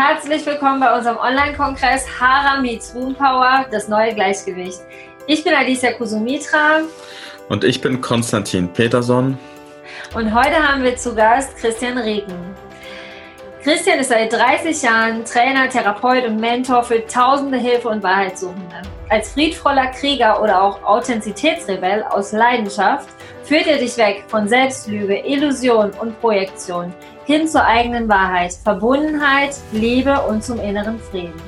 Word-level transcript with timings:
herzlich 0.00 0.46
willkommen 0.46 0.80
bei 0.80 0.96
unserem 0.96 1.18
Online-Kongress 1.18 2.06
Hara 2.18 2.58
Meets 2.62 2.94
Womb 2.94 3.18
Power, 3.18 3.66
das 3.70 3.86
neue 3.86 4.14
Gleichgewicht. 4.14 4.80
Ich 5.26 5.44
bin 5.44 5.52
Alicia 5.52 5.92
Kusumitra. 5.92 6.80
Und 7.50 7.64
ich 7.64 7.82
bin 7.82 8.00
Konstantin 8.00 8.72
Peterson. 8.72 9.38
Und 10.14 10.34
heute 10.34 10.56
haben 10.56 10.82
wir 10.82 10.96
zu 10.96 11.14
Gast 11.14 11.54
Christian 11.58 11.98
Regen. 11.98 12.32
Christian 13.62 13.98
ist 13.98 14.08
seit 14.08 14.32
30 14.32 14.80
Jahren 14.80 15.22
Trainer, 15.22 15.68
Therapeut 15.68 16.24
und 16.24 16.40
Mentor 16.40 16.82
für 16.82 17.06
tausende 17.06 17.58
Hilfe- 17.58 17.90
und 17.90 18.02
Wahrheitssuchende. 18.02 18.80
Als 19.10 19.32
friedvoller 19.32 19.88
Krieger 19.88 20.42
oder 20.42 20.62
auch 20.62 20.82
Authentizitätsrebell 20.82 22.02
aus 22.04 22.32
Leidenschaft 22.32 23.10
führt 23.44 23.66
er 23.66 23.76
dich 23.76 23.98
weg 23.98 24.24
von 24.28 24.48
Selbstlüge, 24.48 25.26
Illusion 25.26 25.90
und 26.00 26.18
Projektion 26.22 26.94
hin 27.26 27.46
zur 27.46 27.62
eigenen 27.62 28.08
Wahrheit, 28.08 28.54
Verbundenheit, 28.54 29.54
Liebe 29.72 30.18
und 30.22 30.42
zum 30.42 30.58
inneren 30.58 30.98
Frieden. 30.98 31.42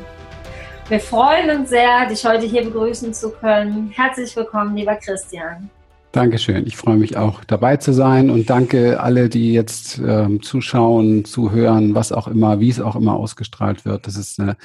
Wir 0.88 1.00
freuen 1.00 1.48
uns 1.60 1.70
sehr, 1.70 2.04
dich 2.04 2.26
heute 2.26 2.44
hier 2.44 2.64
begrüßen 2.64 3.14
zu 3.14 3.30
können. 3.30 3.90
Herzlich 3.96 4.36
willkommen, 4.36 4.76
lieber 4.76 4.96
Christian. 4.96 5.70
Dankeschön. 6.12 6.66
Ich 6.66 6.76
freue 6.76 6.98
mich 6.98 7.16
auch 7.16 7.42
dabei 7.42 7.78
zu 7.78 7.94
sein 7.94 8.28
und 8.28 8.50
danke 8.50 9.00
alle, 9.00 9.30
die 9.30 9.54
jetzt 9.54 9.98
ähm, 9.98 10.42
zuschauen, 10.42 11.24
zuhören, 11.24 11.94
was 11.94 12.12
auch 12.12 12.28
immer, 12.28 12.60
wie 12.60 12.68
es 12.68 12.80
auch 12.80 12.96
immer 12.96 13.14
ausgestrahlt 13.14 13.86
wird. 13.86 14.06
Das 14.06 14.16
ist 14.16 14.38
eine 14.38 14.58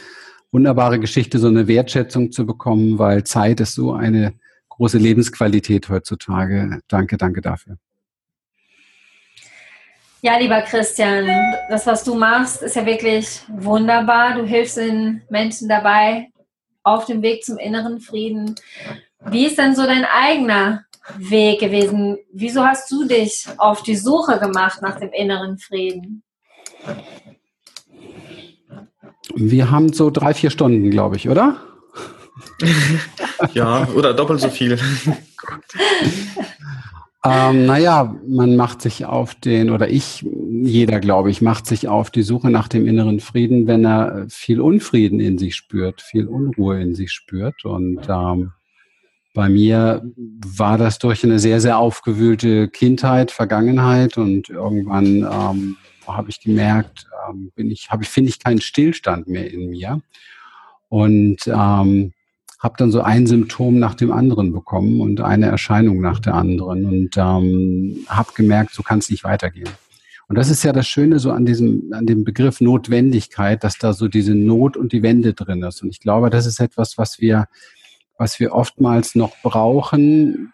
wunderbare 0.51 0.99
Geschichte, 0.99 1.39
so 1.39 1.47
eine 1.47 1.69
Wertschätzung 1.69 2.33
zu 2.33 2.45
bekommen, 2.45 2.99
weil 2.99 3.23
Zeit 3.23 3.61
ist 3.61 3.75
so 3.75 3.93
eine 3.93 4.33
große 4.67 4.97
Lebensqualität 4.97 5.87
heutzutage. 5.87 6.81
Danke, 6.89 7.15
danke 7.15 7.39
dafür. 7.39 7.77
Ja, 10.21 10.37
lieber 10.37 10.61
Christian, 10.61 11.29
das, 11.69 11.87
was 11.87 12.03
du 12.03 12.15
machst, 12.15 12.61
ist 12.61 12.75
ja 12.75 12.85
wirklich 12.85 13.41
wunderbar. 13.47 14.35
Du 14.35 14.43
hilfst 14.43 14.75
den 14.75 15.21
Menschen 15.29 15.69
dabei 15.69 16.27
auf 16.83 17.05
dem 17.05 17.21
Weg 17.21 17.45
zum 17.45 17.57
inneren 17.57 18.01
Frieden. 18.01 18.55
Wie 19.25 19.45
ist 19.45 19.57
denn 19.57 19.75
so 19.75 19.83
dein 19.83 20.05
eigener 20.05 20.83
Weg 21.17 21.59
gewesen? 21.59 22.17
Wieso 22.33 22.63
hast 22.63 22.91
du 22.91 23.07
dich 23.07 23.47
auf 23.57 23.83
die 23.83 23.95
Suche 23.95 24.39
gemacht 24.39 24.81
nach 24.81 24.99
dem 24.99 25.11
inneren 25.11 25.57
Frieden? 25.57 26.23
Wir 29.35 29.71
haben 29.71 29.93
so 29.93 30.09
drei, 30.09 30.33
vier 30.33 30.49
Stunden, 30.49 30.89
glaube 30.89 31.15
ich, 31.15 31.29
oder? 31.29 31.57
ja, 33.53 33.87
oder 33.95 34.13
doppelt 34.13 34.39
so 34.39 34.49
viel. 34.49 34.79
ähm, 37.25 37.65
naja, 37.65 38.15
man 38.27 38.55
macht 38.55 38.81
sich 38.81 39.05
auf 39.05 39.35
den, 39.35 39.69
oder 39.69 39.89
ich, 39.89 40.25
jeder, 40.63 40.99
glaube 40.99 41.29
ich, 41.29 41.41
macht 41.41 41.67
sich 41.67 41.87
auf 41.87 42.09
die 42.09 42.23
Suche 42.23 42.49
nach 42.49 42.67
dem 42.67 42.87
inneren 42.87 43.19
Frieden, 43.19 43.67
wenn 43.67 43.85
er 43.85 44.25
viel 44.29 44.61
Unfrieden 44.61 45.19
in 45.19 45.37
sich 45.37 45.55
spürt, 45.55 46.01
viel 46.01 46.27
Unruhe 46.27 46.81
in 46.81 46.95
sich 46.95 47.11
spürt. 47.11 47.65
Und 47.65 48.07
ähm, 48.09 48.53
bei 49.37 49.49
mir 49.49 50.01
war 50.15 50.79
das 50.79 50.97
durch 50.97 51.23
eine 51.23 51.37
sehr, 51.37 51.61
sehr 51.61 51.77
aufgewühlte 51.77 52.69
Kindheit, 52.69 53.29
Vergangenheit 53.29 54.17
und 54.17 54.49
irgendwann 54.49 55.17
ähm, 55.31 55.77
habe 56.07 56.31
ich 56.31 56.41
gemerkt, 56.41 57.05
ähm, 57.29 57.51
bin 57.55 57.69
ich, 57.69 57.87
ich, 58.01 58.09
finde 58.09 58.31
ich 58.31 58.39
keinen 58.39 58.61
Stillstand 58.61 59.27
mehr 59.27 59.53
in 59.53 59.69
mir 59.69 60.01
und 60.89 61.37
ähm, 61.45 62.13
habe 62.57 62.75
dann 62.79 62.91
so 62.91 63.01
ein 63.01 63.27
Symptom 63.27 63.77
nach 63.77 63.93
dem 63.93 64.11
anderen 64.11 64.53
bekommen 64.53 65.01
und 65.01 65.21
eine 65.21 65.45
Erscheinung 65.45 66.01
nach 66.01 66.19
der 66.19 66.33
anderen 66.33 66.85
und 66.85 67.11
ähm, 67.15 68.07
habe 68.07 68.31
gemerkt, 68.33 68.73
so 68.73 68.81
kann 68.81 68.97
es 68.97 69.11
nicht 69.11 69.23
weitergehen. 69.23 69.69
Und 70.29 70.35
das 70.35 70.49
ist 70.49 70.63
ja 70.63 70.73
das 70.73 70.87
Schöne 70.87 71.19
so 71.19 71.31
an 71.31 71.45
diesem, 71.45 71.93
an 71.93 72.07
dem 72.07 72.23
Begriff 72.23 72.59
Notwendigkeit, 72.59 73.63
dass 73.63 73.77
da 73.77 73.93
so 73.93 74.07
diese 74.07 74.33
Not 74.33 74.75
und 74.75 74.93
die 74.93 75.03
Wende 75.03 75.35
drin 75.35 75.61
ist. 75.61 75.83
Und 75.83 75.89
ich 75.89 75.99
glaube, 75.99 76.31
das 76.31 76.47
ist 76.47 76.59
etwas, 76.59 76.97
was 76.97 77.21
wir 77.21 77.45
was 78.17 78.39
wir 78.39 78.53
oftmals 78.53 79.15
noch 79.15 79.35
brauchen. 79.41 80.53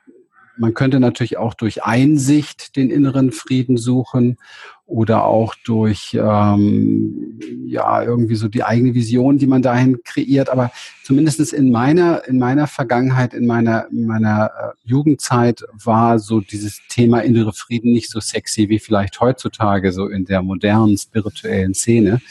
Man 0.55 0.75
könnte 0.75 0.99
natürlich 0.99 1.37
auch 1.37 1.55
durch 1.55 1.83
Einsicht 1.83 2.75
den 2.75 2.91
inneren 2.91 3.31
Frieden 3.31 3.75
suchen 3.77 4.37
oder 4.85 5.23
auch 5.23 5.55
durch 5.65 6.13
ähm, 6.13 7.39
ja 7.65 8.03
irgendwie 8.03 8.35
so 8.35 8.47
die 8.47 8.63
eigene 8.63 8.93
Vision, 8.93 9.39
die 9.39 9.47
man 9.47 9.63
dahin 9.63 10.03
kreiert. 10.03 10.49
Aber 10.49 10.71
zumindestens 11.03 11.53
in 11.53 11.71
meiner 11.71 12.27
in 12.27 12.37
meiner 12.37 12.67
Vergangenheit, 12.67 13.33
in 13.33 13.47
meiner 13.47 13.87
in 13.89 14.05
meiner 14.05 14.45
äh, 14.45 14.71
Jugendzeit 14.83 15.63
war 15.71 16.19
so 16.19 16.41
dieses 16.41 16.81
Thema 16.87 17.21
innere 17.21 17.53
Frieden 17.53 17.91
nicht 17.91 18.11
so 18.11 18.19
sexy 18.19 18.69
wie 18.69 18.79
vielleicht 18.79 19.19
heutzutage 19.21 19.91
so 19.91 20.07
in 20.07 20.25
der 20.25 20.43
modernen 20.43 20.97
spirituellen 20.97 21.73
Szene 21.73 22.21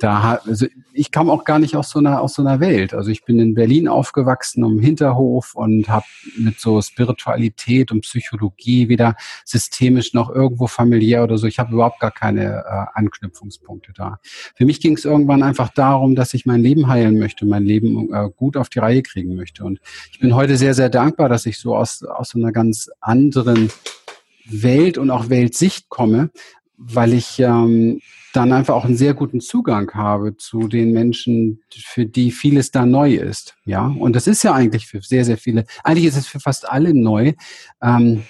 da 0.00 0.40
also 0.44 0.66
ich 0.92 1.10
kam 1.10 1.30
auch 1.30 1.44
gar 1.44 1.58
nicht 1.58 1.74
aus 1.76 1.90
so 1.90 1.98
einer 1.98 2.20
aus 2.20 2.34
so 2.34 2.42
einer 2.42 2.60
Welt. 2.60 2.92
Also 2.92 3.10
ich 3.10 3.24
bin 3.24 3.38
in 3.40 3.54
Berlin 3.54 3.88
aufgewachsen 3.88 4.62
um 4.62 4.78
Hinterhof 4.78 5.54
und 5.54 5.88
habe 5.88 6.04
mit 6.36 6.60
so 6.60 6.82
Spiritualität 6.82 7.90
und 7.90 8.02
Psychologie 8.02 8.88
weder 8.88 9.16
systemisch 9.44 10.12
noch 10.12 10.28
irgendwo 10.28 10.66
familiär 10.66 11.24
oder 11.24 11.38
so. 11.38 11.46
Ich 11.46 11.58
habe 11.58 11.72
überhaupt 11.72 12.00
gar 12.00 12.10
keine 12.10 12.64
äh, 12.66 12.98
Anknüpfungspunkte 12.98 13.92
da. 13.94 14.20
Für 14.54 14.66
mich 14.66 14.80
ging 14.80 14.94
es 14.94 15.06
irgendwann 15.06 15.42
einfach 15.42 15.70
darum, 15.70 16.14
dass 16.14 16.34
ich 16.34 16.44
mein 16.44 16.60
Leben 16.60 16.88
heilen 16.88 17.18
möchte, 17.18 17.46
mein 17.46 17.64
Leben 17.64 18.12
äh, 18.12 18.28
gut 18.36 18.56
auf 18.56 18.68
die 18.68 18.80
Reihe 18.80 19.02
kriegen 19.02 19.34
möchte. 19.34 19.64
Und 19.64 19.80
ich 20.12 20.20
bin 20.20 20.34
heute 20.34 20.56
sehr 20.56 20.74
sehr 20.74 20.90
dankbar, 20.90 21.30
dass 21.30 21.46
ich 21.46 21.58
so 21.58 21.74
aus 21.74 22.02
aus 22.02 22.30
so 22.30 22.38
einer 22.38 22.52
ganz 22.52 22.90
anderen 23.00 23.70
Welt 24.50 24.98
und 24.98 25.10
auch 25.10 25.28
Weltsicht 25.28 25.88
komme, 25.88 26.30
weil 26.78 27.12
ich 27.12 27.38
ähm, 27.40 28.00
dann 28.32 28.52
einfach 28.52 28.74
auch 28.74 28.84
einen 28.84 28.96
sehr 28.96 29.14
guten 29.14 29.40
Zugang 29.40 29.92
habe 29.94 30.36
zu 30.36 30.68
den 30.68 30.92
Menschen, 30.92 31.60
für 31.72 32.06
die 32.06 32.30
vieles 32.30 32.70
da 32.70 32.86
neu 32.86 33.14
ist. 33.14 33.56
Ja, 33.64 33.86
und 33.86 34.14
das 34.14 34.26
ist 34.26 34.44
ja 34.44 34.54
eigentlich 34.54 34.86
für 34.86 35.02
sehr, 35.02 35.24
sehr 35.24 35.38
viele, 35.38 35.64
eigentlich 35.82 36.06
ist 36.06 36.16
es 36.16 36.26
für 36.28 36.40
fast 36.40 36.68
alle 36.68 36.94
neu. 36.94 37.32
Ähm, 37.82 38.22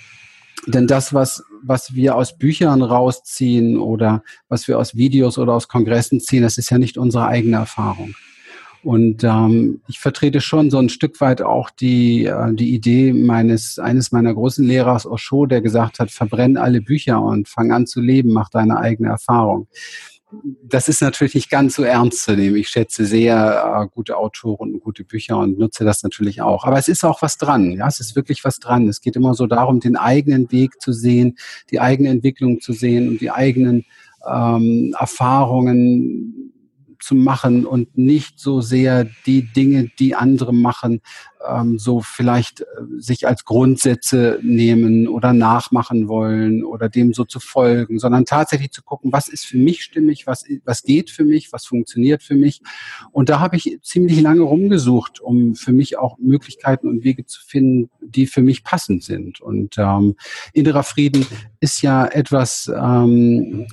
denn 0.66 0.86
das, 0.86 1.14
was, 1.14 1.42
was 1.62 1.94
wir 1.94 2.16
aus 2.16 2.36
Büchern 2.36 2.82
rausziehen 2.82 3.76
oder 3.76 4.22
was 4.48 4.66
wir 4.66 4.78
aus 4.78 4.96
Videos 4.96 5.38
oder 5.38 5.52
aus 5.52 5.68
Kongressen 5.68 6.20
ziehen, 6.20 6.42
das 6.42 6.58
ist 6.58 6.70
ja 6.70 6.78
nicht 6.78 6.98
unsere 6.98 7.26
eigene 7.26 7.56
Erfahrung. 7.56 8.14
Und 8.82 9.24
ähm, 9.24 9.80
ich 9.88 9.98
vertrete 9.98 10.40
schon 10.40 10.70
so 10.70 10.78
ein 10.78 10.88
Stück 10.88 11.20
weit 11.20 11.42
auch 11.42 11.70
die, 11.70 12.26
äh, 12.26 12.54
die 12.54 12.74
Idee 12.74 13.12
meines, 13.12 13.78
eines 13.78 14.12
meiner 14.12 14.32
großen 14.32 14.64
Lehrers 14.64 15.06
Osho, 15.06 15.46
der 15.46 15.60
gesagt 15.60 15.98
hat, 15.98 16.10
verbrenn 16.10 16.56
alle 16.56 16.80
Bücher 16.80 17.20
und 17.20 17.48
fang 17.48 17.72
an 17.72 17.86
zu 17.86 18.00
leben, 18.00 18.32
mach 18.32 18.50
deine 18.50 18.78
eigene 18.78 19.08
Erfahrung. 19.08 19.66
Das 20.62 20.88
ist 20.88 21.00
natürlich 21.00 21.34
nicht 21.34 21.50
ganz 21.50 21.76
so 21.76 21.82
ernst 21.82 22.22
zu 22.22 22.36
nehmen. 22.36 22.56
Ich 22.56 22.68
schätze 22.68 23.06
sehr 23.06 23.80
äh, 23.82 23.88
gute 23.92 24.16
Autoren 24.16 24.74
und 24.74 24.80
gute 24.80 25.02
Bücher 25.02 25.38
und 25.38 25.58
nutze 25.58 25.84
das 25.84 26.02
natürlich 26.02 26.42
auch. 26.42 26.64
Aber 26.64 26.78
es 26.78 26.86
ist 26.86 27.02
auch 27.02 27.22
was 27.22 27.38
dran. 27.38 27.72
Ja, 27.72 27.88
es 27.88 27.98
ist 27.98 28.14
wirklich 28.14 28.44
was 28.44 28.58
dran. 28.58 28.88
Es 28.88 29.00
geht 29.00 29.16
immer 29.16 29.34
so 29.34 29.46
darum, 29.46 29.80
den 29.80 29.96
eigenen 29.96 30.52
Weg 30.52 30.80
zu 30.80 30.92
sehen, 30.92 31.38
die 31.70 31.80
eigene 31.80 32.10
Entwicklung 32.10 32.60
zu 32.60 32.74
sehen 32.74 33.08
und 33.08 33.20
die 33.22 33.30
eigenen 33.30 33.86
ähm, 34.30 34.94
Erfahrungen 34.98 36.52
zu 37.00 37.14
machen 37.14 37.66
und 37.66 37.96
nicht 37.96 38.38
so 38.38 38.60
sehr 38.60 39.04
die 39.26 39.42
Dinge, 39.42 39.90
die 39.98 40.14
andere 40.14 40.52
machen, 40.52 41.00
ähm, 41.46 41.78
so 41.78 42.00
vielleicht 42.00 42.60
äh, 42.60 42.64
sich 42.98 43.26
als 43.26 43.44
Grundsätze 43.44 44.38
nehmen 44.42 45.08
oder 45.08 45.32
nachmachen 45.32 46.08
wollen 46.08 46.64
oder 46.64 46.88
dem 46.88 47.12
so 47.12 47.24
zu 47.24 47.40
folgen, 47.40 47.98
sondern 47.98 48.24
tatsächlich 48.24 48.72
zu 48.72 48.82
gucken, 48.82 49.12
was 49.12 49.28
ist 49.28 49.46
für 49.46 49.58
mich 49.58 49.82
stimmig, 49.82 50.26
was, 50.26 50.44
was 50.64 50.82
geht 50.82 51.10
für 51.10 51.24
mich, 51.24 51.52
was 51.52 51.66
funktioniert 51.66 52.22
für 52.22 52.34
mich. 52.34 52.60
Und 53.12 53.28
da 53.28 53.40
habe 53.40 53.56
ich 53.56 53.78
ziemlich 53.82 54.20
lange 54.20 54.42
rumgesucht, 54.42 55.20
um 55.20 55.54
für 55.54 55.72
mich 55.72 55.98
auch 55.98 56.18
Möglichkeiten 56.18 56.88
und 56.88 57.04
Wege 57.04 57.24
zu 57.26 57.40
finden, 57.44 57.90
die 58.00 58.26
für 58.26 58.42
mich 58.42 58.64
passend 58.64 59.04
sind. 59.04 59.40
Und 59.40 59.76
ähm, 59.78 60.16
innerer 60.52 60.82
Frieden 60.82 61.26
ist 61.60 61.82
ja 61.82 62.06
etwas, 62.06 62.70
ähm, 62.74 63.66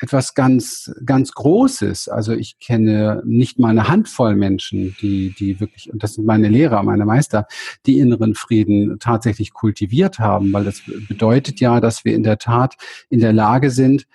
etwas 0.00 0.34
ganz, 0.34 0.92
ganz 1.04 1.32
Großes. 1.32 2.08
Also 2.08 2.32
ich 2.32 2.58
kenne 2.58 3.22
nicht 3.24 3.58
mal 3.58 3.70
eine 3.70 3.88
Handvoll 3.88 4.34
Menschen, 4.34 4.96
die, 5.00 5.34
die 5.38 5.60
wirklich, 5.60 5.92
und 5.92 6.02
das 6.02 6.14
sind 6.14 6.26
meine 6.26 6.48
Lehrer, 6.48 6.82
meine 6.82 7.05
Meister, 7.06 7.46
die 7.86 7.98
inneren 7.98 8.34
Frieden 8.34 8.98
tatsächlich 8.98 9.52
kultiviert 9.52 10.18
haben, 10.18 10.52
weil 10.52 10.64
das 10.64 10.82
bedeutet 11.08 11.60
ja, 11.60 11.80
dass 11.80 12.04
wir 12.04 12.14
in 12.14 12.22
der 12.22 12.38
Tat 12.38 12.76
in 13.08 13.20
der 13.20 13.32
Lage 13.32 13.70
sind, 13.70 14.06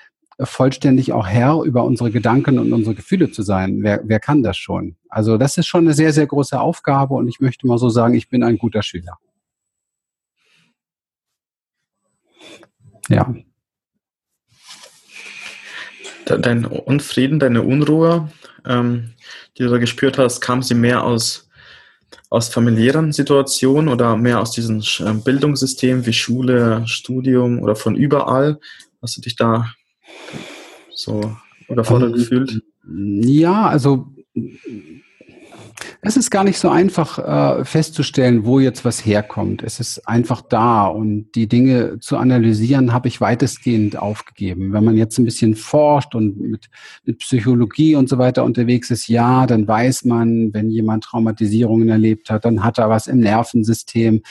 vollständig 0.46 1.14
auch 1.14 1.28
Herr 1.28 1.62
über 1.64 1.84
unsere 1.84 2.12
Gedanken 2.12 2.60
und 2.60 2.74
unsere 2.74 2.96
Gefühle 2.96 3.32
zu 3.32 3.42
sein. 3.44 3.84
Wer, 3.84 4.02
wer 4.04 4.20
kann 4.20 4.44
das 4.44 4.58
schon? 4.58 4.96
Also 5.10 5.38
das 5.38 5.58
ist 5.58 5.68
schon 5.68 5.86
eine 5.86 5.94
sehr, 5.94 6.14
sehr 6.14 6.28
große 6.28 6.60
Aufgabe 6.60 7.14
und 7.14 7.28
ich 7.28 7.40
möchte 7.40 7.68
mal 7.68 7.78
so 7.78 7.90
sagen, 7.90 8.14
ich 8.14 8.30
bin 8.30 8.44
ein 8.44 8.58
guter 8.58 8.82
Schüler. 8.82 9.18
Ja. 13.10 13.34
Dein 16.26 16.66
Unfrieden, 16.66 17.40
deine 17.40 17.64
Unruhe, 17.64 18.32
ähm, 18.66 19.14
die 19.58 19.64
du 19.64 19.70
da 19.70 19.80
gespürt 19.80 20.18
hast, 20.18 20.40
kam 20.40 20.64
sie 20.64 20.76
mehr 20.76 21.04
aus 21.04 21.50
aus 22.30 22.50
familiären 22.50 23.12
Situationen 23.12 23.90
oder 23.90 24.16
mehr 24.16 24.40
aus 24.40 24.52
diesem 24.52 24.82
ähm, 25.00 25.24
Bildungssystem 25.24 26.06
wie 26.06 26.14
Schule, 26.14 26.84
Studium 26.86 27.60
oder 27.60 27.76
von 27.76 27.96
überall? 27.96 28.60
Hast 29.02 29.18
du 29.18 29.22
dich 29.22 29.36
da 29.36 29.72
so 30.94 31.36
überfordert 31.68 32.14
um, 32.14 32.18
gefühlt? 32.18 32.62
Ja, 32.86 33.68
also 33.68 34.08
es 36.02 36.18
ist 36.18 36.32
gar 36.32 36.44
nicht 36.44 36.60
so 36.60 36.70
einfach 36.70 37.20
äh, 37.20 37.66
festzustellen, 37.66 38.46
wo 38.46 38.60
jetzt 38.60 38.86
was 38.86 39.06
herkommt. 39.06 39.64
Es 39.64 39.80
ist 39.80 40.08
einfach 40.08 40.42
da 40.42 40.86
und 40.86 41.32
die 41.36 41.48
Dinge 41.48 42.00
zu 42.00 42.18
analysieren 42.18 42.94
habe 42.94 43.08
ich 43.08 43.22
weitestgehend 43.22 43.98
aufgegeben. 43.98 44.74
Wenn 44.74 44.84
man 44.84 44.98
jetzt 44.98 45.18
ein 45.18 45.26
bisschen 45.26 45.56
forscht 45.56 46.16
und 46.16 46.40
mit, 46.40 46.70
mit 47.06 47.20
Psychologie 47.20 47.96
und 47.96 48.10
so 48.10 48.18
weiter 48.18 48.44
unterwegs 48.44 48.92
ist, 48.92 49.08
ja, 49.08 49.46
dann 49.46 49.68
weiß 49.68 50.06
man, 50.06 50.54
wenn 50.54 50.70
jemand 50.70 51.04
Traumatisierungen 51.04 51.90
erlebt 51.90 52.30
hat, 52.30 52.46
dann 52.46 52.64
hat 52.64 52.78
er 52.78 52.90
was 52.90 53.08
im 53.08 53.20
Nervensystem, 53.20 54.22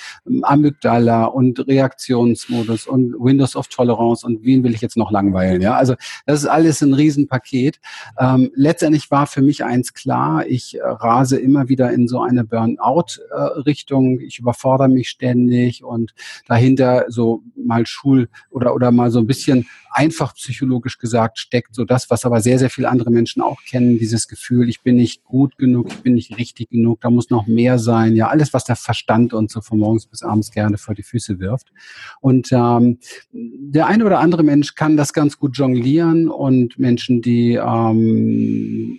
Amygdala 0.43 1.25
und 1.25 1.67
Reaktionsmodus 1.67 2.87
und 2.87 3.15
Windows 3.15 3.57
of 3.57 3.69
Tolerance 3.69 4.27
und 4.27 4.45
wen 4.45 4.65
will 4.65 4.75
ich 4.75 4.81
jetzt 4.81 4.97
noch 4.97 5.11
langweilen? 5.11 5.61
Ja, 5.63 5.77
also 5.77 5.95
das 6.27 6.41
ist 6.41 6.47
alles 6.47 6.81
ein 6.83 6.95
Riesenpaket. 6.95 7.81
Ähm, 8.19 8.51
letztendlich 8.55 9.11
war 9.11 9.27
für 9.27 9.43
mich 9.43 9.65
eins 9.65 9.95
klar, 9.95 10.47
ich 10.47 10.77
äh, 10.77 10.81
rase 10.83 11.40
immer 11.41 11.69
wieder 11.69 11.93
in 11.93 12.09
so 12.09 12.21
eine 12.21 12.45
Burnout-Richtung. 12.45 14.21
ich 14.21 14.39
überfordere 14.39 14.89
mich 14.89 15.09
ständig 15.09 15.85
und 15.85 16.15
dahinter 16.47 17.07
so 17.09 17.43
mal 17.57 17.87
Schul- 17.87 18.29
oder, 18.51 18.75
oder 18.75 18.93
mal 18.93 19.11
so 19.11 19.19
ein 19.19 19.27
bisschen 19.27 19.67
einfach 19.93 20.35
psychologisch 20.35 20.99
gesagt 20.99 21.39
steckt 21.39 21.75
so 21.75 21.85
das, 21.85 22.11
was 22.11 22.25
aber 22.25 22.41
sehr, 22.41 22.59
sehr 22.59 22.71
viele 22.71 22.89
andere 22.89 23.11
Menschen 23.11 23.43
auch 23.43 23.63
kennen, 23.65 23.99
dieses 23.99 24.29
Gefühl, 24.29 24.69
ich 24.69 24.83
bin 24.83 24.97
nicht 24.97 25.25
gut 25.25 25.59
genug, 25.59 25.89
ich 25.89 26.03
bin 26.03 26.15
nicht 26.15 26.39
richtig 26.39 26.71
genug, 26.71 27.01
da 27.01 27.11
muss 27.11 27.31
noch 27.31 27.47
mehr 27.47 27.79
sein. 27.79 28.15
Ja, 28.15 28.29
alles, 28.29 28.53
was 28.53 28.65
der 28.65 28.77
Verstand 28.77 29.33
uns 29.33 29.53
so 29.53 29.61
von 29.61 29.79
morgens 29.79 30.07
bis 30.07 30.23
abends 30.23 30.51
gerne 30.51 30.79
vor 30.79 30.95
die 30.95 31.03
Füße 31.03 31.41
wirft. 31.41 31.73
Und 32.21 32.51
ähm, 32.53 32.99
der 33.33 33.87
eine 33.87 34.05
oder 34.05 34.21
andere 34.21 34.43
Mensch 34.43 34.75
kann 34.75 34.97
das 34.97 35.13
ganz 35.13 35.39
gut 35.39 35.57
jonglieren 35.57 36.29
und 36.29 36.79
Menschen, 36.79 37.23
die 37.23 37.55
ähm, 37.55 38.99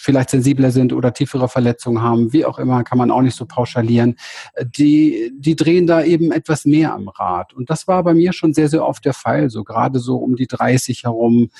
vielleicht 0.00 0.30
sensibler 0.30 0.70
sind 0.70 0.92
oder 0.92 1.12
tiefere 1.12 1.48
Verletzungen 1.48 2.02
haben, 2.02 2.32
wie 2.32 2.44
auch 2.44 2.58
immer, 2.58 2.84
kann 2.84 2.98
man 2.98 3.10
auch 3.10 3.20
nicht 3.20 3.36
so 3.36 3.46
pauschalieren. 3.46 4.16
Die, 4.76 5.32
die 5.36 5.56
drehen 5.56 5.86
da 5.86 6.02
eben 6.04 6.30
etwas 6.30 6.64
mehr 6.64 6.94
am 6.94 7.08
Rad. 7.08 7.52
Und 7.52 7.68
das 7.68 7.88
war 7.88 8.04
bei 8.04 8.14
mir 8.14 8.32
schon 8.32 8.54
sehr, 8.54 8.68
sehr 8.68 8.86
oft 8.86 9.04
der 9.04 9.12
Fall. 9.12 9.50
So 9.50 9.64
gerade 9.64 9.98
so 9.98 10.16
um 10.16 10.36
die 10.36 10.46
30 10.46 11.04
herum, 11.04 11.50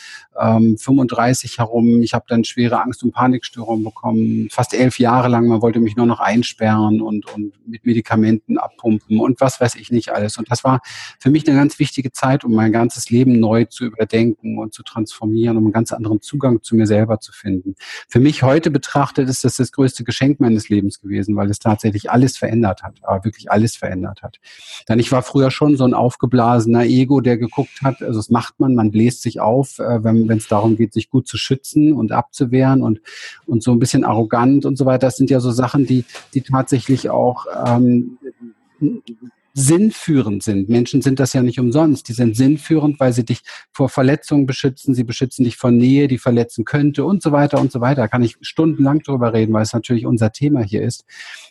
ähm, 0.40 0.79
35 0.79 1.58
herum. 1.58 2.02
Ich 2.02 2.14
habe 2.14 2.26
dann 2.29 2.44
schwere 2.44 2.81
Angst- 2.81 3.02
und 3.02 3.12
Panikstörungen 3.12 3.85
bekommen, 3.85 4.49
fast 4.50 4.73
elf 4.73 4.99
Jahre 4.99 5.29
lang. 5.29 5.46
Man 5.46 5.61
wollte 5.61 5.81
mich 5.81 5.96
nur 5.96 6.06
noch 6.06 6.20
einsperren 6.20 7.00
und, 7.00 7.26
und 7.34 7.52
mit 7.67 7.84
Medikamenten 7.84 8.58
abpumpen 8.58 9.19
und 9.19 9.41
was 9.41 9.61
weiß 9.61 9.75
ich 9.75 9.91
nicht 9.91 10.11
alles. 10.11 10.38
Und 10.38 10.50
das 10.50 10.64
war 10.64 10.81
für 11.19 11.31
mich 11.31 11.46
eine 11.49 11.56
ganz 11.56 11.79
wichtige 11.79 12.12
Zeit, 12.12 12.44
um 12.44 12.55
mein 12.55 12.73
ganzes 12.73 13.11
Leben 13.11 13.41
neu 13.41 13.64
zu 13.64 13.84
überdenken 13.84 14.58
und 14.58 14.75
zu 14.75 14.82
transformieren, 14.82 15.56
um 15.56 15.64
einen 15.64 15.73
ganz 15.73 15.93
anderen 15.93 16.20
Zugang 16.20 16.62
zu 16.62 16.76
mir 16.76 16.87
selber 16.87 17.20
zu 17.20 17.32
finden. 17.32 17.75
Für 18.08 18.20
mich 18.20 18.27
mich 18.28 18.42
heute 18.42 18.70
betrachtet, 18.70 19.26
ist 19.30 19.42
das 19.42 19.56
das 19.56 19.72
größte 19.72 20.04
Geschenk 20.04 20.38
meines 20.38 20.69
Lebens 20.69 21.00
gewesen, 21.00 21.34
weil 21.34 21.48
es 21.48 21.60
tatsächlich 21.60 22.10
alles 22.10 22.36
verändert 22.36 22.82
hat, 22.82 22.96
aber 23.00 23.25
wirklich 23.25 23.50
alles 23.50 23.75
verändert 23.75 24.22
hat. 24.22 24.38
Denn 24.86 24.98
ich 24.98 25.10
war 25.10 25.22
früher 25.22 25.50
schon 25.50 25.78
so 25.78 25.84
ein 25.84 25.94
aufgeblasener 25.94 26.84
Ego, 26.84 27.22
der 27.22 27.38
geguckt 27.38 27.80
hat, 27.82 28.02
also 28.02 28.19
das 28.19 28.28
macht 28.28 28.60
man, 28.60 28.75
man 28.75 28.90
bläst 28.90 29.22
sich 29.22 29.40
auf, 29.40 29.78
äh, 29.78 30.04
wenn 30.04 30.30
es 30.30 30.46
darum 30.46 30.76
geht, 30.76 30.92
sich 30.92 31.08
gut 31.08 31.26
zu 31.26 31.38
schützen 31.38 31.94
und 31.94 32.12
abzuwehren 32.12 32.82
und, 32.82 33.00
und 33.46 33.62
so 33.62 33.72
ein 33.72 33.78
bisschen 33.78 34.04
arrogant 34.04 34.66
und 34.66 34.76
so 34.76 34.84
weiter. 34.84 35.06
Das 35.06 35.16
sind 35.16 35.31
ja 35.31 35.40
so 35.40 35.50
Sachen, 35.50 35.86
die, 35.86 36.04
die 36.34 36.42
tatsächlich 36.42 37.08
auch 37.08 37.46
ähm, 37.66 38.19
sinnführend 39.54 40.42
sind. 40.42 40.68
Menschen 40.68 41.02
sind 41.02 41.18
das 41.18 41.32
ja 41.32 41.42
nicht 41.42 41.58
umsonst. 41.58 42.08
Die 42.08 42.12
sind 42.12 42.36
sinnführend, 42.36 43.00
weil 43.00 43.12
sie 43.12 43.24
dich 43.24 43.42
vor 43.72 43.88
Verletzungen 43.88 44.46
beschützen, 44.46 44.94
sie 44.94 45.04
beschützen 45.04 45.44
dich 45.44 45.56
vor 45.56 45.70
Nähe, 45.70 46.08
die 46.08 46.18
verletzen 46.18 46.64
könnte 46.64 47.04
und 47.04 47.22
so 47.22 47.32
weiter 47.32 47.60
und 47.60 47.72
so 47.72 47.80
weiter. 47.80 48.02
Da 48.02 48.08
kann 48.08 48.22
ich 48.22 48.36
stundenlang 48.40 49.00
drüber 49.00 49.32
reden, 49.32 49.52
weil 49.52 49.62
es 49.62 49.72
natürlich 49.72 50.06
unser 50.06 50.32
Thema 50.32 50.62
hier 50.62 50.82
ist. 50.82 51.04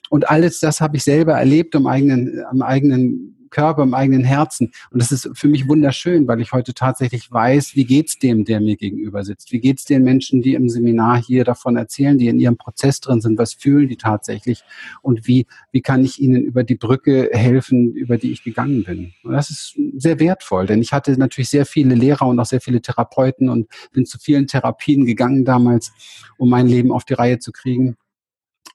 Und 0.10 0.30
alles 0.30 0.60
das 0.60 0.82
habe 0.82 0.98
ich 0.98 1.04
selber 1.04 1.34
erlebt 1.34 1.76
am 1.76 1.88
eigenen, 1.88 2.44
am 2.50 2.62
eigenen 2.62 3.37
Körper, 3.50 3.84
im 3.84 3.94
eigenen 3.94 4.24
Herzen. 4.24 4.72
Und 4.92 5.02
das 5.02 5.12
ist 5.12 5.30
für 5.34 5.48
mich 5.48 5.68
wunderschön, 5.68 6.28
weil 6.28 6.42
ich 6.42 6.52
heute 6.52 6.74
tatsächlich 6.74 7.32
weiß, 7.32 7.76
wie 7.76 7.86
geht's 7.86 8.20
dem, 8.20 8.46
der 8.46 8.60
mir 8.60 8.76
gegenüber 8.76 9.24
sitzt? 9.24 9.52
Wie 9.52 9.60
geht's 9.60 9.86
den 9.86 10.04
Menschen, 10.04 10.42
die 10.42 10.54
im 10.54 10.70
Seminar 10.70 11.22
hier 11.22 11.44
davon 11.44 11.76
erzählen, 11.76 12.18
die 12.18 12.28
in 12.28 12.40
ihrem 12.40 12.58
Prozess 12.58 13.00
drin 13.00 13.22
sind? 13.22 13.38
Was 13.38 13.54
fühlen 13.54 13.88
die 13.88 13.98
tatsächlich? 13.98 14.64
Und 15.02 15.28
wie, 15.28 15.46
wie 15.72 15.82
kann 15.82 16.04
ich 16.04 16.20
ihnen 16.20 16.44
über 16.44 16.64
die 16.64 16.76
Brücke 16.76 17.30
helfen, 17.34 17.94
über 17.94 18.18
die 18.18 18.32
ich 18.32 18.44
gegangen 18.44 18.84
bin? 18.84 19.14
Und 19.24 19.34
das 19.34 19.50
ist 19.50 19.78
sehr 19.98 20.20
wertvoll, 20.20 20.66
denn 20.66 20.82
ich 20.82 20.94
hatte 20.94 21.18
natürlich 21.18 21.50
sehr 21.50 21.66
viele 21.66 21.96
Lehrer 21.96 22.28
und 22.28 22.40
auch 22.40 22.46
sehr 22.46 22.62
viele 22.62 22.82
Therapeuten 22.82 23.50
und 23.50 23.68
bin 23.92 24.06
zu 24.06 24.20
vielen 24.20 24.48
Therapien 24.48 25.06
gegangen 25.06 25.46
damals, 25.46 25.92
um 26.38 26.50
mein 26.50 26.68
Leben 26.68 26.92
auf 26.92 27.06
die 27.06 27.14
Reihe 27.14 27.40
zu 27.40 27.52
kriegen. 27.52 27.98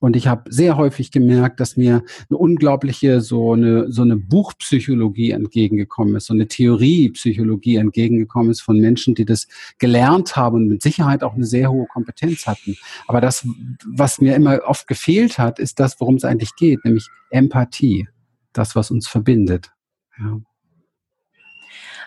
Und 0.03 0.17
ich 0.17 0.27
habe 0.27 0.51
sehr 0.53 0.77
häufig 0.77 1.13
gemerkt, 1.13 1.61
dass 1.61 1.77
mir 1.77 2.03
eine 2.29 2.37
unglaubliche 2.37 3.21
so 3.21 3.53
eine 3.53 3.93
so 3.93 4.03
eine 4.03 4.17
Buchpsychologie 4.17 5.31
entgegengekommen 5.31 6.17
ist, 6.17 6.27
so 6.27 6.35
eine 6.35 6.49
Theoriepsychologie 6.49 7.77
entgegengekommen 7.77 8.51
ist 8.51 8.63
von 8.63 8.81
Menschen, 8.81 9.15
die 9.15 9.25
das 9.25 9.47
gelernt 9.79 10.35
haben 10.35 10.57
und 10.57 10.67
mit 10.67 10.83
Sicherheit 10.83 11.23
auch 11.23 11.35
eine 11.35 11.47
sehr 11.47 11.71
hohe 11.71 11.87
Kompetenz 11.87 12.49
hatten. 12.49 12.77
Aber 13.07 13.21
das, 13.21 13.47
was 13.87 14.21
mir 14.21 14.35
immer 14.35 14.63
oft 14.67 14.89
gefehlt 14.89 15.39
hat, 15.39 15.61
ist 15.61 15.79
das, 15.79 16.01
worum 16.01 16.17
es 16.17 16.25
eigentlich 16.25 16.57
geht, 16.57 16.85
nämlich 16.85 17.07
Empathie, 17.31 18.09
das, 18.53 18.75
was 18.75 18.91
uns 18.91 19.07
verbindet. 19.07 19.71
Ja. 20.19 20.41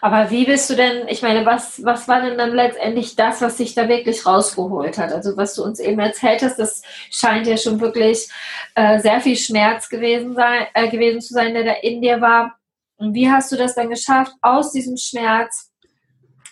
Aber 0.06 0.30
wie 0.30 0.46
bist 0.46 0.70
du 0.70 0.76
denn, 0.76 1.08
ich 1.08 1.24
meine, 1.24 1.48
was, 1.48 1.84
was 1.84 2.08
war 2.08 2.22
denn 2.22 2.38
dann 2.38 2.54
letztendlich 2.54 3.16
das, 3.16 3.42
was 3.42 3.58
sich 3.58 3.74
da 3.74 3.90
wirklich 3.90 4.24
rausgeholt 4.24 5.00
hat? 5.00 5.12
Also 5.12 5.36
was 5.36 5.56
du 5.56 5.64
uns 5.64 5.80
eben 5.80 6.00
erzählt 6.00 6.44
hast, 6.44 6.60
das 6.60 6.84
scheint 7.10 7.48
ja 7.48 7.58
schon 7.58 7.80
wirklich 7.82 8.30
äh, 8.76 9.00
sehr 9.00 9.20
viel 9.20 9.36
Schmerz 9.36 9.90
gewesen, 9.90 10.36
sein, 10.36 10.68
äh, 10.76 10.92
gewesen 10.92 11.22
zu 11.22 11.34
sein, 11.34 11.56
der 11.56 11.64
da 11.64 11.72
in 11.82 12.04
dir 12.04 12.22
war. 12.22 12.56
Und 12.98 13.16
wie 13.16 13.32
hast 13.32 13.52
du 13.52 13.56
das 13.56 13.74
dann 13.74 13.90
geschafft, 13.90 14.32
aus 14.44 14.74
diesem 14.74 14.96
Schmerz 14.96 15.72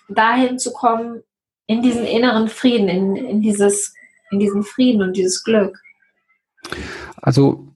dahin 0.09 0.57
zu 0.57 0.73
kommen, 0.73 1.21
in 1.67 1.83
diesen 1.83 2.05
inneren 2.05 2.47
Frieden, 2.47 2.87
in, 2.87 3.15
in, 3.15 3.41
dieses, 3.43 3.93
in 4.31 4.39
diesen 4.39 4.63
Frieden 4.63 5.03
und 5.03 5.15
dieses 5.15 5.43
Glück? 5.43 5.79
Also 7.21 7.67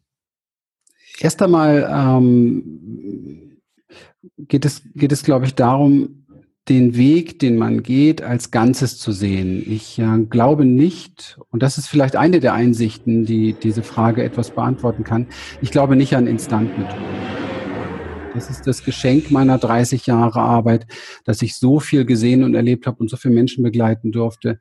erst 1.20 1.40
einmal 1.44 1.88
ähm, 1.88 3.47
geht 4.38 4.66
es, 4.66 4.84
geht 4.96 5.12
es, 5.12 5.24
glaube 5.24 5.46
ich, 5.46 5.56
darum, 5.56 6.26
den 6.70 6.98
Weg, 6.98 7.40
den 7.40 7.58
man 7.58 7.82
geht, 7.82 8.22
als 8.22 8.52
Ganzes 8.52 8.98
zu 8.98 9.12
sehen. 9.12 9.64
Ich 9.66 10.00
äh, 10.00 10.26
glaube 10.30 10.66
nicht, 10.66 11.40
und 11.50 11.64
das 11.64 11.78
ist 11.78 11.88
vielleicht 11.88 12.16
eine 12.16 12.40
der 12.40 12.54
Einsichten, 12.54 13.26
die 13.26 13.54
diese 13.54 13.84
Frage 13.84 14.24
etwas 14.24 14.52
beantworten 14.52 15.04
kann, 15.04 15.28
ich 15.62 15.72
glaube 15.72 15.96
nicht 15.96 16.16
an 16.16 16.28
Instantmethoden. 16.28 17.06
Das 18.34 18.50
ist 18.50 18.68
das 18.68 18.84
Geschenk 18.84 19.32
meiner 19.32 19.58
30 19.58 20.06
Jahre 20.06 20.42
Arbeit, 20.42 20.86
dass 21.24 21.42
ich 21.42 21.56
so 21.56 21.80
viel 21.80 22.06
gesehen 22.06 22.44
und 22.44 22.54
erlebt 22.54 22.86
habe 22.86 23.00
und 23.00 23.10
so 23.10 23.18
viele 23.18 23.34
Menschen 23.34 23.64
begleiten 23.64 24.12
durfte, 24.12 24.60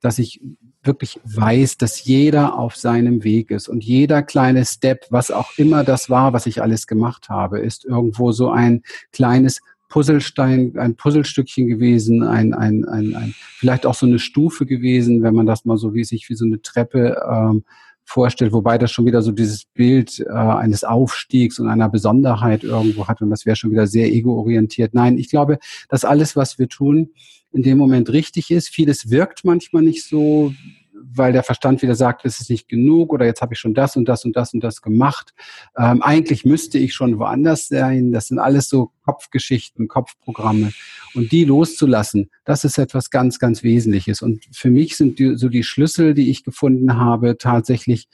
dass 0.00 0.18
ich 0.18 0.40
wirklich 0.82 1.20
weiß, 1.24 1.76
dass 1.76 2.04
jeder 2.04 2.58
auf 2.58 2.76
seinem 2.76 3.24
Weg 3.24 3.50
ist 3.50 3.68
und 3.68 3.84
jeder 3.84 4.22
kleine 4.22 4.64
Step, 4.64 5.06
was 5.10 5.30
auch 5.30 5.50
immer 5.56 5.84
das 5.84 6.08
war, 6.08 6.32
was 6.32 6.46
ich 6.46 6.62
alles 6.62 6.86
gemacht 6.86 7.28
habe, 7.28 7.60
ist 7.60 7.84
irgendwo 7.84 8.32
so 8.32 8.50
ein 8.50 8.82
kleines 9.12 9.60
Puzzlestein, 9.88 10.76
ein 10.76 10.96
Puzzlestückchen 10.96 11.66
gewesen, 11.66 12.22
ein, 12.22 12.52
ein, 12.52 12.84
ein, 12.84 13.14
ein 13.14 13.34
vielleicht 13.56 13.86
auch 13.86 13.94
so 13.94 14.06
eine 14.06 14.18
Stufe 14.18 14.66
gewesen, 14.66 15.22
wenn 15.22 15.34
man 15.34 15.46
das 15.46 15.64
mal 15.64 15.78
so 15.78 15.94
wie 15.94 16.04
sich 16.04 16.28
wie 16.28 16.34
so 16.34 16.44
eine 16.44 16.60
Treppe 16.60 17.20
ähm, 17.28 17.64
vorstellt, 18.08 18.52
wobei 18.52 18.78
das 18.78 18.90
schon 18.90 19.04
wieder 19.04 19.20
so 19.20 19.32
dieses 19.32 19.66
Bild 19.66 20.20
äh, 20.20 20.32
eines 20.32 20.82
Aufstiegs 20.82 21.58
und 21.58 21.68
einer 21.68 21.90
Besonderheit 21.90 22.64
irgendwo 22.64 23.06
hat 23.06 23.20
und 23.20 23.28
das 23.28 23.44
wäre 23.44 23.54
schon 23.54 23.70
wieder 23.70 23.86
sehr 23.86 24.10
ego-orientiert. 24.10 24.94
Nein, 24.94 25.18
ich 25.18 25.28
glaube, 25.28 25.58
dass 25.90 26.06
alles, 26.06 26.34
was 26.34 26.58
wir 26.58 26.68
tun, 26.68 27.10
in 27.52 27.62
dem 27.62 27.76
Moment 27.76 28.10
richtig 28.10 28.50
ist. 28.50 28.68
Vieles 28.70 29.10
wirkt 29.10 29.44
manchmal 29.44 29.82
nicht 29.82 30.04
so, 30.04 30.54
weil 31.02 31.32
der 31.32 31.42
Verstand 31.42 31.82
wieder 31.82 31.94
sagt, 31.94 32.24
es 32.24 32.40
ist 32.40 32.50
nicht 32.50 32.68
genug 32.68 33.12
oder 33.12 33.26
jetzt 33.26 33.42
habe 33.42 33.54
ich 33.54 33.60
schon 33.60 33.74
das 33.74 33.96
und 33.96 34.08
das 34.08 34.24
und 34.24 34.36
das 34.36 34.54
und 34.54 34.62
das 34.62 34.82
gemacht. 34.82 35.34
Ähm, 35.76 36.02
eigentlich 36.02 36.44
müsste 36.44 36.78
ich 36.78 36.94
schon 36.94 37.18
woanders 37.18 37.68
sein. 37.68 38.12
Das 38.12 38.28
sind 38.28 38.38
alles 38.38 38.68
so 38.68 38.92
Kopfgeschichten, 39.04 39.88
Kopfprogramme. 39.88 40.72
Und 41.14 41.32
die 41.32 41.44
loszulassen, 41.44 42.30
das 42.44 42.64
ist 42.64 42.78
etwas 42.78 43.10
ganz, 43.10 43.38
ganz 43.38 43.62
Wesentliches. 43.62 44.22
Und 44.22 44.44
für 44.52 44.70
mich 44.70 44.96
sind 44.96 45.18
die, 45.18 45.36
so 45.36 45.48
die 45.48 45.64
Schlüssel, 45.64 46.14
die 46.14 46.30
ich 46.30 46.44
gefunden 46.44 46.96
habe, 46.96 47.38
tatsächlich 47.38 48.08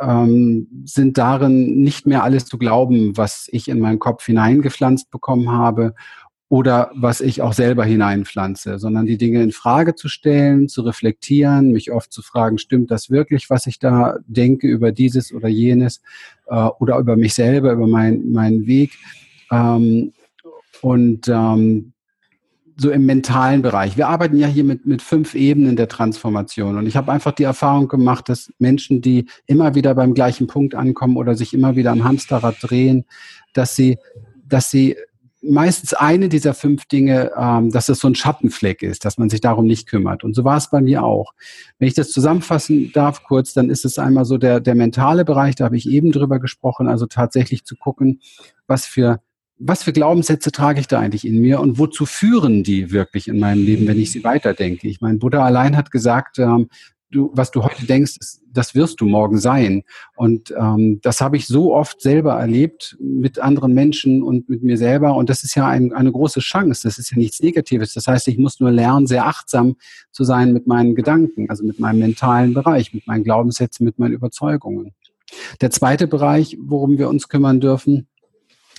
ähm, 0.00 0.66
sind 0.84 1.18
darin 1.18 1.80
nicht 1.80 2.06
mehr 2.06 2.24
alles 2.24 2.46
zu 2.46 2.58
glauben, 2.58 3.16
was 3.16 3.48
ich 3.52 3.68
in 3.68 3.80
meinen 3.80 3.98
Kopf 3.98 4.24
hineingepflanzt 4.24 5.10
bekommen 5.10 5.50
habe 5.50 5.94
oder 6.50 6.90
was 6.96 7.20
ich 7.20 7.42
auch 7.42 7.52
selber 7.52 7.84
hineinpflanze, 7.84 8.80
sondern 8.80 9.06
die 9.06 9.16
Dinge 9.16 9.40
in 9.40 9.52
Frage 9.52 9.94
zu 9.94 10.08
stellen, 10.08 10.68
zu 10.68 10.82
reflektieren, 10.82 11.70
mich 11.70 11.92
oft 11.92 12.12
zu 12.12 12.22
fragen, 12.22 12.58
stimmt 12.58 12.90
das 12.90 13.08
wirklich, 13.08 13.50
was 13.50 13.68
ich 13.68 13.78
da 13.78 14.16
denke 14.26 14.66
über 14.66 14.90
dieses 14.90 15.32
oder 15.32 15.46
jenes 15.46 16.02
äh, 16.48 16.68
oder 16.80 16.98
über 16.98 17.14
mich 17.14 17.34
selber, 17.34 17.72
über 17.72 17.86
mein, 17.86 18.32
meinen 18.32 18.66
Weg. 18.66 18.90
Ähm, 19.52 20.12
und 20.82 21.28
ähm, 21.28 21.92
so 22.76 22.90
im 22.90 23.06
mentalen 23.06 23.62
Bereich. 23.62 23.96
Wir 23.96 24.08
arbeiten 24.08 24.36
ja 24.36 24.48
hier 24.48 24.64
mit, 24.64 24.86
mit 24.86 25.02
fünf 25.02 25.36
Ebenen 25.36 25.76
der 25.76 25.86
Transformation. 25.86 26.78
Und 26.78 26.86
ich 26.86 26.96
habe 26.96 27.12
einfach 27.12 27.32
die 27.32 27.44
Erfahrung 27.44 27.86
gemacht, 27.86 28.28
dass 28.28 28.52
Menschen, 28.58 29.02
die 29.02 29.26
immer 29.46 29.76
wieder 29.76 29.94
beim 29.94 30.14
gleichen 30.14 30.48
Punkt 30.48 30.74
ankommen 30.74 31.16
oder 31.16 31.36
sich 31.36 31.54
immer 31.54 31.76
wieder 31.76 31.92
am 31.92 32.02
Hamsterrad 32.02 32.56
drehen, 32.60 33.04
dass 33.52 33.76
sie, 33.76 33.98
dass 34.48 34.70
sie 34.70 34.96
meistens 35.42 35.94
eine 35.94 36.28
dieser 36.28 36.54
fünf 36.54 36.86
Dinge, 36.86 37.32
ähm, 37.36 37.70
dass 37.70 37.88
es 37.88 38.00
so 38.00 38.08
ein 38.08 38.14
Schattenfleck 38.14 38.82
ist, 38.82 39.04
dass 39.04 39.18
man 39.18 39.30
sich 39.30 39.40
darum 39.40 39.66
nicht 39.66 39.88
kümmert. 39.88 40.24
Und 40.24 40.34
so 40.34 40.44
war 40.44 40.56
es 40.56 40.70
bei 40.70 40.80
mir 40.80 41.02
auch. 41.02 41.32
Wenn 41.78 41.88
ich 41.88 41.94
das 41.94 42.10
zusammenfassen 42.10 42.92
darf 42.92 43.22
kurz, 43.22 43.54
dann 43.54 43.70
ist 43.70 43.84
es 43.84 43.98
einmal 43.98 44.24
so 44.24 44.38
der, 44.38 44.60
der 44.60 44.74
mentale 44.74 45.24
Bereich, 45.24 45.54
da 45.54 45.64
habe 45.64 45.76
ich 45.76 45.88
eben 45.88 46.12
drüber 46.12 46.38
gesprochen, 46.38 46.88
also 46.88 47.06
tatsächlich 47.06 47.64
zu 47.64 47.76
gucken, 47.76 48.20
was 48.66 48.86
für 48.86 49.20
was 49.62 49.82
für 49.82 49.92
Glaubenssätze 49.92 50.50
trage 50.52 50.80
ich 50.80 50.88
da 50.88 50.98
eigentlich 50.98 51.26
in 51.26 51.38
mir 51.38 51.60
und 51.60 51.78
wozu 51.78 52.06
führen 52.06 52.64
die 52.64 52.92
wirklich 52.92 53.28
in 53.28 53.38
meinem 53.38 53.62
Leben, 53.62 53.86
wenn 53.86 54.00
ich 54.00 54.10
sie 54.10 54.24
weiterdenke? 54.24 54.88
Ich 54.88 55.02
meine, 55.02 55.18
Buddha 55.18 55.44
allein 55.44 55.76
hat 55.76 55.90
gesagt, 55.90 56.38
ähm, 56.38 56.70
du, 57.10 57.30
was 57.34 57.50
du 57.50 57.62
heute 57.62 57.86
denkst, 57.86 58.14
das 58.52 58.74
wirst 58.74 59.00
du 59.00 59.06
morgen 59.06 59.38
sein. 59.38 59.82
Und 60.16 60.54
ähm, 60.56 61.00
das 61.02 61.20
habe 61.20 61.36
ich 61.36 61.46
so 61.46 61.74
oft 61.74 62.00
selber 62.00 62.34
erlebt 62.34 62.96
mit 63.00 63.38
anderen 63.38 63.74
Menschen 63.74 64.22
und 64.22 64.48
mit 64.48 64.62
mir 64.62 64.76
selber. 64.76 65.14
Und 65.14 65.30
das 65.30 65.44
ist 65.44 65.54
ja 65.54 65.66
ein, 65.66 65.92
eine 65.92 66.12
große 66.12 66.40
Chance. 66.40 66.82
Das 66.84 66.98
ist 66.98 67.10
ja 67.10 67.18
nichts 67.18 67.40
Negatives. 67.40 67.94
Das 67.94 68.06
heißt, 68.06 68.28
ich 68.28 68.38
muss 68.38 68.60
nur 68.60 68.70
lernen, 68.70 69.06
sehr 69.06 69.26
achtsam 69.26 69.76
zu 70.12 70.24
sein 70.24 70.52
mit 70.52 70.66
meinen 70.66 70.94
Gedanken, 70.94 71.48
also 71.50 71.64
mit 71.64 71.78
meinem 71.78 72.00
mentalen 72.00 72.54
Bereich, 72.54 72.94
mit 72.94 73.06
meinen 73.06 73.24
Glaubenssätzen, 73.24 73.84
mit 73.84 73.98
meinen 73.98 74.14
Überzeugungen. 74.14 74.94
Der 75.60 75.70
zweite 75.70 76.06
Bereich, 76.06 76.56
worum 76.60 76.98
wir 76.98 77.08
uns 77.08 77.28
kümmern 77.28 77.60
dürfen, 77.60 78.08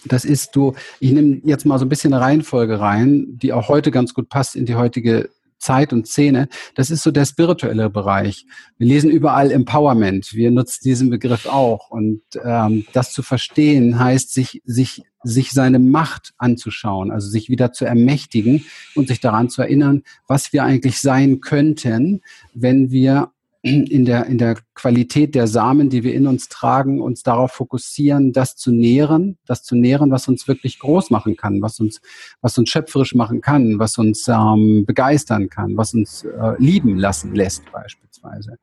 das 0.06 0.26
ist 0.26 0.56
du, 0.56 0.74
ich 1.00 1.12
nehme 1.12 1.42
jetzt 1.44 1.66
mal 1.66 1.78
so 1.78 1.86
ein 1.86 1.90
bisschen 1.90 2.14
eine 2.14 2.24
Reihenfolge 2.24 2.80
rein, 2.80 3.38
die 3.38 3.54
auch 3.54 3.70
heute 3.70 3.92
ganz 3.92 4.14
gut 4.14 4.30
passt 4.30 4.56
in 4.56 4.66
die 4.66 4.76
heutige 4.76 5.30
Zeit 5.62 5.94
und 5.94 6.08
Szene. 6.08 6.50
Das 6.76 6.90
ist 6.90 7.04
so 7.04 7.12
der 7.12 7.26
spirituelle 7.26 7.90
Bereich. 7.90 8.46
Wir 8.78 8.88
lesen 8.88 9.12
überall 9.12 9.52
Empowerment. 9.52 10.34
Wir 10.34 10.52
nutzen 10.52 10.82
diesen 10.84 11.10
Begriff 11.10 11.46
auch. 11.46 11.90
Und 11.92 12.22
ähm, 12.44 12.86
das 12.94 13.14
zu 13.14 13.24
verstehen 13.24 14.00
heißt, 14.00 14.34
sich, 14.34 14.62
sich, 14.66 15.04
sich 15.24 15.52
seine 15.52 15.80
Macht 15.80 16.34
anzuschauen, 16.38 17.12
also 17.12 17.30
sich 17.30 17.50
wieder 17.50 17.72
zu 17.72 17.86
ermächtigen 17.86 18.66
und 18.96 19.08
sich 19.08 19.20
daran 19.20 19.50
zu 19.50 19.62
erinnern, 19.62 20.04
was 20.28 20.52
wir 20.52 20.64
eigentlich 20.64 21.00
sein 21.00 21.40
könnten, 21.42 22.22
wenn 22.54 22.92
wir 22.92 23.32
in 23.64 24.06
der, 24.06 24.26
in 24.26 24.40
der 24.40 24.58
Qualität 24.74 25.36
der 25.36 25.46
Samen, 25.46 25.90
die 25.90 26.04
wir 26.04 26.16
in 26.16 26.26
uns 26.26 26.50
tragen, 26.50 27.00
uns 27.00 27.22
darauf 27.22 27.52
fokussieren, 27.52 28.34
das 28.34 28.56
zu 28.56 28.72
nähren, 28.72 29.38
das 29.46 29.62
zu 29.62 29.76
nähren, 29.76 30.10
was 30.10 30.28
uns 30.28 30.48
wirklich 30.48 30.80
groß 30.80 31.12
machen 31.12 31.36
kann, 31.36 31.62
was 31.62 31.80
uns, 31.80 32.02
was 32.42 32.58
uns 32.58 32.70
schöpferisch 32.70 33.14
machen 33.14 33.40
kann, 33.42 33.78
was 33.78 34.00
uns 34.00 34.28
ähm, 34.28 34.86
begeistern 34.88 35.48
kann, 35.48 35.78
was 35.78 35.94
uns 35.94 36.24
äh, 36.24 36.56
lieben 36.58 36.98
lassen 36.98 37.36
lässt 37.36 37.64
beispielsweise. 37.72 38.58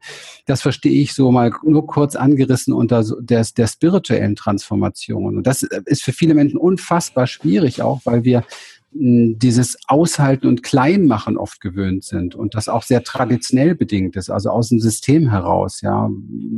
Das 0.47 0.63
verstehe 0.63 1.01
ich 1.01 1.15
so 1.15 1.31
mal 1.31 1.53
nur 1.63 1.87
kurz 1.87 2.17
angerissen 2.17 2.75
unter 2.75 3.05
der, 3.21 3.47
der 3.57 3.67
spirituellen 3.69 4.35
Transformation. 4.35 5.37
Und 5.37 5.47
das 5.47 5.63
ist 5.63 6.03
für 6.03 6.13
viele 6.13 6.35
Menschen 6.35 6.59
unfassbar 6.59 7.29
schwierig 7.29 7.83
auch, 7.83 8.01
weil 8.05 8.25
wir 8.25 8.43
dieses 8.91 9.79
Aushalten 9.87 10.47
und 10.47 10.63
Kleinmachen 10.63 11.37
oft 11.37 11.61
gewöhnt 11.61 12.05
sind 12.05 12.35
und 12.35 12.55
das 12.55 12.69
auch 12.69 12.83
sehr 12.83 13.05
traditionell 13.05 13.75
bedingt 13.75 14.17
ist, 14.17 14.31
also 14.31 14.51
aus 14.51 14.71
dem 14.71 14.81
System 14.81 15.31
heraus, 15.31 15.83
ja. 15.83 16.09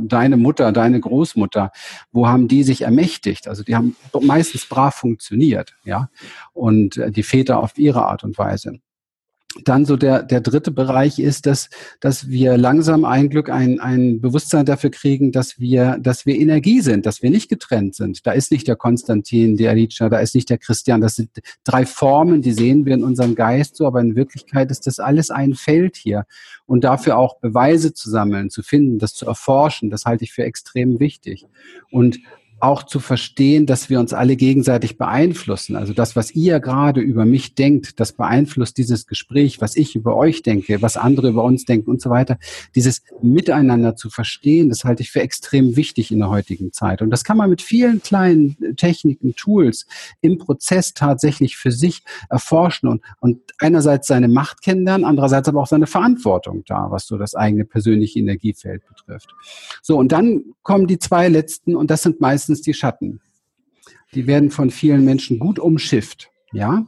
Deine 0.07 0.37
Mutter, 0.37 0.71
deine 0.71 0.99
Großmutter, 0.99 1.71
wo 2.11 2.27
haben 2.27 2.47
die 2.47 2.63
sich 2.63 2.83
ermächtigt? 2.83 3.47
Also 3.47 3.63
die 3.63 3.75
haben 3.75 3.95
meistens 4.21 4.65
brav 4.65 4.95
funktioniert, 4.95 5.75
ja. 5.83 6.09
Und 6.53 6.97
äh, 6.97 7.11
die 7.11 7.23
Väter 7.23 7.59
auf 7.59 7.77
ihre 7.77 8.05
Art 8.05 8.23
und 8.23 8.37
Weise 8.37 8.79
dann 9.65 9.85
so 9.85 9.97
der, 9.97 10.23
der 10.23 10.41
dritte 10.41 10.71
Bereich 10.71 11.19
ist, 11.19 11.45
dass, 11.45 11.69
dass 11.99 12.29
wir 12.29 12.57
langsam 12.57 13.03
ein 13.03 13.29
Glück 13.29 13.49
ein, 13.49 13.79
ein 13.79 14.21
Bewusstsein 14.21 14.65
dafür 14.65 14.91
kriegen, 14.91 15.31
dass 15.31 15.59
wir, 15.59 15.97
dass 15.99 16.25
wir 16.25 16.39
Energie 16.39 16.81
sind, 16.81 17.05
dass 17.05 17.21
wir 17.21 17.29
nicht 17.29 17.49
getrennt 17.49 17.95
sind. 17.95 18.25
Da 18.25 18.31
ist 18.31 18.51
nicht 18.51 18.67
der 18.67 18.77
Konstantin, 18.77 19.57
der 19.57 19.71
Alicia, 19.71 20.09
da 20.09 20.19
ist 20.19 20.35
nicht 20.35 20.49
der 20.49 20.57
Christian. 20.57 21.01
Das 21.01 21.15
sind 21.15 21.29
drei 21.63 21.85
Formen, 21.85 22.41
die 22.41 22.53
sehen 22.53 22.85
wir 22.85 22.93
in 22.93 23.03
unserem 23.03 23.35
Geist 23.35 23.75
so, 23.75 23.85
aber 23.85 23.99
in 23.99 24.15
Wirklichkeit 24.15 24.71
ist 24.71 24.87
das 24.87 24.99
alles 24.99 25.29
ein 25.29 25.53
Feld 25.53 25.97
hier. 25.97 26.25
Und 26.65 26.83
dafür 26.85 27.17
auch 27.17 27.39
Beweise 27.39 27.93
zu 27.93 28.09
sammeln, 28.09 28.49
zu 28.49 28.63
finden, 28.63 28.99
das 28.99 29.13
zu 29.13 29.25
erforschen, 29.25 29.89
das 29.89 30.05
halte 30.05 30.23
ich 30.23 30.31
für 30.31 30.43
extrem 30.43 30.99
wichtig. 30.99 31.45
Und 31.91 32.19
auch 32.61 32.83
zu 32.83 32.99
verstehen, 32.99 33.65
dass 33.65 33.89
wir 33.89 33.99
uns 33.99 34.13
alle 34.13 34.35
gegenseitig 34.35 34.97
beeinflussen. 34.97 35.75
Also 35.75 35.93
das, 35.93 36.15
was 36.15 36.31
ihr 36.31 36.59
gerade 36.59 37.01
über 37.01 37.25
mich 37.25 37.55
denkt, 37.55 37.99
das 37.99 38.13
beeinflusst 38.13 38.77
dieses 38.77 39.07
Gespräch, 39.07 39.61
was 39.61 39.75
ich 39.75 39.95
über 39.95 40.15
euch 40.15 40.43
denke, 40.43 40.81
was 40.81 40.95
andere 40.95 41.29
über 41.29 41.43
uns 41.43 41.65
denken 41.65 41.89
und 41.89 42.01
so 42.01 42.09
weiter. 42.09 42.37
Dieses 42.75 43.01
Miteinander 43.21 43.95
zu 43.95 44.09
verstehen, 44.09 44.69
das 44.69 44.83
halte 44.83 45.01
ich 45.01 45.11
für 45.11 45.21
extrem 45.21 45.75
wichtig 45.75 46.11
in 46.11 46.19
der 46.19 46.29
heutigen 46.29 46.71
Zeit. 46.71 47.01
Und 47.01 47.09
das 47.09 47.23
kann 47.23 47.37
man 47.37 47.49
mit 47.49 47.61
vielen 47.61 48.01
kleinen 48.01 48.55
Techniken, 48.77 49.35
Tools 49.35 49.87
im 50.21 50.37
Prozess 50.37 50.93
tatsächlich 50.93 51.57
für 51.57 51.71
sich 51.71 52.03
erforschen 52.29 52.89
und, 52.89 53.01
und 53.19 53.39
einerseits 53.59 54.07
seine 54.07 54.27
Macht 54.27 54.61
kennenlernen, 54.61 55.05
andererseits 55.05 55.47
aber 55.47 55.61
auch 55.61 55.67
seine 55.67 55.87
Verantwortung 55.87 56.63
da, 56.67 56.91
was 56.91 57.07
so 57.07 57.17
das 57.17 57.33
eigene 57.33 57.65
persönliche 57.65 58.19
Energiefeld 58.19 58.83
betrifft. 58.87 59.29
So, 59.81 59.97
und 59.97 60.11
dann 60.11 60.43
kommen 60.61 60.85
die 60.85 60.99
zwei 60.99 61.27
letzten 61.27 61.75
und 61.75 61.89
das 61.89 62.03
sind 62.03 62.21
meistens 62.21 62.50
meistens 62.51 62.61
die 62.61 62.73
Schatten. 62.73 63.21
Die 64.13 64.27
werden 64.27 64.51
von 64.51 64.69
vielen 64.69 65.05
Menschen 65.05 65.39
gut 65.39 65.57
umschifft. 65.57 66.29
Ja, 66.51 66.85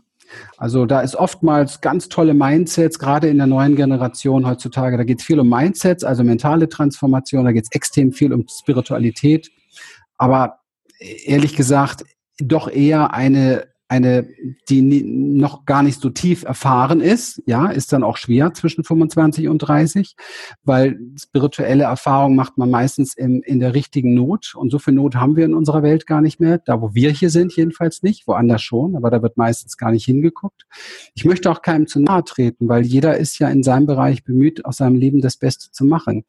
also 0.58 0.86
da 0.86 1.02
ist 1.02 1.16
oftmals 1.16 1.80
ganz 1.80 2.10
tolle 2.10 2.34
Mindsets, 2.34 3.00
gerade 3.00 3.30
in 3.30 3.38
der 3.38 3.48
neuen 3.48 3.76
Generation 3.76 4.46
heutzutage. 4.46 4.98
Da 4.98 5.04
geht 5.04 5.20
es 5.20 5.26
viel 5.26 5.40
um 5.40 5.48
Mindsets, 5.48 6.04
also 6.04 6.24
mentale 6.24 6.68
Transformation, 6.68 7.46
da 7.46 7.52
geht 7.52 7.64
es 7.64 7.72
extrem 7.72 8.12
viel 8.12 8.34
um 8.34 8.46
Spiritualität. 8.50 9.52
Aber 10.18 10.60
ehrlich 11.00 11.56
gesagt, 11.56 12.04
doch 12.40 12.70
eher 12.70 13.14
eine 13.14 13.68
eine, 13.94 14.28
die 14.70 15.04
noch 15.04 15.66
gar 15.66 15.84
nicht 15.84 16.02
so 16.02 16.10
tief 16.10 16.44
erfahren 16.44 17.00
ist, 17.00 17.44
ja, 17.46 17.68
ist 17.68 17.94
dann 17.94 18.04
auch 18.04 18.18
schwer 18.18 18.54
zwischen 18.54 18.84
25 18.84 19.48
und 19.48 19.60
30, 19.60 20.16
weil 20.64 21.00
spirituelle 21.20 21.84
Erfahrung 21.84 22.36
macht 22.36 22.58
man 22.58 22.72
meistens 22.72 23.14
in, 23.16 23.44
in 23.44 23.60
der 23.60 23.76
richtigen 23.76 24.16
Not. 24.16 24.54
Und 24.56 24.72
so 24.72 24.80
viel 24.80 24.96
Not 24.96 25.16
haben 25.16 25.36
wir 25.36 25.46
in 25.46 25.54
unserer 25.54 25.84
Welt 25.84 26.08
gar 26.08 26.22
nicht 26.22 26.40
mehr. 26.40 26.58
Da, 26.58 26.82
wo 26.82 26.96
wir 26.96 27.12
hier 27.12 27.30
sind, 27.30 27.56
jedenfalls 27.56 28.02
nicht, 28.02 28.28
woanders 28.28 28.64
schon, 28.64 28.96
aber 28.96 29.12
da 29.12 29.22
wird 29.22 29.38
meistens 29.38 29.78
gar 29.78 29.92
nicht 29.92 30.06
hingeguckt. 30.06 30.64
Ich 31.14 31.26
möchte 31.26 31.52
auch 31.52 31.62
keinem 31.62 31.86
zu 31.86 32.00
nahe 32.00 32.24
treten, 32.24 32.68
weil 32.70 32.84
jeder 32.84 33.18
ist 33.18 33.38
ja 33.38 33.50
in 33.50 33.62
seinem 33.62 33.86
Bereich 33.86 34.24
bemüht, 34.24 34.66
aus 34.66 34.78
seinem 34.78 34.96
Leben 34.96 35.22
das 35.22 35.38
Beste 35.38 35.72
zu 35.72 35.86
machen. 35.86 36.26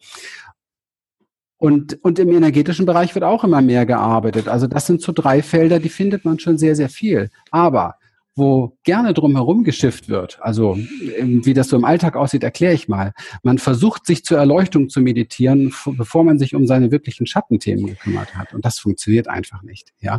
Und, 1.65 1.99
und 2.05 2.19
im 2.19 2.31
energetischen 2.31 2.85
Bereich 2.85 3.15
wird 3.15 3.25
auch 3.25 3.43
immer 3.43 3.63
mehr 3.63 3.87
gearbeitet. 3.87 4.49
Also 4.49 4.67
das 4.67 4.87
sind 4.87 5.01
so 5.01 5.13
drei 5.13 5.41
Felder, 5.41 5.81
die 5.81 5.89
findet 5.89 6.27
man 6.27 6.39
schon 6.39 6.59
sehr, 6.59 6.77
sehr 6.77 6.91
viel. 6.91 7.31
Aber 7.51 7.95
wo 8.37 8.77
gerne 8.83 9.15
drum 9.15 9.35
herum 9.35 9.65
geschifft 9.65 10.11
wird, 10.11 10.39
also 10.43 10.77
ähm, 11.17 11.47
wie 11.47 11.55
das 11.55 11.69
so 11.69 11.77
im 11.77 11.87
Alltag 11.87 12.17
aussieht, 12.17 12.43
erkläre 12.43 12.75
ich 12.75 12.87
mal. 12.87 13.15
Man 13.43 13.57
versucht 13.57 14.05
sich 14.05 14.27
zur 14.27 14.37
Erleuchtung 14.37 14.91
zu 14.91 15.01
meditieren, 15.01 15.73
bevor 15.97 16.23
man 16.23 16.39
sich 16.39 16.55
um 16.55 16.67
seine 16.67 16.91
wirklichen 16.91 17.27
Schattenthemen 17.27 17.87
gekümmert 17.87 18.35
hat. 18.35 18.53
Und 18.53 18.67
das 18.67 18.79
funktioniert 18.79 19.29
einfach 19.29 19.63
nicht. 19.63 19.95
Ja, 20.03 20.19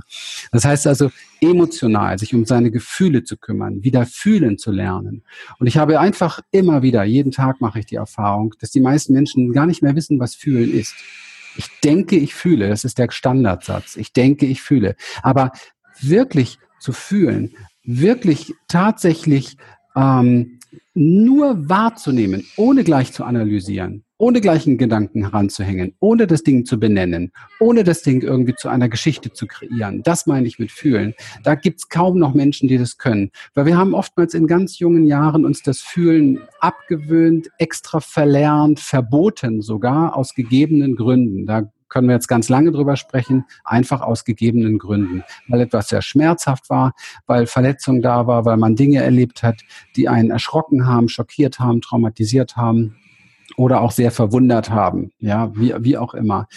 das 0.52 0.66
heißt 0.66 0.88
also 0.88 1.12
emotional 1.42 2.18
sich 2.18 2.34
um 2.34 2.46
seine 2.46 2.72
Gefühle 2.72 3.24
zu 3.24 3.38
kümmern, 3.38 3.84
wieder 3.84 4.08
fühlen 4.08 4.58
zu 4.58 4.72
lernen. 4.72 5.22
Und 5.60 5.68
ich 5.68 5.78
habe 5.78 6.00
einfach 6.00 6.40
immer 6.50 6.82
wieder, 6.82 7.04
jeden 7.04 7.32
Tag 7.32 7.62
mache 7.62 7.78
ich 7.78 7.86
die 7.86 7.98
Erfahrung, 7.98 8.56
dass 8.62 8.72
die 8.72 8.82
meisten 8.82 9.14
Menschen 9.14 9.54
gar 9.54 9.68
nicht 9.68 9.84
mehr 9.84 9.96
wissen, 9.96 10.20
was 10.20 10.34
fühlen 10.34 10.74
ist. 10.74 10.96
Ich 11.58 11.68
denke, 11.84 12.16
ich 12.16 12.34
fühle, 12.34 12.70
das 12.70 12.84
ist 12.84 12.98
der 12.98 13.12
Standardsatz. 13.12 13.96
Ich 13.96 14.14
denke, 14.14 14.46
ich 14.46 14.62
fühle. 14.62 14.96
Aber 15.22 15.52
wirklich 16.00 16.60
zu 16.80 16.94
fühlen, 16.94 17.56
wirklich 17.84 18.54
tatsächlich 18.68 19.58
ähm, 19.96 20.60
nur 20.94 21.70
wahrzunehmen, 21.70 22.46
ohne 22.56 22.84
gleich 22.84 23.12
zu 23.12 23.24
analysieren, 23.24 24.05
ohne 24.18 24.40
gleich 24.40 24.66
einen 24.66 24.78
Gedanken 24.78 25.24
heranzuhängen, 25.24 25.94
ohne 26.00 26.28
das 26.28 26.44
Ding 26.44 26.66
zu 26.66 26.80
benennen, 26.80 27.32
ohne 27.60 27.84
das 27.84 28.02
Ding 28.02 28.22
irgendwie 28.22 28.56
zu 28.56 28.70
einer 28.70 28.88
Geschichte 28.88 29.34
zu 29.34 29.46
kreieren. 29.46 30.04
Das 30.04 30.26
meine 30.26 30.48
ich 30.48 30.58
mit 30.58 30.72
fühlen. 30.72 31.14
Da 31.44 31.56
gibt's 31.56 31.90
kaum 31.90 32.18
noch 32.18 32.34
Menschen, 32.34 32.70
die 32.70 32.78
das 32.78 32.98
können. 32.98 33.32
Weil 33.54 33.66
wir 33.66 33.78
haben 33.78 33.94
oftmals 33.94 34.34
in 34.34 34.48
ganz 34.48 34.80
jungen 34.80 35.06
Jahren 35.06 35.46
uns 35.46 35.64
das 35.64 35.82
Fühlen 35.82 36.40
abgewöhnt, 36.60 37.50
extra 37.58 38.00
verlernt, 38.00 38.80
verboten 38.80 39.62
sogar 39.62 40.16
aus 40.16 40.34
gegebenen 40.34 40.96
Gründen. 40.96 41.46
Da 41.46 41.70
können 41.90 42.08
wir 42.08 42.16
jetzt 42.16 42.28
ganz 42.28 42.50
lange 42.50 42.72
drüber 42.72 42.96
sprechen, 42.96 43.46
einfach 43.64 44.02
aus 44.02 44.26
gegebenen 44.26 44.80
Gründen, 44.80 45.24
weil 45.48 45.62
etwas 45.62 45.90
sehr 45.90 46.02
schmerzhaft 46.02 46.70
war, 46.70 46.94
weil 47.26 47.48
Verletzung 47.48 48.02
da 48.02 48.28
war, 48.28 48.44
weil 48.44 48.58
man 48.58 48.76
Dinge 48.76 49.04
erlebt 49.04 49.44
hat, 49.44 49.62
die 49.96 50.10
einen 50.10 50.32
erschrocken 50.32 50.88
haben, 50.88 51.10
schockiert 51.10 51.60
haben, 51.60 51.82
traumatisiert 51.82 52.58
haben 52.58 52.96
oder 53.58 53.82
auch 53.82 53.92
sehr 53.92 54.12
verwundert 54.12 54.70
haben, 54.70 55.12
ja, 55.20 55.52
wie, 55.56 55.74
wie 55.80 55.98
auch 55.98 56.14
immer. 56.14 56.48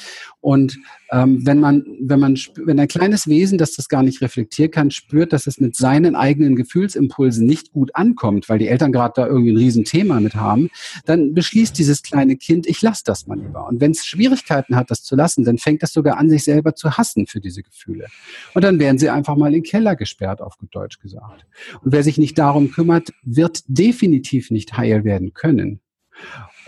Und 0.41 0.79
ähm, 1.11 1.47
wenn 1.47 1.61
man, 1.61 1.85
wenn 2.01 2.21
man, 2.21 2.37
wenn 2.65 2.79
ein 2.79 2.89
kleines 2.89 3.29
Wesen, 3.29 3.59
das 3.59 3.73
das 3.73 3.89
gar 3.89 4.03
nicht 4.03 4.21
reflektieren 4.21 4.71
kann, 4.71 4.91
spürt, 4.91 5.33
dass 5.33 5.47
es 5.47 5.59
mit 5.61 5.77
seinen 5.77 6.15
eigenen 6.15 6.57
Gefühlsimpulsen 6.57 7.47
nicht 7.47 7.73
gut 7.73 7.95
ankommt, 7.95 8.49
weil 8.49 8.59
die 8.59 8.69
Eltern 8.69 8.93
gerade 8.93 9.15
da 9.17 9.27
irgendwie 9.27 9.53
ein 9.53 9.57
Riesenthema 9.57 10.21
mit 10.21 10.35
haben, 10.35 10.71
dann 11.07 11.35
beschließt 11.35 11.79
dieses 11.79 12.03
kleine 12.03 12.37
Kind, 12.37 12.67
ich 12.67 12.83
lasse 12.83 13.03
das 13.05 13.27
mal 13.27 13.39
lieber. 13.39 13.67
Und 13.67 13.81
wenn 13.81 13.93
es 13.93 14.05
Schwierigkeiten 14.05 14.77
hat, 14.77 14.91
das 14.91 15.03
zu 15.03 15.17
lassen, 15.17 15.45
dann 15.45 15.59
fängt 15.59 15.83
das 15.83 15.93
sogar 15.93 16.19
an, 16.19 16.29
sich 16.29 16.45
selber 16.45 16.75
zu 16.75 16.97
hassen 16.97 17.27
für 17.27 17.41
diese 17.41 17.63
Gefühle. 17.63 18.07
Und 18.55 18.63
dann 18.63 18.79
werden 18.79 18.99
sie 18.99 19.11
einfach 19.11 19.37
mal 19.37 19.49
in 19.49 19.55
den 19.55 19.63
Keller 19.63 19.97
gesperrt, 19.97 20.41
auf 20.41 20.59
gut 20.59 20.75
Deutsch 20.75 20.99
gesagt. 20.99 21.47
Und 21.83 21.93
wer 21.93 22.03
sich 22.03 22.19
nicht 22.19 22.39
darum 22.39 22.71
kümmert, 22.71 23.13
wird 23.23 23.63
definitiv 23.67 24.51
nicht 24.51 24.77
heil 24.77 25.05
werden 25.05 25.33
können. 25.33 25.81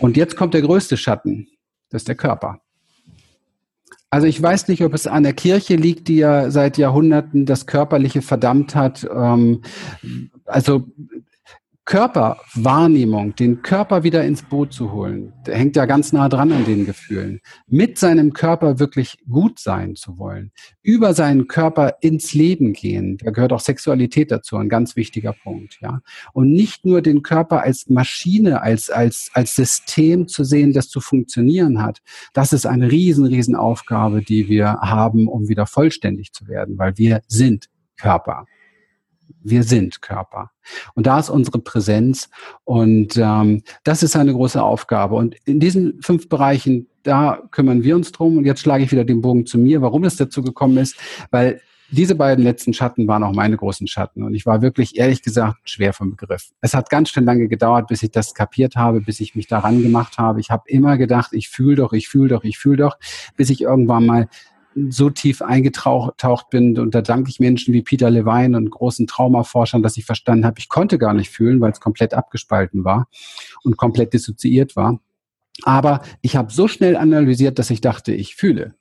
Und 0.01 0.17
jetzt 0.17 0.35
kommt 0.35 0.53
der 0.53 0.61
größte 0.61 0.97
Schatten, 0.97 1.47
das 1.89 2.01
ist 2.01 2.07
der 2.07 2.15
Körper. 2.15 2.59
Also 4.09 4.27
ich 4.27 4.41
weiß 4.41 4.67
nicht, 4.67 4.83
ob 4.83 4.93
es 4.93 5.07
an 5.07 5.23
der 5.23 5.33
Kirche 5.33 5.75
liegt, 5.75 6.09
die 6.09 6.17
ja 6.17 6.51
seit 6.51 6.77
Jahrhunderten 6.77 7.45
das 7.45 7.65
Körperliche 7.65 8.21
verdammt 8.21 8.75
hat. 8.75 9.07
Ähm, 9.09 9.61
also 10.43 10.87
Körperwahrnehmung, 11.91 13.35
den 13.35 13.63
Körper 13.63 14.03
wieder 14.03 14.23
ins 14.23 14.43
Boot 14.43 14.71
zu 14.71 14.93
holen, 14.93 15.33
der 15.45 15.57
hängt 15.57 15.75
ja 15.75 15.85
ganz 15.85 16.13
nah 16.13 16.29
dran 16.29 16.53
an 16.53 16.63
den 16.63 16.85
Gefühlen. 16.85 17.41
Mit 17.67 17.97
seinem 17.97 18.31
Körper 18.31 18.79
wirklich 18.79 19.17
gut 19.29 19.59
sein 19.59 19.97
zu 19.97 20.17
wollen, 20.17 20.53
über 20.83 21.13
seinen 21.13 21.49
Körper 21.49 21.95
ins 21.99 22.33
Leben 22.33 22.71
gehen, 22.71 23.17
da 23.17 23.31
gehört 23.31 23.51
auch 23.51 23.59
Sexualität 23.59 24.31
dazu, 24.31 24.55
ein 24.55 24.69
ganz 24.69 24.95
wichtiger 24.95 25.33
Punkt, 25.33 25.79
ja. 25.81 25.99
Und 26.31 26.53
nicht 26.53 26.85
nur 26.85 27.01
den 27.01 27.23
Körper 27.23 27.61
als 27.61 27.89
Maschine, 27.89 28.61
als, 28.61 28.89
als, 28.89 29.29
als 29.33 29.53
System 29.53 30.29
zu 30.29 30.45
sehen, 30.45 30.71
das 30.71 30.87
zu 30.87 31.01
funktionieren 31.01 31.83
hat. 31.83 31.99
Das 32.31 32.53
ist 32.53 32.65
eine 32.65 32.89
riesen, 32.89 33.25
riesen 33.25 33.57
Aufgabe, 33.57 34.21
die 34.21 34.47
wir 34.47 34.77
haben, 34.79 35.27
um 35.27 35.49
wieder 35.49 35.65
vollständig 35.65 36.31
zu 36.31 36.47
werden, 36.47 36.77
weil 36.77 36.97
wir 36.97 37.19
sind 37.27 37.65
Körper 37.97 38.45
wir 39.43 39.63
sind 39.63 40.01
Körper. 40.01 40.51
Und 40.93 41.07
da 41.07 41.19
ist 41.19 41.29
unsere 41.29 41.59
Präsenz 41.59 42.29
und 42.63 43.17
ähm, 43.17 43.63
das 43.83 44.03
ist 44.03 44.15
eine 44.15 44.33
große 44.33 44.61
Aufgabe. 44.61 45.15
Und 45.15 45.35
in 45.45 45.59
diesen 45.59 46.01
fünf 46.01 46.29
Bereichen, 46.29 46.87
da 47.03 47.39
kümmern 47.51 47.83
wir 47.83 47.95
uns 47.95 48.11
drum. 48.11 48.37
Und 48.37 48.45
jetzt 48.45 48.61
schlage 48.61 48.83
ich 48.83 48.91
wieder 48.91 49.05
den 49.05 49.21
Bogen 49.21 49.45
zu 49.45 49.57
mir, 49.57 49.81
warum 49.81 50.03
es 50.03 50.15
dazu 50.15 50.41
gekommen 50.41 50.77
ist, 50.77 50.95
weil 51.31 51.61
diese 51.91 52.15
beiden 52.15 52.43
letzten 52.43 52.73
Schatten 52.73 53.07
waren 53.07 53.23
auch 53.23 53.33
meine 53.33 53.57
großen 53.57 53.85
Schatten. 53.85 54.23
Und 54.23 54.33
ich 54.33 54.45
war 54.45 54.61
wirklich, 54.61 54.97
ehrlich 54.97 55.21
gesagt, 55.21 55.57
schwer 55.69 55.91
vom 55.91 56.11
Begriff. 56.11 56.51
Es 56.61 56.73
hat 56.73 56.89
ganz 56.89 57.09
schön 57.09 57.25
lange 57.25 57.49
gedauert, 57.49 57.87
bis 57.87 58.01
ich 58.01 58.11
das 58.11 58.33
kapiert 58.33 58.77
habe, 58.77 59.01
bis 59.01 59.19
ich 59.19 59.35
mich 59.35 59.47
daran 59.47 59.81
gemacht 59.81 60.17
habe. 60.17 60.39
Ich 60.39 60.51
habe 60.51 60.63
immer 60.67 60.97
gedacht, 60.97 61.33
ich 61.33 61.49
fühle 61.49 61.75
doch, 61.75 61.91
ich 61.91 62.07
fühle 62.07 62.29
doch, 62.29 62.43
ich 62.45 62.57
fühle 62.57 62.77
doch, 62.77 62.97
bis 63.35 63.49
ich 63.49 63.61
irgendwann 63.61 64.05
mal 64.05 64.29
so 64.89 65.09
tief 65.09 65.41
eingetaucht 65.41 66.49
bin 66.49 66.79
und 66.79 66.95
da 66.95 67.01
danke 67.01 67.29
ich 67.29 67.39
Menschen 67.39 67.73
wie 67.73 67.81
Peter 67.81 68.09
Levine 68.09 68.57
und 68.57 68.69
großen 68.69 69.07
Traumaforschern, 69.07 69.83
dass 69.83 69.97
ich 69.97 70.05
verstanden 70.05 70.45
habe, 70.45 70.59
ich 70.59 70.69
konnte 70.69 70.97
gar 70.97 71.13
nicht 71.13 71.29
fühlen, 71.29 71.59
weil 71.61 71.71
es 71.71 71.79
komplett 71.79 72.13
abgespalten 72.13 72.83
war 72.83 73.07
und 73.63 73.77
komplett 73.77 74.13
dissoziiert 74.13 74.75
war. 74.75 74.99
Aber 75.63 76.01
ich 76.21 76.35
habe 76.35 76.51
so 76.51 76.67
schnell 76.67 76.95
analysiert, 76.95 77.59
dass 77.59 77.69
ich 77.69 77.81
dachte, 77.81 78.13
ich 78.13 78.35
fühle. 78.35 78.75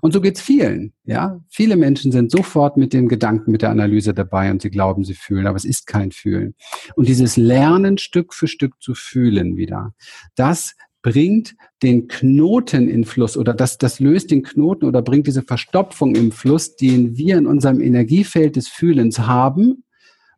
Und 0.00 0.12
so 0.12 0.20
geht's 0.20 0.40
vielen. 0.40 0.92
Ja, 1.04 1.40
viele 1.48 1.76
Menschen 1.76 2.12
sind 2.12 2.30
sofort 2.30 2.76
mit 2.76 2.92
den 2.92 3.08
Gedanken, 3.08 3.50
mit 3.50 3.62
der 3.62 3.70
Analyse 3.70 4.12
dabei 4.12 4.50
und 4.50 4.60
sie 4.60 4.70
glauben, 4.70 5.04
sie 5.04 5.14
fühlen, 5.14 5.46
aber 5.46 5.56
es 5.56 5.64
ist 5.64 5.86
kein 5.86 6.12
Fühlen. 6.12 6.54
Und 6.96 7.08
dieses 7.08 7.36
Lernen 7.36 7.96
Stück 7.96 8.34
für 8.34 8.46
Stück 8.46 8.80
zu 8.80 8.94
fühlen 8.94 9.56
wieder, 9.56 9.94
das 10.34 10.74
bringt 11.02 11.56
den 11.82 12.08
Knoten 12.08 12.88
in 12.88 13.04
Fluss 13.04 13.36
oder 13.36 13.54
das, 13.54 13.78
das 13.78 14.00
löst 14.00 14.30
den 14.30 14.42
Knoten 14.42 14.84
oder 14.84 15.02
bringt 15.02 15.26
diese 15.26 15.42
Verstopfung 15.42 16.14
im 16.14 16.32
Fluss, 16.32 16.76
den 16.76 17.16
wir 17.16 17.38
in 17.38 17.46
unserem 17.46 17.80
Energiefeld 17.80 18.56
des 18.56 18.68
Fühlens 18.68 19.20
haben, 19.20 19.84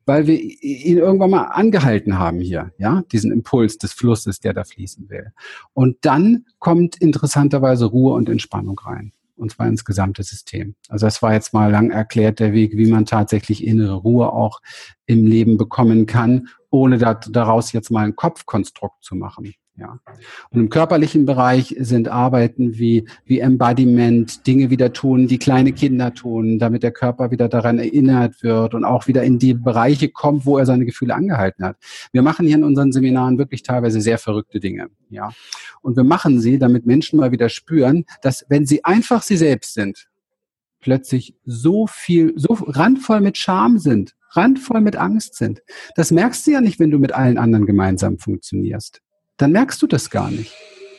weil 0.06 0.26
wir 0.26 0.40
ihn 0.40 0.98
irgendwann 0.98 1.30
mal 1.30 1.44
angehalten 1.44 2.18
haben 2.18 2.40
hier, 2.40 2.72
ja, 2.78 3.02
diesen 3.12 3.32
Impuls 3.32 3.78
des 3.78 3.92
Flusses, 3.92 4.40
der 4.40 4.52
da 4.52 4.64
fließen 4.64 5.08
will. 5.10 5.32
Und 5.72 5.98
dann 6.02 6.46
kommt 6.58 6.96
interessanterweise 6.96 7.86
Ruhe 7.86 8.14
und 8.14 8.28
Entspannung 8.28 8.78
rein. 8.78 9.12
Und 9.34 9.50
zwar 9.50 9.66
ins 9.66 9.84
gesamte 9.84 10.22
System. 10.22 10.76
Also 10.88 11.06
das 11.06 11.22
war 11.22 11.32
jetzt 11.32 11.52
mal 11.52 11.70
lang 11.70 11.90
erklärt 11.90 12.38
der 12.38 12.52
Weg, 12.52 12.76
wie 12.76 12.90
man 12.90 13.06
tatsächlich 13.06 13.64
innere 13.64 13.94
Ruhe 13.94 14.32
auch 14.32 14.60
im 15.06 15.24
Leben 15.26 15.56
bekommen 15.56 16.06
kann, 16.06 16.48
ohne 16.70 16.98
daraus 16.98 17.72
jetzt 17.72 17.90
mal 17.90 18.04
ein 18.04 18.14
Kopfkonstrukt 18.14 19.02
zu 19.02 19.16
machen. 19.16 19.54
Ja. 19.76 19.98
Und 20.50 20.60
im 20.60 20.68
körperlichen 20.68 21.24
Bereich 21.24 21.74
sind 21.78 22.08
Arbeiten 22.08 22.78
wie, 22.78 23.06
wie 23.24 23.38
Embodiment, 23.38 24.46
Dinge 24.46 24.68
wieder 24.68 24.92
tun, 24.92 25.28
die 25.28 25.38
kleine 25.38 25.72
Kinder 25.72 26.12
tun, 26.12 26.58
damit 26.58 26.82
der 26.82 26.92
Körper 26.92 27.30
wieder 27.30 27.48
daran 27.48 27.78
erinnert 27.78 28.42
wird 28.42 28.74
und 28.74 28.84
auch 28.84 29.06
wieder 29.06 29.22
in 29.22 29.38
die 29.38 29.54
Bereiche 29.54 30.10
kommt, 30.10 30.44
wo 30.44 30.58
er 30.58 30.66
seine 30.66 30.84
Gefühle 30.84 31.14
angehalten 31.14 31.64
hat. 31.64 31.76
Wir 32.12 32.20
machen 32.20 32.46
hier 32.46 32.56
in 32.56 32.64
unseren 32.64 32.92
Seminaren 32.92 33.38
wirklich 33.38 33.62
teilweise 33.62 34.02
sehr 34.02 34.18
verrückte 34.18 34.60
Dinge. 34.60 34.88
Ja. 35.08 35.32
Und 35.80 35.96
wir 35.96 36.04
machen 36.04 36.40
sie, 36.40 36.58
damit 36.58 36.84
Menschen 36.84 37.18
mal 37.18 37.32
wieder 37.32 37.48
spüren, 37.48 38.04
dass 38.20 38.44
wenn 38.50 38.66
sie 38.66 38.84
einfach 38.84 39.22
sie 39.22 39.38
selbst 39.38 39.72
sind, 39.72 40.10
plötzlich 40.80 41.34
so 41.46 41.86
viel, 41.86 42.34
so 42.36 42.52
randvoll 42.52 43.22
mit 43.22 43.38
Scham 43.38 43.78
sind, 43.78 44.14
randvoll 44.32 44.82
mit 44.82 44.96
Angst 44.96 45.36
sind. 45.36 45.62
Das 45.96 46.10
merkst 46.10 46.46
du 46.46 46.50
ja 46.50 46.60
nicht, 46.60 46.78
wenn 46.78 46.90
du 46.90 46.98
mit 46.98 47.12
allen 47.12 47.38
anderen 47.38 47.64
gemeinsam 47.64 48.18
funktionierst 48.18 49.00
dann 49.42 49.50
merkst 49.50 49.82
du 49.82 49.88
das 49.88 50.08
gar 50.08 50.30
nicht. 50.30 50.54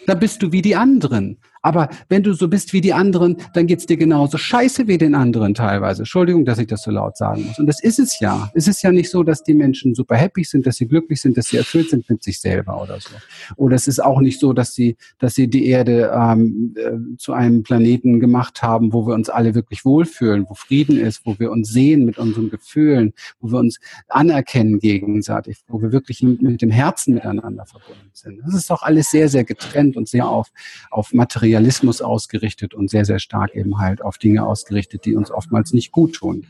Da 0.05 0.15
bist 0.15 0.43
du 0.43 0.51
wie 0.51 0.61
die 0.61 0.75
anderen. 0.75 1.37
Aber 1.63 1.89
wenn 2.09 2.23
du 2.23 2.33
so 2.33 2.49
bist 2.49 2.73
wie 2.73 2.81
die 2.81 2.93
anderen, 2.93 3.37
dann 3.53 3.67
geht's 3.67 3.85
dir 3.85 3.97
genauso 3.97 4.37
scheiße 4.37 4.87
wie 4.87 4.97
den 4.97 5.15
anderen 5.15 5.53
teilweise. 5.53 6.01
Entschuldigung, 6.01 6.43
dass 6.43 6.59
ich 6.59 6.67
das 6.67 6.83
so 6.83 6.91
laut 6.91 7.17
sagen 7.17 7.45
muss. 7.45 7.57
Und 7.57 7.67
das 7.67 7.81
ist 7.81 7.99
es 7.99 8.19
ja. 8.19 8.51
Es 8.53 8.67
ist 8.67 8.83
ja 8.83 8.91
nicht 8.91 9.09
so, 9.09 9.23
dass 9.23 9.43
die 9.43 9.53
Menschen 9.53 9.95
super 9.95 10.17
happy 10.17 10.43
sind, 10.43 10.67
dass 10.67 10.75
sie 10.75 10.87
glücklich 10.87 11.21
sind, 11.21 11.37
dass 11.37 11.47
sie 11.47 11.57
erfüllt 11.57 11.89
sind 11.89 12.07
mit 12.09 12.21
sich 12.21 12.41
selber 12.41 12.81
oder 12.81 12.99
so. 12.99 13.09
Oder 13.55 13.77
es 13.77 13.87
ist 13.87 14.03
auch 14.03 14.19
nicht 14.19 14.41
so, 14.41 14.51
dass 14.51 14.75
sie, 14.75 14.97
dass 15.19 15.35
sie 15.35 15.47
die 15.47 15.67
Erde 15.67 16.11
ähm, 16.13 16.75
äh, 16.75 17.17
zu 17.17 17.31
einem 17.31 17.63
Planeten 17.63 18.19
gemacht 18.19 18.61
haben, 18.61 18.91
wo 18.91 19.07
wir 19.07 19.13
uns 19.13 19.29
alle 19.29 19.55
wirklich 19.55 19.85
wohlfühlen, 19.85 20.45
wo 20.49 20.55
Frieden 20.55 20.99
ist, 20.99 21.25
wo 21.25 21.39
wir 21.39 21.49
uns 21.49 21.69
sehen 21.69 22.03
mit 22.03 22.17
unseren 22.17 22.49
Gefühlen, 22.49 23.13
wo 23.39 23.53
wir 23.53 23.59
uns 23.59 23.79
anerkennen 24.09 24.79
gegenseitig, 24.79 25.63
wo 25.67 25.81
wir 25.81 25.93
wirklich 25.93 26.21
mit, 26.21 26.41
mit 26.41 26.61
dem 26.61 26.71
Herzen 26.71 27.13
miteinander 27.13 27.65
verbunden 27.65 28.11
sind. 28.11 28.41
Das 28.45 28.53
ist 28.53 28.69
doch 28.69 28.83
alles 28.83 29.09
sehr, 29.11 29.29
sehr 29.29 29.45
getrennt 29.45 29.95
und 29.95 30.09
sehr 30.09 30.27
auf, 30.27 30.51
auf 30.91 31.13
Material 31.13 31.52
Materialismus 31.53 32.01
ausgerichtet 32.01 32.73
und 32.73 32.89
sehr, 32.89 33.05
sehr 33.05 33.19
stark 33.19 33.55
eben 33.55 33.77
halt 33.77 34.01
auf 34.01 34.17
Dinge 34.17 34.43
ausgerichtet, 34.43 35.05
die 35.05 35.15
uns 35.15 35.29
oftmals 35.29 35.71
nicht 35.71 35.91
gut 35.91 36.15
tun. 36.15 36.47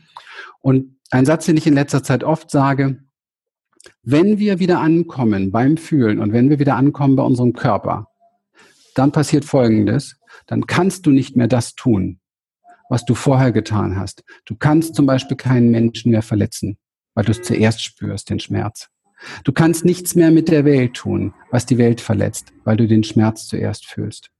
Und 0.60 0.96
ein 1.10 1.26
Satz, 1.26 1.44
den 1.44 1.58
ich 1.58 1.66
in 1.66 1.74
letzter 1.74 2.02
Zeit 2.02 2.24
oft 2.24 2.50
sage, 2.50 3.04
wenn 4.02 4.38
wir 4.38 4.60
wieder 4.60 4.80
ankommen 4.80 5.52
beim 5.52 5.76
Fühlen 5.76 6.20
und 6.20 6.32
wenn 6.32 6.48
wir 6.48 6.58
wieder 6.58 6.76
ankommen 6.76 7.16
bei 7.16 7.22
unserem 7.22 7.52
Körper, 7.52 8.08
dann 8.94 9.12
passiert 9.12 9.44
Folgendes, 9.44 10.16
dann 10.46 10.66
kannst 10.66 11.04
du 11.04 11.10
nicht 11.10 11.36
mehr 11.36 11.48
das 11.48 11.74
tun, 11.74 12.20
was 12.88 13.04
du 13.04 13.14
vorher 13.14 13.52
getan 13.52 13.98
hast. 13.98 14.24
Du 14.46 14.56
kannst 14.56 14.94
zum 14.94 15.04
Beispiel 15.04 15.36
keinen 15.36 15.70
Menschen 15.70 16.12
mehr 16.12 16.22
verletzen, 16.22 16.78
weil 17.12 17.26
du 17.26 17.32
es 17.32 17.42
zuerst 17.42 17.82
spürst, 17.82 18.30
den 18.30 18.40
Schmerz. 18.40 18.88
Du 19.44 19.52
kannst 19.52 19.84
nichts 19.84 20.14
mehr 20.14 20.30
mit 20.30 20.48
der 20.48 20.64
Welt 20.64 20.94
tun, 20.94 21.34
was 21.50 21.66
die 21.66 21.76
Welt 21.76 22.00
verletzt, 22.00 22.54
weil 22.64 22.78
du 22.78 22.88
den 22.88 23.04
Schmerz 23.04 23.46
zuerst 23.46 23.86
fühlst. 23.86 24.30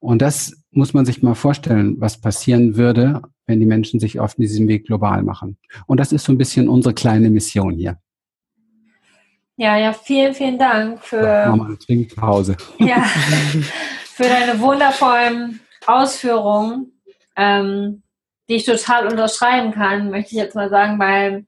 Und 0.00 0.22
das 0.22 0.64
muss 0.70 0.94
man 0.94 1.04
sich 1.04 1.22
mal 1.22 1.34
vorstellen, 1.34 1.96
was 1.98 2.20
passieren 2.20 2.76
würde, 2.76 3.22
wenn 3.46 3.60
die 3.60 3.66
Menschen 3.66 4.00
sich 4.00 4.20
auf 4.20 4.34
diesem 4.34 4.68
Weg 4.68 4.86
global 4.86 5.22
machen. 5.22 5.58
Und 5.86 5.98
das 6.00 6.12
ist 6.12 6.24
so 6.24 6.32
ein 6.32 6.38
bisschen 6.38 6.68
unsere 6.68 6.94
kleine 6.94 7.30
Mission 7.30 7.74
hier. 7.74 7.98
Ja, 9.56 9.76
ja, 9.76 9.92
vielen, 9.92 10.32
vielen 10.32 10.58
Dank 10.58 11.04
für. 11.04 11.22
Ja, 11.22 11.52
eine 11.52 11.78
Trinkpause. 11.78 12.56
Ja, 12.78 13.02
für 14.04 14.22
deine 14.22 14.58
wundervollen 14.58 15.60
Ausführungen, 15.86 16.92
ähm, 17.36 18.02
die 18.48 18.54
ich 18.54 18.64
total 18.64 19.06
unterschreiben 19.06 19.72
kann, 19.72 20.10
möchte 20.10 20.30
ich 20.34 20.38
jetzt 20.38 20.54
mal 20.54 20.70
sagen, 20.70 20.98
weil 20.98 21.46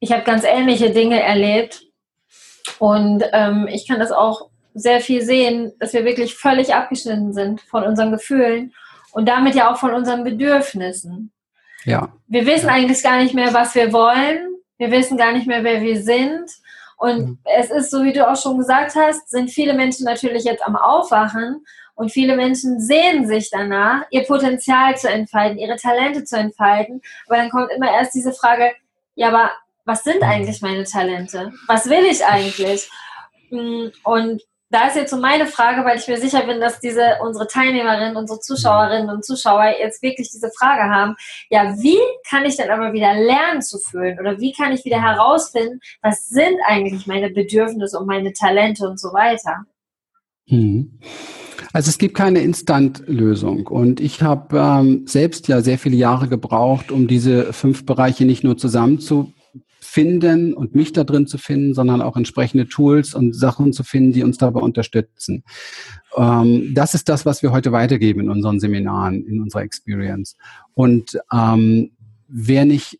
ich 0.00 0.12
habe 0.12 0.22
ganz 0.22 0.44
ähnliche 0.44 0.90
Dinge 0.90 1.22
erlebt 1.22 1.82
und 2.78 3.22
ähm, 3.32 3.68
ich 3.70 3.86
kann 3.86 4.00
das 4.00 4.10
auch 4.10 4.50
sehr 4.74 5.00
viel 5.00 5.22
sehen, 5.22 5.72
dass 5.78 5.92
wir 5.92 6.04
wirklich 6.04 6.34
völlig 6.34 6.74
abgeschnitten 6.74 7.32
sind 7.32 7.60
von 7.62 7.84
unseren 7.84 8.10
Gefühlen 8.10 8.74
und 9.12 9.28
damit 9.28 9.54
ja 9.54 9.72
auch 9.72 9.78
von 9.78 9.94
unseren 9.94 10.24
Bedürfnissen. 10.24 11.32
Ja. 11.84 12.12
Wir 12.26 12.46
wissen 12.46 12.66
ja. 12.66 12.74
eigentlich 12.74 13.02
gar 13.02 13.22
nicht 13.22 13.34
mehr, 13.34 13.54
was 13.54 13.74
wir 13.74 13.92
wollen. 13.92 14.56
Wir 14.78 14.90
wissen 14.90 15.16
gar 15.16 15.32
nicht 15.32 15.46
mehr, 15.46 15.62
wer 15.62 15.80
wir 15.80 16.02
sind. 16.02 16.50
Und 16.96 17.18
mhm. 17.18 17.38
es 17.44 17.70
ist, 17.70 17.90
so 17.90 18.02
wie 18.02 18.12
du 18.12 18.28
auch 18.28 18.40
schon 18.40 18.58
gesagt 18.58 18.96
hast, 18.96 19.30
sind 19.30 19.50
viele 19.50 19.74
Menschen 19.74 20.04
natürlich 20.04 20.44
jetzt 20.44 20.66
am 20.66 20.76
Aufwachen 20.76 21.64
und 21.94 22.10
viele 22.10 22.36
Menschen 22.36 22.80
sehen 22.80 23.26
sich 23.26 23.50
danach, 23.50 24.02
ihr 24.10 24.24
Potenzial 24.24 24.96
zu 24.96 25.08
entfalten, 25.08 25.58
ihre 25.58 25.76
Talente 25.76 26.24
zu 26.24 26.36
entfalten. 26.36 27.00
Aber 27.26 27.36
dann 27.36 27.50
kommt 27.50 27.70
immer 27.72 27.92
erst 27.92 28.14
diese 28.14 28.32
Frage, 28.32 28.72
ja, 29.14 29.28
aber 29.28 29.50
was 29.84 30.02
sind 30.02 30.22
mhm. 30.22 30.28
eigentlich 30.28 30.60
meine 30.60 30.84
Talente? 30.84 31.52
Was 31.68 31.88
will 31.88 32.04
ich 32.04 32.24
eigentlich? 32.24 32.88
Mm, 33.50 33.88
und 34.02 34.42
da 34.74 34.88
ist 34.88 34.96
jetzt 34.96 35.12
so 35.12 35.18
meine 35.18 35.46
Frage, 35.46 35.84
weil 35.84 35.98
ich 35.98 36.08
mir 36.08 36.18
sicher 36.18 36.44
bin, 36.44 36.60
dass 36.60 36.80
diese 36.80 37.18
unsere 37.24 37.46
Teilnehmerinnen, 37.46 38.16
unsere 38.16 38.40
Zuschauerinnen 38.40 39.08
und 39.08 39.24
Zuschauer 39.24 39.76
jetzt 39.78 40.02
wirklich 40.02 40.30
diese 40.32 40.50
Frage 40.50 40.92
haben. 40.92 41.14
Ja, 41.48 41.76
wie 41.78 41.98
kann 42.28 42.44
ich 42.44 42.56
denn 42.56 42.70
aber 42.70 42.92
wieder 42.92 43.14
lernen 43.14 43.62
zu 43.62 43.78
fühlen? 43.78 44.18
Oder 44.18 44.40
wie 44.40 44.52
kann 44.52 44.72
ich 44.72 44.84
wieder 44.84 45.00
herausfinden, 45.00 45.78
was 46.02 46.28
sind 46.28 46.56
eigentlich 46.66 47.06
meine 47.06 47.30
Bedürfnisse 47.30 47.98
und 48.00 48.08
meine 48.08 48.32
Talente 48.32 48.88
und 48.88 48.98
so 48.98 49.12
weiter? 49.12 49.64
Hm. 50.48 50.98
Also 51.72 51.90
es 51.90 51.98
gibt 51.98 52.16
keine 52.16 52.40
Instant-Lösung 52.40 53.68
und 53.68 54.00
ich 54.00 54.22
habe 54.22 54.58
ähm, 54.58 55.06
selbst 55.06 55.46
ja 55.46 55.60
sehr 55.60 55.78
viele 55.78 55.96
Jahre 55.96 56.28
gebraucht, 56.28 56.90
um 56.90 57.06
diese 57.06 57.52
fünf 57.52 57.86
Bereiche 57.86 58.24
nicht 58.24 58.42
nur 58.42 58.56
zusammenzufinden 59.94 60.54
und 60.54 60.74
mich 60.74 60.92
da 60.92 61.04
drin 61.04 61.26
zu 61.26 61.38
finden, 61.38 61.74
sondern 61.74 62.02
auch 62.02 62.16
entsprechende 62.16 62.66
Tools 62.66 63.14
und 63.14 63.34
Sachen 63.34 63.72
zu 63.72 63.84
finden, 63.84 64.12
die 64.12 64.24
uns 64.24 64.38
dabei 64.38 64.60
unterstützen. 64.60 65.44
Ähm, 66.16 66.72
das 66.74 66.94
ist 66.94 67.08
das, 67.08 67.24
was 67.24 67.42
wir 67.42 67.52
heute 67.52 67.72
weitergeben 67.72 68.20
in 68.20 68.30
unseren 68.30 68.60
Seminaren, 68.60 69.24
in 69.24 69.40
unserer 69.40 69.62
Experience. 69.62 70.36
Und 70.74 71.18
ähm, 71.32 71.92
wer 72.28 72.64
nicht 72.64 72.98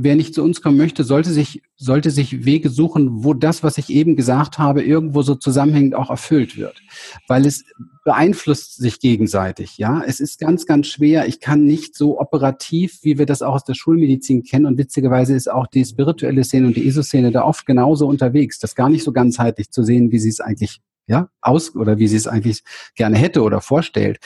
wer 0.00 0.14
nicht 0.14 0.32
zu 0.32 0.44
uns 0.44 0.62
kommen 0.62 0.76
möchte, 0.76 1.02
sollte 1.02 1.30
sich, 1.30 1.62
sollte 1.76 2.10
sich 2.10 2.44
Wege 2.44 2.70
suchen, 2.70 3.24
wo 3.24 3.34
das, 3.34 3.64
was 3.64 3.78
ich 3.78 3.90
eben 3.90 4.14
gesagt 4.14 4.58
habe, 4.58 4.82
irgendwo 4.82 5.22
so 5.22 5.34
zusammenhängend 5.34 5.96
auch 5.96 6.08
erfüllt 6.08 6.56
wird. 6.56 6.80
Weil 7.26 7.46
es 7.46 7.64
beeinflusst 8.04 8.76
sich 8.76 9.00
gegenseitig, 9.00 9.76
ja. 9.76 10.02
Es 10.06 10.20
ist 10.20 10.38
ganz, 10.38 10.66
ganz 10.66 10.86
schwer. 10.86 11.26
Ich 11.26 11.40
kann 11.40 11.64
nicht 11.64 11.96
so 11.96 12.20
operativ, 12.20 13.00
wie 13.02 13.18
wir 13.18 13.26
das 13.26 13.42
auch 13.42 13.54
aus 13.54 13.64
der 13.64 13.74
Schulmedizin 13.74 14.44
kennen. 14.44 14.66
Und 14.66 14.78
witzigerweise 14.78 15.34
ist 15.34 15.50
auch 15.50 15.66
die 15.66 15.84
spirituelle 15.84 16.44
Szene 16.44 16.68
und 16.68 16.76
die 16.76 16.86
ESO-Szene 16.86 17.32
da 17.32 17.42
oft 17.42 17.66
genauso 17.66 18.06
unterwegs, 18.06 18.60
das 18.60 18.76
gar 18.76 18.88
nicht 18.88 19.02
so 19.02 19.12
ganzheitlich 19.12 19.70
zu 19.70 19.82
sehen, 19.82 20.12
wie 20.12 20.20
sie 20.20 20.28
es 20.30 20.40
eigentlich 20.40 20.80
ja, 21.08 21.28
aus 21.40 21.74
oder 21.74 21.98
wie 21.98 22.06
sie 22.06 22.16
es 22.16 22.28
eigentlich 22.28 22.62
gerne 22.94 23.16
hätte 23.16 23.42
oder 23.42 23.60
vorstellt. 23.60 24.18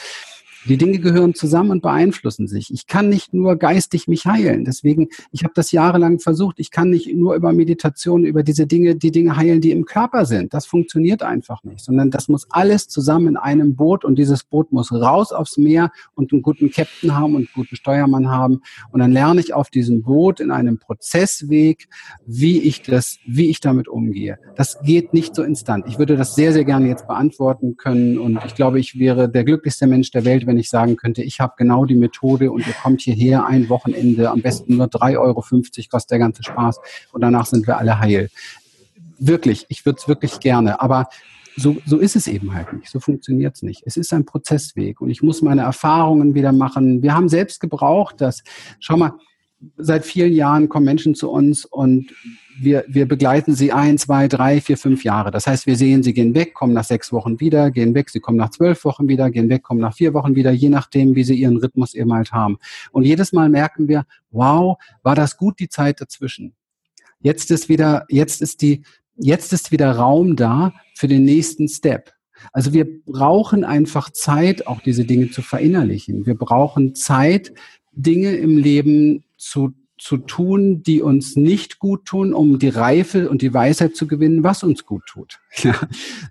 Die 0.66 0.77
Dinge 0.77 0.98
gehören 0.98 1.35
zusammen 1.35 1.70
und 1.70 1.83
beeinflussen 1.83 2.46
sich. 2.46 2.72
Ich 2.72 2.87
kann 2.87 3.09
nicht 3.09 3.35
nur 3.35 3.57
geistig 3.57 4.07
mich 4.07 4.27
heilen. 4.27 4.64
Deswegen, 4.64 5.09
ich 5.33 5.42
habe 5.42 5.53
das 5.55 5.72
jahrelang 5.72 6.20
versucht. 6.20 6.61
Ich 6.61 6.70
kann 6.70 6.90
nicht 6.90 7.12
nur 7.14 7.35
über 7.35 7.53
Meditation, 7.53 8.25
über 8.25 8.42
diese 8.42 8.66
Dinge, 8.66 8.94
die 8.94 9.11
Dinge 9.11 9.37
heilen, 9.37 9.61
die 9.61 9.72
im 9.72 9.85
Körper 9.85 10.25
sind. 10.25 10.55
Das 10.55 10.66
funktioniert 10.66 11.22
einfach 11.22 11.64
nicht, 11.64 11.81
sondern 11.85 12.11
das 12.11 12.29
muss 12.29 12.46
alles 12.51 12.88
zusammen 12.88 13.29
in 13.29 13.37
einem 13.37 13.75
Boot 13.75 14.05
und 14.05 14.16
dieses 14.16 14.44
Boot 14.44 14.70
muss 14.72 14.92
raus 14.92 15.33
aufs 15.33 15.57
Meer 15.57 15.90
und 16.14 16.33
einen 16.33 16.42
guten 16.42 16.70
Captain 16.70 17.14
haben 17.14 17.35
und 17.35 17.42
einen 17.42 17.48
guten 17.55 17.77
Steuermann 17.77 18.29
haben. 18.29 18.62
Und 18.92 19.01
dann 19.01 19.11
lerne 19.11 19.40
ich 19.40 19.55
auf 19.55 19.70
diesem 19.70 20.03
Boot 20.03 20.38
in 20.38 20.51
einem 20.51 20.79
Prozessweg, 20.79 21.88
wie 22.25 22.61
ich 22.61 22.83
das, 22.83 23.18
wie 23.27 23.51
ich 23.51 23.61
damit 23.61 23.88
umgehe. 23.88 24.38
Das 24.57 24.81
geht 24.83 25.12
nicht 25.12 25.35
so 25.35 25.42
instant. 25.42 25.87
Ich 25.88 25.98
würde 25.98 26.16
das 26.16 26.35
sehr, 26.35 26.53
sehr 26.53 26.64
gerne 26.64 26.88
jetzt 26.88 27.07
beantworten 27.09 27.77
können 27.77 28.18
und 28.18 28.38
ich 28.46 28.55
glaube, 28.55 28.79
ich 28.79 28.98
wäre 28.98 29.29
der 29.29 29.44
glücklichste 29.44 29.87
Mensch 29.87 30.11
der 30.11 30.25
Welt, 30.25 30.46
wenn 30.52 30.58
ich 30.58 30.68
sagen 30.68 30.96
könnte, 30.96 31.22
ich 31.22 31.40
habe 31.40 31.54
genau 31.56 31.86
die 31.86 31.94
Methode 31.94 32.52
und 32.52 32.66
ihr 32.66 32.74
kommt 32.74 33.00
hierher 33.00 33.46
ein 33.46 33.70
Wochenende, 33.70 34.30
am 34.30 34.42
besten 34.42 34.76
nur 34.76 34.86
3,50 34.86 35.18
Euro 35.18 35.42
kostet 35.90 36.10
der 36.10 36.18
ganze 36.18 36.42
Spaß 36.42 36.78
und 37.12 37.22
danach 37.22 37.46
sind 37.46 37.66
wir 37.66 37.78
alle 37.78 37.98
heil. 37.98 38.28
Wirklich, 39.18 39.64
ich 39.70 39.86
würde 39.86 39.98
es 39.98 40.08
wirklich 40.08 40.40
gerne, 40.40 40.82
aber 40.82 41.08
so, 41.56 41.78
so 41.86 41.96
ist 41.96 42.16
es 42.16 42.26
eben 42.26 42.52
halt 42.52 42.70
nicht. 42.74 42.90
So 42.90 43.00
funktioniert 43.00 43.56
es 43.56 43.62
nicht. 43.62 43.82
Es 43.86 43.96
ist 43.96 44.12
ein 44.12 44.26
Prozessweg 44.26 45.00
und 45.00 45.08
ich 45.08 45.22
muss 45.22 45.40
meine 45.40 45.62
Erfahrungen 45.62 46.34
wieder 46.34 46.52
machen. 46.52 47.02
Wir 47.02 47.14
haben 47.14 47.30
selbst 47.30 47.60
gebraucht, 47.60 48.20
dass, 48.20 48.42
schau 48.78 48.98
mal, 48.98 49.12
seit 49.77 50.05
vielen 50.05 50.33
Jahren 50.33 50.68
kommen 50.68 50.87
Menschen 50.87 51.14
zu 51.14 51.31
uns 51.31 51.64
und 51.64 52.12
wir, 52.59 52.85
wir 52.87 53.07
begleiten 53.07 53.55
sie 53.55 53.72
ein, 53.72 53.98
zwei, 53.98 54.29
drei, 54.29 54.61
vier, 54.61 54.77
fünf 54.77 55.05
Jahre. 55.05 55.31
Das 55.31 55.46
heißt, 55.46 55.66
wir 55.66 55.77
sehen, 55.77 56.03
sie 56.03 56.12
gehen 56.12 56.35
weg, 56.35 56.55
kommen 56.55 56.72
nach 56.72 56.85
sechs 56.85 57.12
Wochen 57.12 57.40
wieder, 57.40 57.70
gehen 57.70 57.94
weg, 57.94 58.11
sie 58.11 58.20
kommen 58.20 58.37
nach 58.37 58.51
zwölf 58.51 58.85
Wochen 58.85 59.09
wieder, 59.09 59.31
gehen 59.31 59.48
weg, 59.48 59.62
kommen 59.62 59.81
nach 59.81 59.94
vier 59.94 60.14
Wochen 60.14 60.35
wieder, 60.35 60.51
je 60.51 60.68
nachdem, 60.68 61.14
wie 61.14 61.25
sie 61.25 61.35
ihren 61.35 61.57
Rhythmus 61.57 61.94
eben 61.94 62.12
halt 62.12 62.33
haben. 62.33 62.59
Und 62.90 63.05
jedes 63.05 63.33
Mal 63.33 63.48
merken 63.48 63.88
wir, 63.88 64.05
wow, 64.31 64.77
war 65.03 65.14
das 65.14 65.37
gut 65.37 65.59
die 65.61 65.68
Zeit 65.68 66.01
dazwischen. 66.01 66.55
Jetzt 67.20 67.51
ist 67.51 67.68
wieder, 67.68 68.05
jetzt 68.09 68.42
ist 68.42 68.62
die, 68.62 68.83
jetzt 69.16 69.53
ist 69.53 69.72
wieder 69.72 69.92
Raum 69.92 70.37
da 70.37 70.72
für 70.94 71.09
den 71.09 71.25
nächsten 71.25 71.68
Step. 71.68 72.12
Also 72.53 72.72
wir 72.72 72.87
brauchen 73.05 73.64
einfach 73.64 74.11
Zeit, 74.11 74.66
auch 74.66 74.81
diese 74.81 75.05
Dinge 75.05 75.31
zu 75.31 75.42
verinnerlichen. 75.42 76.27
Wir 76.27 76.35
brauchen 76.35 76.94
Zeit, 76.94 77.53
Dinge 77.92 78.35
im 78.37 78.57
Leben 78.57 79.25
zu 79.42 79.74
zu 80.02 80.16
tun, 80.16 80.83
die 80.83 81.00
uns 81.00 81.37
nicht 81.37 81.78
gut 81.78 82.07
tun, 82.07 82.35
um 82.35 82.59
die 82.59 82.70
Reife 82.70 83.31
und 83.31 83.40
die 83.40 83.55
Weisheit 83.55 83.94
zu 83.94 84.09
gewinnen, 84.09 84.42
was 84.42 84.64
uns 84.64 84.85
gut 84.85 85.05
tut. 85.07 85.38
Ja, 85.62 85.78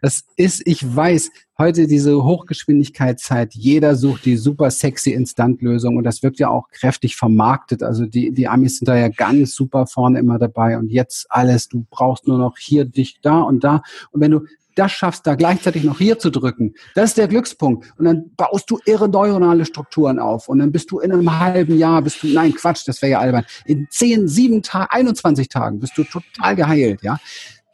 das 0.02 0.24
ist, 0.36 0.63
ich 0.65 0.84
weiß, 0.84 1.30
heute 1.58 1.86
diese 1.86 2.24
Hochgeschwindigkeitszeit, 2.24 3.54
jeder 3.54 3.95
sucht 3.95 4.26
die 4.26 4.36
super 4.36 4.71
sexy 4.71 5.12
Instantlösung 5.12 5.95
und 5.95 6.04
das 6.04 6.24
wird 6.24 6.39
ja 6.39 6.50
auch 6.50 6.69
kräftig 6.69 7.15
vermarktet. 7.15 7.84
Also 7.84 8.08
die, 8.08 8.32
die 8.32 8.47
Amis 8.47 8.80
sind 8.80 8.88
da 8.88 8.97
ja 8.97 9.10
ganz 9.10 9.54
super 9.54 9.86
vorne 9.86 10.19
immer 10.19 10.39
dabei 10.39 10.78
und 10.78 10.89
jetzt 10.89 11.28
alles, 11.30 11.69
du 11.69 11.86
brauchst 11.89 12.28
nur 12.28 12.39
noch 12.39 12.58
hier 12.58 12.86
dich 12.86 13.21
da 13.21 13.41
und 13.41 13.63
da. 13.63 13.84
Und 14.10 14.21
wenn 14.21 14.32
du 14.32 14.41
das 14.75 14.91
schaffst, 14.91 15.27
da 15.27 15.36
gleichzeitig 15.36 15.84
noch 15.84 15.97
hier 15.97 16.19
zu 16.19 16.29
drücken, 16.29 16.73
das 16.95 17.12
ist 17.12 17.17
der 17.17 17.27
Glückspunkt. 17.27 17.91
Und 17.97 18.05
dann 18.05 18.31
baust 18.36 18.69
du 18.69 18.79
irre 18.86 19.10
neuronale 19.10 19.65
Strukturen 19.65 20.19
auf. 20.19 20.47
Und 20.47 20.60
dann 20.60 20.71
bist 20.71 20.91
du 20.91 20.99
in 20.99 21.12
einem 21.12 21.39
halben 21.39 21.77
Jahr, 21.77 22.01
bist 22.01 22.21
du, 22.23 22.27
nein, 22.27 22.53
Quatsch, 22.53 22.88
das 22.88 23.01
wäre 23.01 23.12
ja 23.13 23.19
albern. 23.19 23.45
In 23.65 23.88
10, 23.89 24.27
7 24.27 24.63
Tagen, 24.63 24.88
21 24.89 25.49
Tagen 25.49 25.79
bist 25.79 25.97
du 25.97 26.03
total 26.03 26.55
geheilt, 26.55 27.01
ja. 27.03 27.19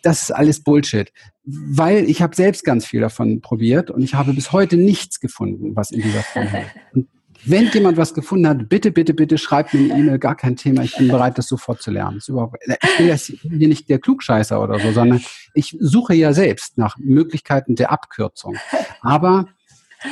Das 0.03 0.23
ist 0.23 0.31
alles 0.31 0.63
Bullshit. 0.63 1.11
Weil 1.43 2.09
ich 2.09 2.21
habe 2.21 2.35
selbst 2.35 2.63
ganz 2.63 2.85
viel 2.85 3.01
davon 3.01 3.41
probiert 3.41 3.89
und 3.89 4.01
ich 4.01 4.13
habe 4.13 4.33
bis 4.33 4.51
heute 4.51 4.77
nichts 4.77 5.19
gefunden, 5.19 5.75
was 5.75 5.91
in 5.91 6.01
dieser 6.01 6.21
Form 6.21 6.47
hält. 6.47 6.67
Und 6.93 7.07
wenn 7.49 7.67
jemand 7.67 7.97
was 7.97 8.13
gefunden 8.13 8.47
hat, 8.47 8.69
bitte, 8.69 8.91
bitte, 8.91 9.13
bitte 9.13 9.37
schreibt 9.37 9.73
mir 9.73 9.93
eine 9.93 10.01
E-Mail, 10.01 10.19
gar 10.19 10.35
kein 10.35 10.55
Thema. 10.55 10.83
Ich 10.83 10.95
bin 10.97 11.07
bereit, 11.07 11.37
das 11.37 11.47
sofort 11.47 11.81
zu 11.81 11.91
lernen. 11.91 12.19
ich 12.19 13.41
bin 13.41 13.57
hier 13.57 13.67
nicht 13.67 13.89
der 13.89 13.99
Klugscheißer 13.99 14.61
oder 14.61 14.79
so, 14.79 14.91
sondern 14.91 15.21
ich 15.53 15.77
suche 15.79 16.13
ja 16.13 16.33
selbst 16.33 16.77
nach 16.77 16.97
Möglichkeiten 16.97 17.75
der 17.75 17.91
Abkürzung. 17.91 18.57
Aber 19.01 19.47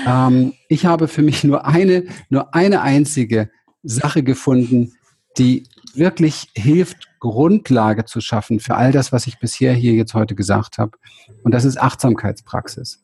ähm, 0.08 0.54
ich 0.70 0.86
habe 0.86 1.08
für 1.08 1.22
mich 1.22 1.44
nur 1.44 1.66
eine, 1.66 2.06
nur 2.30 2.54
eine 2.56 2.82
einzige 2.82 3.50
Sache 3.84 4.24
gefunden, 4.24 4.94
die 5.38 5.68
wirklich 5.94 6.50
hilft, 6.56 7.10
Grundlage 7.20 8.06
zu 8.06 8.22
schaffen 8.22 8.60
für 8.60 8.76
all 8.76 8.92
das, 8.92 9.12
was 9.12 9.28
ich 9.28 9.40
bisher 9.40 9.74
hier 9.74 9.94
jetzt 9.94 10.14
heute 10.14 10.36
gesagt 10.36 10.78
habe. 10.78 10.92
Und 11.44 11.54
das 11.54 11.66
ist 11.66 11.80
Achtsamkeitspraxis. 11.80 13.04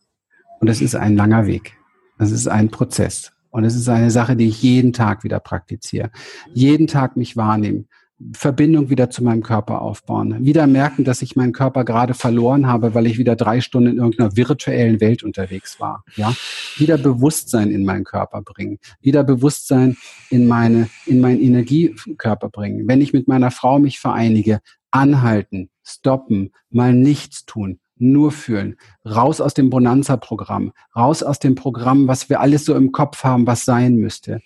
Und 0.60 0.68
das 0.68 0.82
ist 0.82 0.96
ein 0.96 1.16
langer 1.16 1.48
Weg. 1.48 1.78
Das 2.20 2.32
ist 2.32 2.48
ein 2.48 2.70
Prozess. 2.70 3.32
Und 3.52 3.66
es 3.66 3.76
ist 3.76 3.90
eine 3.90 4.12
Sache, 4.12 4.36
die 4.36 4.48
ich 4.48 4.62
jeden 4.64 4.94
Tag 4.94 5.24
wieder 5.24 5.40
praktiziere. 5.40 6.10
Jeden 6.54 6.88
Tag 6.88 7.18
mich 7.18 7.38
wahrnehmen. 7.38 7.88
Verbindung 8.34 8.90
wieder 8.90 9.10
zu 9.10 9.24
meinem 9.24 9.42
Körper 9.42 9.82
aufbauen. 9.82 10.46
Wieder 10.46 10.68
merken, 10.68 11.04
dass 11.04 11.22
ich 11.22 11.36
meinen 11.36 11.54
Körper 11.54 11.84
gerade 11.84 12.14
verloren 12.14 12.68
habe, 12.68 12.94
weil 12.94 13.08
ich 13.08 13.18
wieder 13.18 13.36
drei 13.36 13.62
Stunden 13.62 13.90
in 13.90 13.98
irgendeiner 13.98 14.36
virtuellen 14.36 15.02
Welt 15.02 15.24
unterwegs 15.24 15.80
war. 15.80 16.04
Ja, 16.16 16.36
wieder 16.78 16.98
Bewusstsein 16.98 17.72
in 17.72 17.84
meinen 17.84 18.04
Körper 18.04 18.42
bringen. 18.42 18.78
Wieder 19.02 19.24
Bewusstsein 19.24 19.98
in 20.30 20.48
meine, 20.48 20.90
in 21.06 21.20
meinen 21.20 21.42
Energiekörper 21.42 22.50
bringen. 22.50 22.88
Wenn 22.88 23.02
ich 23.02 23.12
mit 23.12 23.28
meiner 23.28 23.52
Frau 23.52 23.80
mich 23.80 24.00
vereinige, 24.00 24.60
anhalten, 24.92 25.70
stoppen, 25.84 26.52
mal 26.70 26.94
nichts 26.94 27.46
tun, 27.46 27.80
nur 28.02 28.32
fühlen. 28.32 28.76
Raus 29.06 29.40
aus 29.40 29.54
dem 29.54 29.70
Bonanza-Programm, 29.70 30.74
raus 30.96 31.24
aus 31.24 31.40
dem 31.40 31.56
Programm, 31.56 32.08
was 32.08 32.30
wir 32.30 32.40
alles 32.40 32.66
so 32.66 32.76
im 32.76 32.92
Kopf 32.92 33.24
haben, 33.24 33.48
was 33.48 33.66
sein 33.66 33.96
müsste. 33.96 34.42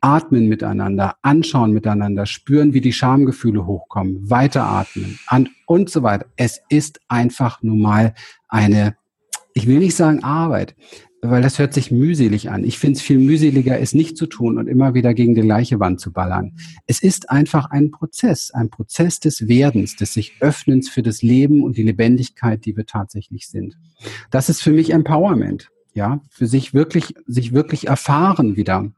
Atmen 0.00 0.48
miteinander, 0.48 1.16
anschauen 1.22 1.72
miteinander, 1.72 2.26
spüren, 2.26 2.74
wie 2.74 2.80
die 2.80 2.92
Schamgefühle 2.92 3.66
hochkommen, 3.66 4.30
weiteratmen 4.30 5.18
und, 5.30 5.50
und 5.66 5.90
so 5.90 6.02
weiter. 6.02 6.26
Es 6.36 6.62
ist 6.68 7.00
einfach 7.08 7.62
nun 7.62 7.80
mal 7.80 8.14
eine, 8.48 8.96
ich 9.52 9.66
will 9.66 9.80
nicht 9.80 9.96
sagen 9.96 10.22
Arbeit 10.22 10.76
weil 11.30 11.42
das 11.42 11.58
hört 11.58 11.74
sich 11.74 11.90
mühselig 11.90 12.50
an. 12.50 12.64
Ich 12.64 12.78
finde 12.78 12.98
es 12.98 13.02
viel 13.02 13.18
mühseliger, 13.18 13.78
es 13.80 13.94
nicht 13.94 14.16
zu 14.16 14.26
tun 14.26 14.58
und 14.58 14.66
immer 14.66 14.94
wieder 14.94 15.14
gegen 15.14 15.34
die 15.34 15.40
gleiche 15.40 15.80
Wand 15.80 16.00
zu 16.00 16.12
ballern. 16.12 16.52
Es 16.86 17.02
ist 17.02 17.30
einfach 17.30 17.70
ein 17.70 17.90
Prozess, 17.90 18.50
ein 18.50 18.70
Prozess 18.70 19.20
des 19.20 19.48
Werdens, 19.48 19.96
des 19.96 20.12
sich 20.12 20.34
Öffnens 20.40 20.88
für 20.88 21.02
das 21.02 21.22
Leben 21.22 21.62
und 21.62 21.76
die 21.76 21.82
Lebendigkeit, 21.82 22.64
die 22.64 22.76
wir 22.76 22.86
tatsächlich 22.86 23.48
sind. 23.48 23.76
Das 24.30 24.48
ist 24.48 24.62
für 24.62 24.72
mich 24.72 24.90
Empowerment, 24.90 25.70
ja, 25.94 26.20
für 26.28 26.46
sich 26.46 26.74
wirklich, 26.74 27.14
sich 27.26 27.52
wirklich 27.52 27.88
erfahren 27.88 28.56
wieder 28.56 28.90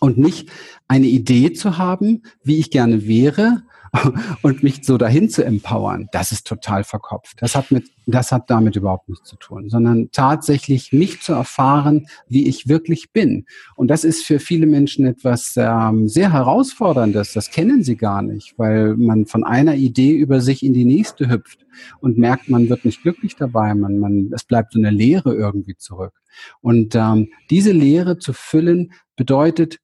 und 0.00 0.18
nicht 0.18 0.50
eine 0.88 1.06
Idee 1.06 1.52
zu 1.52 1.78
haben, 1.78 2.22
wie 2.42 2.58
ich 2.58 2.70
gerne 2.70 3.06
wäre 3.06 3.62
und 4.42 4.62
mich 4.62 4.84
so 4.84 4.96
dahin 4.96 5.28
zu 5.28 5.44
empowern, 5.44 6.08
das 6.12 6.32
ist 6.32 6.46
total 6.46 6.82
verkopft. 6.82 7.42
Das 7.42 7.54
hat 7.54 7.70
mit, 7.70 7.90
das 8.06 8.32
hat 8.32 8.48
damit 8.48 8.74
überhaupt 8.76 9.08
nichts 9.08 9.28
zu 9.28 9.36
tun, 9.36 9.68
sondern 9.68 10.08
tatsächlich 10.12 10.92
mich 10.92 11.20
zu 11.20 11.34
erfahren, 11.34 12.06
wie 12.26 12.48
ich 12.48 12.68
wirklich 12.68 13.12
bin. 13.12 13.44
Und 13.76 13.88
das 13.88 14.04
ist 14.04 14.24
für 14.24 14.38
viele 14.38 14.66
Menschen 14.66 15.04
etwas 15.06 15.54
ähm, 15.56 16.08
sehr 16.08 16.32
herausforderndes. 16.32 17.34
Das 17.34 17.50
kennen 17.50 17.84
sie 17.84 17.96
gar 17.96 18.22
nicht, 18.22 18.54
weil 18.56 18.96
man 18.96 19.26
von 19.26 19.44
einer 19.44 19.74
Idee 19.74 20.12
über 20.12 20.40
sich 20.40 20.64
in 20.64 20.72
die 20.72 20.86
nächste 20.86 21.28
hüpft 21.28 21.66
und 22.00 22.16
merkt, 22.16 22.48
man 22.48 22.70
wird 22.70 22.86
nicht 22.86 23.02
glücklich 23.02 23.36
dabei, 23.36 23.74
man, 23.74 23.98
man, 23.98 24.30
es 24.32 24.44
bleibt 24.44 24.72
so 24.72 24.78
eine 24.78 24.90
Leere 24.90 25.34
irgendwie 25.34 25.76
zurück. 25.76 26.14
Und 26.62 26.94
ähm, 26.94 27.28
diese 27.50 27.72
Leere 27.72 28.18
zu 28.18 28.32
füllen 28.32 28.92
bedeutet, 29.16 29.78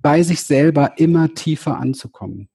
bei 0.00 0.22
sich 0.22 0.42
selber 0.42 0.94
immer 0.98 1.32
tiefer 1.32 1.78
anzukommen, 1.78 2.48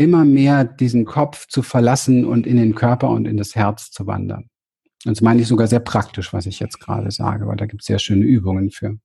immer 0.00 0.24
mehr 0.24 0.64
diesen 0.64 1.04
Kopf 1.04 1.46
zu 1.46 1.62
verlassen 1.62 2.24
und 2.24 2.46
in 2.46 2.56
den 2.56 2.74
Körper 2.74 3.10
und 3.10 3.26
in 3.26 3.36
das 3.36 3.54
Herz 3.54 3.90
zu 3.90 4.06
wandern. 4.06 4.48
Und 5.04 5.16
das 5.16 5.20
meine 5.20 5.42
ich 5.42 5.48
sogar 5.48 5.66
sehr 5.66 5.80
praktisch, 5.80 6.32
was 6.32 6.46
ich 6.46 6.58
jetzt 6.58 6.80
gerade 6.80 7.10
sage, 7.10 7.46
weil 7.46 7.56
da 7.56 7.66
gibt 7.66 7.82
es 7.82 7.86
sehr 7.86 7.98
schöne 7.98 8.24
Übungen 8.24 8.70
für. 8.70 8.96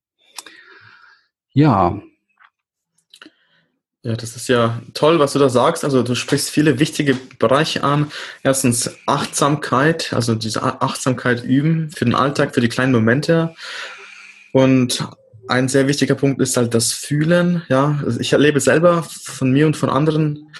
Ja. 1.52 2.00
Ja, 4.02 4.14
das 4.14 4.36
ist 4.36 4.48
ja 4.48 4.80
toll, 4.94 5.18
was 5.18 5.32
du 5.34 5.38
da 5.38 5.48
sagst. 5.48 5.84
Also 5.84 6.02
du 6.02 6.14
sprichst 6.14 6.48
viele 6.48 6.78
wichtige 6.78 7.14
Bereiche 7.38 7.82
an. 7.82 8.10
Erstens 8.42 8.96
Achtsamkeit, 9.06 10.12
also 10.12 10.34
diese 10.34 10.62
Achtsamkeit 10.62 11.44
üben 11.44 11.90
für 11.90 12.04
den 12.04 12.14
Alltag, 12.14 12.54
für 12.54 12.60
die 12.60 12.68
kleinen 12.68 12.92
Momente. 12.92 13.54
Und 14.52 15.06
ein 15.48 15.68
sehr 15.68 15.88
wichtiger 15.88 16.14
Punkt 16.14 16.40
ist 16.40 16.56
halt 16.56 16.74
das 16.74 16.92
Fühlen. 16.92 17.62
Ja, 17.68 18.00
also 18.04 18.20
ich 18.20 18.32
erlebe 18.32 18.60
selber 18.60 19.02
von 19.02 19.50
mir 19.50 19.66
und 19.66 19.76
von 19.76 19.90
anderen, 19.90 20.52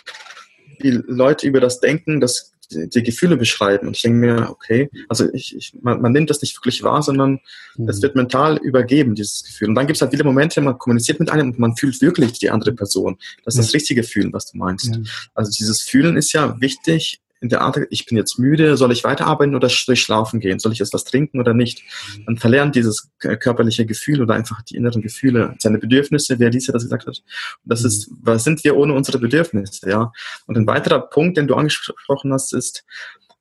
wie 0.80 0.90
Leute 1.06 1.46
über 1.46 1.60
das 1.60 1.80
Denken, 1.80 2.20
das 2.20 2.52
die 2.70 3.02
Gefühle 3.02 3.36
beschreiben. 3.36 3.86
Und 3.86 3.96
ich 3.96 4.02
denke 4.02 4.18
mir, 4.18 4.50
okay, 4.50 4.90
also 5.08 5.32
ich, 5.32 5.56
ich, 5.56 5.74
man, 5.80 6.00
man 6.00 6.12
nimmt 6.12 6.30
das 6.30 6.42
nicht 6.42 6.56
wirklich 6.56 6.82
wahr, 6.82 7.02
sondern 7.02 7.40
mhm. 7.76 7.88
es 7.88 8.02
wird 8.02 8.16
mental 8.16 8.56
übergeben, 8.58 9.14
dieses 9.14 9.44
Gefühl. 9.44 9.68
Und 9.68 9.74
dann 9.76 9.86
gibt 9.86 9.96
es 9.96 10.02
halt 10.02 10.10
viele 10.10 10.24
Momente, 10.24 10.60
man 10.60 10.78
kommuniziert 10.78 11.20
mit 11.20 11.30
einem 11.30 11.50
und 11.50 11.58
man 11.58 11.76
fühlt 11.76 12.00
wirklich 12.00 12.32
die 12.38 12.50
andere 12.50 12.72
Person. 12.72 13.18
Das 13.44 13.54
ist 13.54 13.58
ja. 13.58 13.62
das 13.64 13.74
richtige 13.74 14.02
Fühlen, 14.02 14.32
was 14.32 14.50
du 14.50 14.58
meinst. 14.58 14.86
Ja. 14.86 15.00
Also 15.34 15.50
dieses 15.56 15.82
Fühlen 15.82 16.16
ist 16.16 16.32
ja 16.32 16.60
wichtig 16.60 17.20
in 17.46 17.50
der 17.50 17.61
Art, 17.61 17.78
ich 17.90 18.06
bin 18.06 18.18
jetzt 18.18 18.40
müde, 18.40 18.76
soll 18.76 18.90
ich 18.90 19.04
weiterarbeiten 19.04 19.54
oder 19.54 19.68
soll 19.68 19.92
ich 19.92 20.02
schlafen 20.02 20.40
gehen? 20.40 20.59
Soll 20.59 20.72
ich 20.72 20.80
jetzt 20.80 20.92
was 20.92 21.04
trinken 21.04 21.38
oder 21.38 21.54
nicht? 21.54 21.85
Man 22.26 22.38
verlernt 22.38 22.74
dieses 22.74 23.09
körperliche 23.20 23.87
Gefühl 23.87 24.20
oder 24.20 24.35
einfach 24.35 24.62
die 24.62 24.74
inneren 24.74 25.00
Gefühle, 25.00 25.54
seine 25.61 25.78
Bedürfnisse, 25.78 26.40
wer 26.40 26.50
Lisa 26.50 26.72
das 26.72 26.82
gesagt 26.82 27.06
hat. 27.06 27.18
Und 27.18 27.70
das 27.70 27.85
ist, 27.85 28.11
mhm. 28.11 28.18
was 28.22 28.42
sind 28.42 28.64
wir 28.64 28.76
ohne 28.76 28.94
unsere 28.94 29.18
Bedürfnisse, 29.18 29.88
ja? 29.88 30.11
Und 30.46 30.56
ein 30.59 30.66
weiterer 30.66 30.98
Punkt, 30.98 31.37
den 31.37 31.46
du 31.46 31.54
angesprochen 31.54 32.32
hast, 32.32 32.52
ist, 32.52 32.85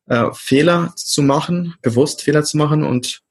äh, 0.06 0.28
Fehler 0.34 0.94
zu 0.96 1.24
machen, 1.24 1.74
bewusst 1.82 2.22
Fehler 2.22 2.44
zu 2.44 2.58
machen 2.58 2.84
und 2.84 3.22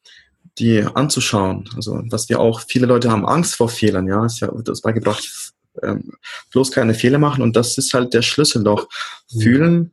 die 0.59 0.83
anzuschauen. 0.83 1.71
Also, 1.77 2.03
was 2.11 2.29
wir 2.29 2.41
auch, 2.41 2.63
viele 2.67 2.87
Leute 2.87 3.13
haben 3.13 3.27
Angst 3.27 3.55
vor 3.55 3.69
Fehlern, 3.69 4.09
ja, 4.09 4.27
ist 4.27 4.41
ja 4.41 4.51
das 4.65 4.81
beigebracht, 4.81 5.55
ähm, 5.83 6.13
bloß 6.53 6.71
keine 6.71 6.95
Fehler 6.95 7.19
machen 7.19 7.43
und 7.43 7.57
das 7.57 7.79
ist 7.79 7.95
halt 7.95 8.15
der 8.15 8.23
Schlüssel 8.23 8.63
doch. 8.63 8.89
Mhm. 9.33 9.41
Fühlen, 9.41 9.93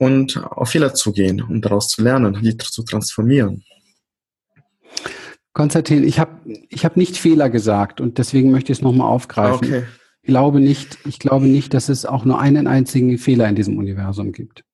und 0.00 0.42
auf 0.42 0.70
Fehler 0.70 0.94
zu 0.94 1.12
gehen 1.12 1.42
und 1.42 1.62
daraus 1.62 1.88
zu 1.88 2.02
lernen, 2.02 2.40
die 2.42 2.56
zu 2.56 2.82
transformieren. 2.82 3.62
Konstantin, 5.52 6.04
ich 6.04 6.18
habe 6.18 6.40
ich 6.70 6.86
hab 6.86 6.96
nicht 6.96 7.18
Fehler 7.18 7.50
gesagt 7.50 8.00
und 8.00 8.16
deswegen 8.16 8.50
möchte 8.50 8.72
ich 8.72 8.78
es 8.78 8.82
nochmal 8.82 9.08
aufgreifen. 9.08 9.68
Okay. 9.68 9.82
Ich 10.22 10.28
glaube 10.28 10.60
nicht, 10.60 10.98
ich 11.04 11.18
glaube 11.18 11.46
nicht, 11.46 11.74
dass 11.74 11.90
es 11.90 12.06
auch 12.06 12.24
nur 12.24 12.40
einen 12.40 12.66
einzigen 12.66 13.18
Fehler 13.18 13.46
in 13.48 13.56
diesem 13.56 13.76
Universum 13.76 14.32
gibt. 14.32 14.64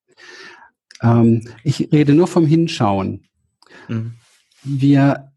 Ähm, 1.01 1.49
ich 1.63 1.91
rede 1.91 2.13
nur 2.13 2.27
vom 2.27 2.45
Hinschauen. 2.45 3.27
Mhm. 3.89 4.13
Wir 4.63 5.33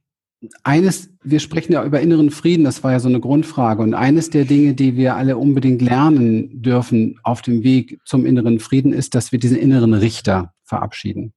eines, 0.62 1.10
wir 1.22 1.40
sprechen 1.40 1.72
ja 1.72 1.84
über 1.84 2.00
inneren 2.00 2.30
Frieden, 2.30 2.64
das 2.64 2.82
war 2.82 2.92
ja 2.92 3.00
so 3.00 3.08
eine 3.08 3.20
Grundfrage. 3.20 3.82
Und 3.82 3.94
eines 3.94 4.30
der 4.30 4.44
Dinge, 4.44 4.74
die 4.74 4.96
wir 4.96 5.16
alle 5.16 5.36
unbedingt 5.36 5.82
lernen 5.82 6.62
dürfen 6.62 7.18
auf 7.22 7.42
dem 7.42 7.62
Weg 7.62 8.00
zum 8.04 8.24
inneren 8.24 8.58
Frieden, 8.58 8.92
ist, 8.92 9.14
dass 9.14 9.32
wir 9.32 9.38
diesen 9.38 9.58
inneren 9.58 9.94
Richter 9.94 10.54
verabschieden. 10.64 11.32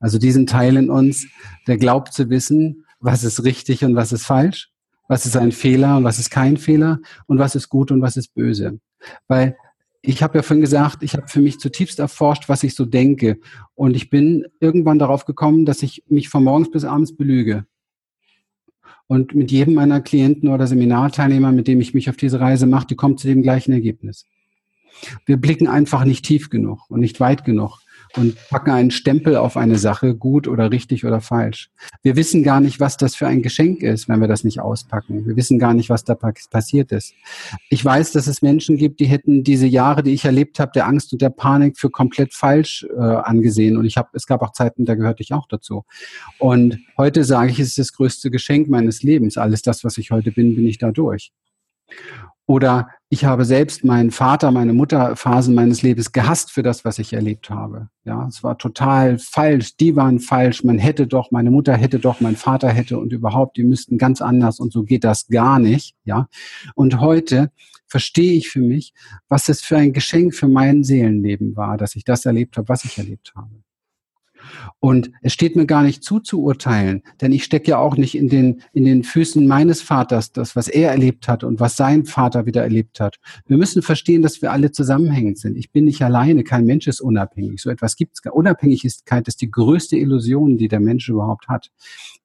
Also 0.00 0.18
diesen 0.18 0.46
Teil 0.46 0.76
in 0.76 0.90
uns, 0.90 1.26
der 1.66 1.78
glaubt 1.78 2.12
zu 2.12 2.30
wissen, 2.30 2.84
was 3.00 3.24
ist 3.24 3.44
richtig 3.44 3.84
und 3.84 3.94
was 3.94 4.12
ist 4.12 4.26
falsch, 4.26 4.70
was 5.08 5.24
ist 5.24 5.36
ein 5.36 5.52
Fehler 5.52 5.96
und 5.96 6.04
was 6.04 6.18
ist 6.18 6.30
kein 6.30 6.56
Fehler 6.56 7.00
und 7.26 7.38
was 7.38 7.54
ist 7.54 7.68
gut 7.68 7.90
und 7.90 8.02
was 8.02 8.16
ist 8.16 8.34
böse. 8.34 8.78
Weil 9.26 9.56
ich 10.02 10.22
habe 10.22 10.38
ja 10.38 10.42
vorhin 10.42 10.60
gesagt, 10.60 11.02
ich 11.02 11.14
habe 11.14 11.28
für 11.28 11.40
mich 11.40 11.58
zutiefst 11.58 11.98
erforscht, 11.98 12.48
was 12.48 12.62
ich 12.62 12.74
so 12.74 12.84
denke. 12.84 13.38
Und 13.74 13.96
ich 13.96 14.10
bin 14.10 14.46
irgendwann 14.60 14.98
darauf 14.98 15.24
gekommen, 15.24 15.64
dass 15.64 15.82
ich 15.82 16.04
mich 16.08 16.28
von 16.28 16.44
morgens 16.44 16.70
bis 16.70 16.84
abends 16.84 17.16
belüge. 17.16 17.66
Und 19.08 19.34
mit 19.34 19.50
jedem 19.50 19.74
meiner 19.74 20.00
Klienten 20.00 20.50
oder 20.50 20.66
Seminarteilnehmer, 20.66 21.50
mit 21.50 21.66
dem 21.66 21.80
ich 21.80 21.94
mich 21.94 22.08
auf 22.10 22.16
diese 22.16 22.40
Reise 22.40 22.66
mache, 22.66 22.86
die 22.86 22.94
kommt 22.94 23.18
zu 23.18 23.26
dem 23.26 23.42
gleichen 23.42 23.72
Ergebnis. 23.72 24.26
Wir 25.26 25.38
blicken 25.38 25.66
einfach 25.66 26.04
nicht 26.04 26.24
tief 26.24 26.50
genug 26.50 26.90
und 26.90 27.00
nicht 27.00 27.18
weit 27.18 27.44
genug 27.44 27.80
und 28.16 28.36
packen 28.48 28.70
einen 28.70 28.90
Stempel 28.90 29.36
auf 29.36 29.56
eine 29.56 29.78
Sache, 29.78 30.14
gut 30.14 30.48
oder 30.48 30.70
richtig 30.70 31.04
oder 31.04 31.20
falsch. 31.20 31.70
Wir 32.02 32.16
wissen 32.16 32.42
gar 32.42 32.60
nicht, 32.60 32.80
was 32.80 32.96
das 32.96 33.14
für 33.14 33.26
ein 33.26 33.42
Geschenk 33.42 33.82
ist, 33.82 34.08
wenn 34.08 34.20
wir 34.20 34.28
das 34.28 34.44
nicht 34.44 34.60
auspacken. 34.60 35.26
Wir 35.26 35.36
wissen 35.36 35.58
gar 35.58 35.74
nicht, 35.74 35.90
was 35.90 36.04
da 36.04 36.14
passiert 36.14 36.92
ist. 36.92 37.14
Ich 37.70 37.84
weiß, 37.84 38.12
dass 38.12 38.26
es 38.26 38.42
Menschen 38.42 38.76
gibt, 38.76 39.00
die 39.00 39.06
hätten 39.06 39.44
diese 39.44 39.66
Jahre, 39.66 40.02
die 40.02 40.12
ich 40.12 40.24
erlebt 40.24 40.58
habe, 40.60 40.72
der 40.74 40.86
Angst 40.86 41.12
und 41.12 41.22
der 41.22 41.30
Panik 41.30 41.78
für 41.78 41.90
komplett 41.90 42.34
falsch 42.34 42.86
äh, 42.96 43.00
angesehen. 43.00 43.76
Und 43.76 43.84
ich 43.84 43.96
habe, 43.96 44.08
es 44.12 44.26
gab 44.26 44.42
auch 44.42 44.52
Zeiten, 44.52 44.84
da 44.84 44.94
gehörte 44.94 45.22
ich 45.22 45.32
auch 45.32 45.46
dazu. 45.48 45.84
Und 46.38 46.78
heute 46.96 47.24
sage 47.24 47.50
ich, 47.50 47.60
es 47.60 47.68
ist 47.68 47.78
das 47.78 47.92
größte 47.92 48.30
Geschenk 48.30 48.68
meines 48.68 49.02
Lebens. 49.02 49.36
Alles 49.36 49.62
das, 49.62 49.84
was 49.84 49.98
ich 49.98 50.10
heute 50.10 50.32
bin, 50.32 50.56
bin 50.56 50.66
ich 50.66 50.78
dadurch. 50.78 51.32
Oder 52.46 52.88
ich 53.10 53.24
habe 53.24 53.46
selbst 53.46 53.84
meinen 53.84 54.10
Vater, 54.10 54.50
meine 54.50 54.74
Mutter 54.74 55.16
Phasen 55.16 55.54
meines 55.54 55.80
Lebens 55.80 56.12
gehasst 56.12 56.52
für 56.52 56.62
das, 56.62 56.84
was 56.84 56.98
ich 56.98 57.14
erlebt 57.14 57.48
habe. 57.48 57.88
Ja, 58.04 58.26
es 58.28 58.44
war 58.44 58.58
total 58.58 59.18
falsch. 59.18 59.76
Die 59.76 59.96
waren 59.96 60.20
falsch. 60.20 60.62
Man 60.62 60.78
hätte 60.78 61.06
doch, 61.06 61.30
meine 61.30 61.50
Mutter 61.50 61.74
hätte 61.74 61.98
doch, 61.98 62.20
mein 62.20 62.36
Vater 62.36 62.68
hätte 62.68 62.98
und 62.98 63.12
überhaupt, 63.12 63.56
die 63.56 63.64
müssten 63.64 63.96
ganz 63.96 64.20
anders 64.20 64.60
und 64.60 64.72
so 64.72 64.82
geht 64.82 65.04
das 65.04 65.26
gar 65.28 65.58
nicht. 65.58 65.96
Ja. 66.04 66.28
Und 66.74 67.00
heute 67.00 67.50
verstehe 67.86 68.34
ich 68.34 68.50
für 68.50 68.60
mich, 68.60 68.92
was 69.28 69.48
es 69.48 69.62
für 69.62 69.78
ein 69.78 69.94
Geschenk 69.94 70.34
für 70.34 70.48
mein 70.48 70.84
Seelenleben 70.84 71.56
war, 71.56 71.78
dass 71.78 71.96
ich 71.96 72.04
das 72.04 72.26
erlebt 72.26 72.58
habe, 72.58 72.68
was 72.68 72.84
ich 72.84 72.98
erlebt 72.98 73.32
habe. 73.34 73.62
Und 74.80 75.10
es 75.22 75.32
steht 75.32 75.56
mir 75.56 75.66
gar 75.66 75.82
nicht 75.82 76.04
zu, 76.04 76.20
zu 76.20 76.42
urteilen, 76.42 77.02
denn 77.20 77.32
ich 77.32 77.44
stecke 77.44 77.72
ja 77.72 77.78
auch 77.78 77.96
nicht 77.96 78.16
in 78.16 78.28
den, 78.28 78.62
in 78.72 78.84
den 78.84 79.02
Füßen 79.02 79.46
meines 79.46 79.82
Vaters, 79.82 80.32
das, 80.32 80.56
was 80.56 80.68
er 80.68 80.90
erlebt 80.90 81.28
hat 81.28 81.44
und 81.44 81.60
was 81.60 81.76
sein 81.76 82.04
Vater 82.04 82.46
wieder 82.46 82.62
erlebt 82.62 83.00
hat. 83.00 83.18
Wir 83.46 83.56
müssen 83.56 83.82
verstehen, 83.82 84.22
dass 84.22 84.42
wir 84.42 84.52
alle 84.52 84.72
zusammenhängend 84.72 85.38
sind. 85.38 85.56
Ich 85.56 85.72
bin 85.72 85.84
nicht 85.84 86.02
alleine, 86.02 86.44
kein 86.44 86.64
Mensch 86.64 86.86
ist 86.86 87.00
unabhängig. 87.00 87.60
So 87.60 87.70
etwas 87.70 87.96
gibt 87.96 88.14
es. 88.14 88.32
Unabhängigkeit 88.32 89.28
ist 89.28 89.40
die 89.40 89.50
größte 89.50 89.96
Illusion, 89.96 90.58
die 90.58 90.68
der 90.68 90.80
Mensch 90.80 91.08
überhaupt 91.08 91.48
hat. 91.48 91.70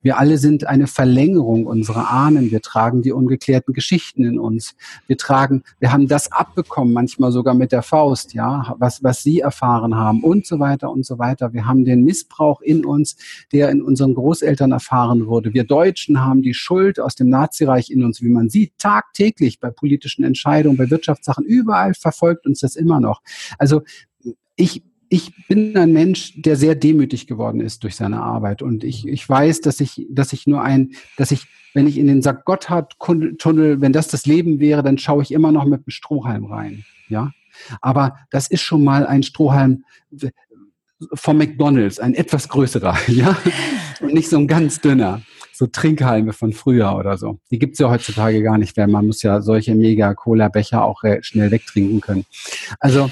Wir 0.02 0.20
alle 0.20 0.38
sind 0.38 0.68
eine 0.68 0.88
Verlängerung 0.88 1.66
unserer 1.66 2.12
Ahnen. 2.12 2.52
Wir 2.52 2.62
tragen 2.62 3.02
die 3.02 3.14
ungeklärten 3.14 3.74
Geschichten 3.74 4.24
in 4.26 4.38
uns. 4.38 4.76
Wir 5.08 5.18
tragen, 5.18 5.64
wir 5.80 5.92
haben 5.94 6.08
das 6.08 6.32
abbekommen, 6.32 6.94
manchmal 6.94 7.32
sogar 7.32 7.54
mit 7.54 7.72
der 7.72 7.84
Faust, 7.84 8.34
ja, 8.34 8.76
was, 8.80 9.04
was 9.04 9.24
sie 9.24 9.40
erfahren 9.40 9.96
haben 9.96 10.22
und 10.24 10.46
so 10.46 10.60
weiter 10.60 10.92
und 10.92 11.06
so 11.06 11.20
weiter. 11.20 11.54
Wir 11.54 11.66
haben 11.66 11.86
den 11.86 12.04
Missbrauch 12.14 12.62
in 12.62 12.86
uns, 12.86 13.16
der 13.52 13.70
in 13.72 13.82
unseren 13.82 14.14
Großeltern 14.14 14.72
erfahren 14.72 15.26
wurde. 15.26 15.56
Wir 15.56 15.64
Deutschen 15.64 16.22
haben 16.22 16.44
die 16.44 16.54
Schuld 16.54 17.00
aus 17.00 17.16
dem 17.16 17.30
Nazireich 17.30 17.90
in 17.90 18.04
uns, 18.04 18.22
wie 18.22 18.30
man 18.30 18.50
sieht, 18.50 18.78
tagtäglich 18.78 19.60
bei 19.60 19.72
politischen 19.72 20.24
Entscheidungen, 20.24 20.78
bei 20.78 20.92
Wirtschaftssachen, 20.92 21.44
überall 21.44 21.96
verfolgt 21.96 22.46
uns 22.46 22.60
das 22.60 22.76
immer 22.76 23.00
noch. 23.00 23.22
Also 23.58 23.82
ich 24.56 24.84
ich 25.10 25.32
bin 25.48 25.78
ein 25.78 25.94
Mensch, 25.94 26.42
der 26.42 26.56
sehr 26.56 26.74
demütig 26.74 27.28
geworden 27.28 27.62
ist 27.62 27.84
durch 27.84 27.96
seine 27.96 28.24
Arbeit. 28.24 28.64
Und 28.64 28.84
ich, 28.84 29.08
ich 29.08 29.30
weiß, 29.30 29.62
dass 29.62 29.80
ich, 29.80 30.08
dass 30.10 30.34
ich 30.34 30.48
nur 30.48 30.64
ein, 30.64 30.94
dass 31.18 31.30
ich, 31.30 31.46
wenn 31.76 31.86
ich 31.86 32.00
in 32.00 32.08
den 32.08 32.24
Sack 32.24 32.46
Gotthard-Tunnel, 32.46 33.80
wenn 33.80 33.94
das 33.94 34.08
das 34.08 34.26
Leben 34.26 34.60
wäre, 34.60 34.82
dann 34.82 34.98
schaue 34.98 35.22
ich 35.22 35.32
immer 35.32 35.52
noch 35.52 35.66
mit 35.66 35.82
einem 35.82 35.90
Strohhalm 35.90 36.46
rein. 36.46 36.84
Ja. 37.10 37.32
Aber 37.80 38.18
das 38.32 38.48
ist 38.48 38.62
schon 38.62 38.84
mal 38.84 39.06
ein 39.06 39.22
Strohhalm 39.22 39.84
vom 41.14 41.38
McDonalds, 41.38 42.00
ein 42.00 42.14
etwas 42.14 42.50
größerer, 42.50 42.98
ja. 43.08 43.38
Und 44.02 44.14
nicht 44.14 44.30
so 44.30 44.38
ein 44.38 44.48
ganz 44.48 44.82
dünner. 44.82 45.22
So 45.54 45.68
Trinkhalme 45.68 46.34
von 46.34 46.52
früher 46.52 46.96
oder 46.96 47.18
so. 47.18 47.40
Die 47.52 47.60
gibt's 47.60 47.78
ja 47.80 47.90
heutzutage 47.90 48.42
gar 48.42 48.58
nicht 48.58 48.76
mehr. 48.76 48.88
Man 48.88 49.06
muss 49.06 49.22
ja 49.22 49.42
solche 49.42 49.76
Mega-Cola-Becher 49.76 50.84
auch 50.84 51.04
schnell 51.22 51.52
wegtrinken 51.52 52.02
können. 52.02 52.26
Also, 52.80 53.12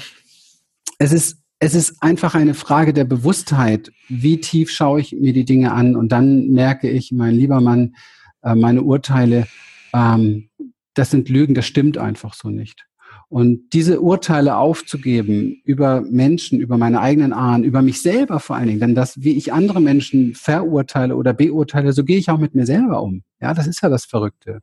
es 0.98 1.12
ist 1.12 1.42
es 1.64 1.76
ist 1.76 2.02
einfach 2.02 2.34
eine 2.34 2.54
Frage 2.54 2.92
der 2.92 3.04
Bewusstheit. 3.04 3.92
Wie 4.08 4.40
tief 4.40 4.68
schaue 4.68 5.00
ich 5.00 5.12
mir 5.12 5.32
die 5.32 5.44
Dinge 5.44 5.70
an? 5.70 5.94
Und 5.94 6.10
dann 6.10 6.48
merke 6.48 6.90
ich, 6.90 7.12
mein 7.12 7.36
lieber 7.36 7.60
Mann, 7.60 7.94
äh, 8.42 8.56
meine 8.56 8.82
Urteile, 8.82 9.46
ähm, 9.94 10.48
das 10.94 11.12
sind 11.12 11.28
Lügen, 11.28 11.54
das 11.54 11.66
stimmt 11.66 11.98
einfach 11.98 12.34
so 12.34 12.50
nicht. 12.50 12.84
Und 13.32 13.72
diese 13.72 14.02
Urteile 14.02 14.58
aufzugeben 14.58 15.62
über 15.64 16.02
Menschen, 16.02 16.60
über 16.60 16.76
meine 16.76 17.00
eigenen 17.00 17.32
Ahnen, 17.32 17.64
über 17.64 17.80
mich 17.80 18.02
selber 18.02 18.40
vor 18.40 18.56
allen 18.56 18.66
Dingen, 18.66 18.80
denn 18.80 18.94
das, 18.94 19.22
wie 19.22 19.38
ich 19.38 19.54
andere 19.54 19.80
Menschen 19.80 20.34
verurteile 20.34 21.16
oder 21.16 21.32
beurteile, 21.32 21.94
so 21.94 22.04
gehe 22.04 22.18
ich 22.18 22.28
auch 22.28 22.36
mit 22.36 22.54
mir 22.54 22.66
selber 22.66 23.02
um. 23.02 23.22
Ja, 23.40 23.54
das 23.54 23.66
ist 23.66 23.82
ja 23.82 23.88
das 23.88 24.04
Verrückte. 24.04 24.60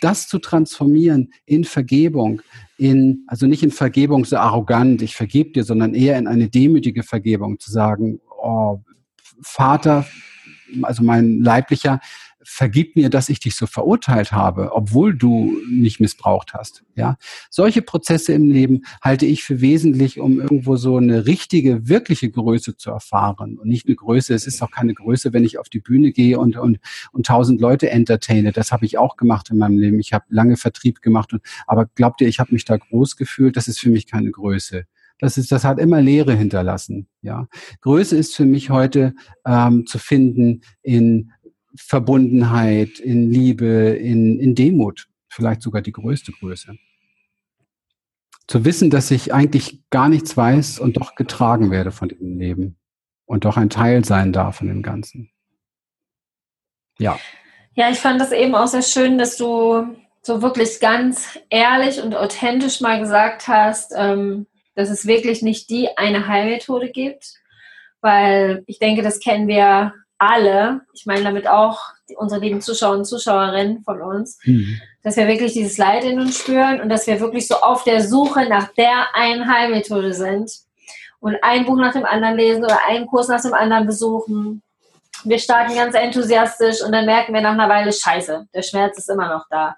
Das 0.00 0.26
zu 0.26 0.40
transformieren 0.40 1.32
in 1.46 1.62
Vergebung, 1.62 2.42
in, 2.76 3.22
also 3.28 3.46
nicht 3.46 3.62
in 3.62 3.70
Vergebung 3.70 4.24
so 4.24 4.36
arrogant, 4.36 5.00
ich 5.00 5.14
vergebe 5.14 5.52
dir, 5.52 5.62
sondern 5.62 5.94
eher 5.94 6.18
in 6.18 6.26
eine 6.26 6.48
demütige 6.48 7.04
Vergebung, 7.04 7.60
zu 7.60 7.70
sagen, 7.70 8.18
oh, 8.36 8.80
Vater, 9.42 10.06
also 10.82 11.04
mein 11.04 11.38
leiblicher, 11.38 12.00
vergib 12.44 12.96
mir, 12.96 13.10
dass 13.10 13.28
ich 13.28 13.40
dich 13.40 13.54
so 13.56 13.66
verurteilt 13.66 14.32
habe, 14.32 14.72
obwohl 14.72 15.14
du 15.14 15.56
nicht 15.70 16.00
missbraucht 16.00 16.54
hast. 16.54 16.84
Ja, 16.94 17.16
solche 17.50 17.82
Prozesse 17.82 18.32
im 18.32 18.50
Leben 18.50 18.82
halte 19.00 19.26
ich 19.26 19.44
für 19.44 19.60
wesentlich, 19.60 20.20
um 20.20 20.40
irgendwo 20.40 20.76
so 20.76 20.96
eine 20.96 21.26
richtige, 21.26 21.88
wirkliche 21.88 22.30
Größe 22.30 22.76
zu 22.76 22.90
erfahren 22.90 23.58
und 23.58 23.68
nicht 23.68 23.86
eine 23.86 23.96
Größe. 23.96 24.34
Es 24.34 24.46
ist 24.46 24.62
auch 24.62 24.70
keine 24.70 24.94
Größe, 24.94 25.32
wenn 25.32 25.44
ich 25.44 25.58
auf 25.58 25.68
die 25.68 25.80
Bühne 25.80 26.12
gehe 26.12 26.38
und 26.38 26.56
und 26.56 26.78
und 27.12 27.26
tausend 27.26 27.60
Leute 27.60 27.90
entertaine. 27.90 28.52
Das 28.52 28.72
habe 28.72 28.86
ich 28.86 28.98
auch 28.98 29.16
gemacht 29.16 29.50
in 29.50 29.58
meinem 29.58 29.78
Leben. 29.78 30.00
Ich 30.00 30.12
habe 30.12 30.24
lange 30.28 30.56
Vertrieb 30.56 31.02
gemacht, 31.02 31.32
und, 31.32 31.42
aber 31.66 31.86
glaubt 31.94 32.20
ihr, 32.20 32.28
ich 32.28 32.38
habe 32.38 32.52
mich 32.52 32.64
da 32.64 32.76
groß 32.76 33.16
gefühlt? 33.16 33.56
Das 33.56 33.68
ist 33.68 33.80
für 33.80 33.90
mich 33.90 34.06
keine 34.06 34.30
Größe. 34.30 34.84
Das 35.22 35.38
ist, 35.38 35.52
das 35.52 35.62
hat 35.62 35.78
immer 35.78 36.00
Leere 36.00 36.34
hinterlassen. 36.34 37.06
Ja, 37.20 37.46
Größe 37.80 38.16
ist 38.16 38.34
für 38.34 38.44
mich 38.44 38.70
heute 38.70 39.14
ähm, 39.46 39.86
zu 39.86 39.98
finden 39.98 40.62
in 40.82 41.30
Verbundenheit, 41.76 42.98
in 42.98 43.30
Liebe, 43.30 43.66
in, 43.66 44.38
in 44.38 44.54
Demut, 44.54 45.08
vielleicht 45.28 45.62
sogar 45.62 45.82
die 45.82 45.92
größte 45.92 46.32
Größe. 46.32 46.76
Zu 48.46 48.64
wissen, 48.64 48.90
dass 48.90 49.10
ich 49.10 49.32
eigentlich 49.32 49.82
gar 49.90 50.08
nichts 50.08 50.36
weiß 50.36 50.78
und 50.78 50.96
doch 50.96 51.14
getragen 51.14 51.70
werde 51.70 51.92
von 51.92 52.08
diesem 52.08 52.38
Leben 52.38 52.76
und 53.24 53.44
doch 53.44 53.56
ein 53.56 53.70
Teil 53.70 54.04
sein 54.04 54.32
darf 54.32 54.56
von 54.56 54.68
dem 54.68 54.82
Ganzen. 54.82 55.30
Ja. 56.98 57.18
Ja, 57.74 57.90
ich 57.90 57.98
fand 57.98 58.20
das 58.20 58.32
eben 58.32 58.54
auch 58.54 58.66
sehr 58.66 58.82
schön, 58.82 59.16
dass 59.16 59.36
du 59.36 59.96
so 60.20 60.42
wirklich 60.42 60.80
ganz 60.80 61.38
ehrlich 61.48 62.00
und 62.00 62.14
authentisch 62.14 62.80
mal 62.80 63.00
gesagt 63.00 63.48
hast, 63.48 63.92
ähm, 63.96 64.46
dass 64.74 64.90
es 64.90 65.06
wirklich 65.06 65.42
nicht 65.42 65.70
die 65.70 65.96
eine 65.96 66.26
Heilmethode 66.26 66.90
gibt, 66.90 67.34
weil 68.00 68.62
ich 68.66 68.78
denke, 68.78 69.02
das 69.02 69.20
kennen 69.20 69.48
wir 69.48 69.94
alle, 70.22 70.82
ich 70.92 71.04
meine 71.04 71.24
damit 71.24 71.48
auch 71.48 71.80
unsere 72.16 72.40
lieben 72.40 72.60
Zuschauer 72.60 72.96
und 72.96 73.04
Zuschauerinnen 73.04 73.82
von 73.82 74.00
uns, 74.00 74.38
mhm. 74.44 74.80
dass 75.02 75.16
wir 75.16 75.26
wirklich 75.26 75.52
dieses 75.52 75.78
Leid 75.78 76.04
in 76.04 76.20
uns 76.20 76.38
spüren 76.38 76.80
und 76.80 76.88
dass 76.88 77.06
wir 77.06 77.18
wirklich 77.20 77.48
so 77.48 77.56
auf 77.56 77.82
der 77.84 78.00
Suche 78.06 78.48
nach 78.48 78.68
der 78.74 79.14
einen 79.14 79.52
Heilmethode 79.52 80.12
sind 80.12 80.50
und 81.18 81.36
ein 81.42 81.64
Buch 81.66 81.76
nach 81.76 81.92
dem 81.92 82.04
anderen 82.04 82.36
lesen 82.36 82.64
oder 82.64 82.78
einen 82.88 83.06
Kurs 83.06 83.28
nach 83.28 83.42
dem 83.42 83.54
anderen 83.54 83.86
besuchen. 83.86 84.62
Wir 85.24 85.38
starten 85.38 85.74
ganz 85.74 85.94
enthusiastisch 85.94 86.82
und 86.84 86.92
dann 86.92 87.06
merken 87.06 87.34
wir 87.34 87.40
nach 87.40 87.52
einer 87.52 87.68
Weile, 87.68 87.92
scheiße, 87.92 88.46
der 88.54 88.62
Schmerz 88.62 88.98
ist 88.98 89.10
immer 89.10 89.28
noch 89.28 89.46
da. 89.50 89.74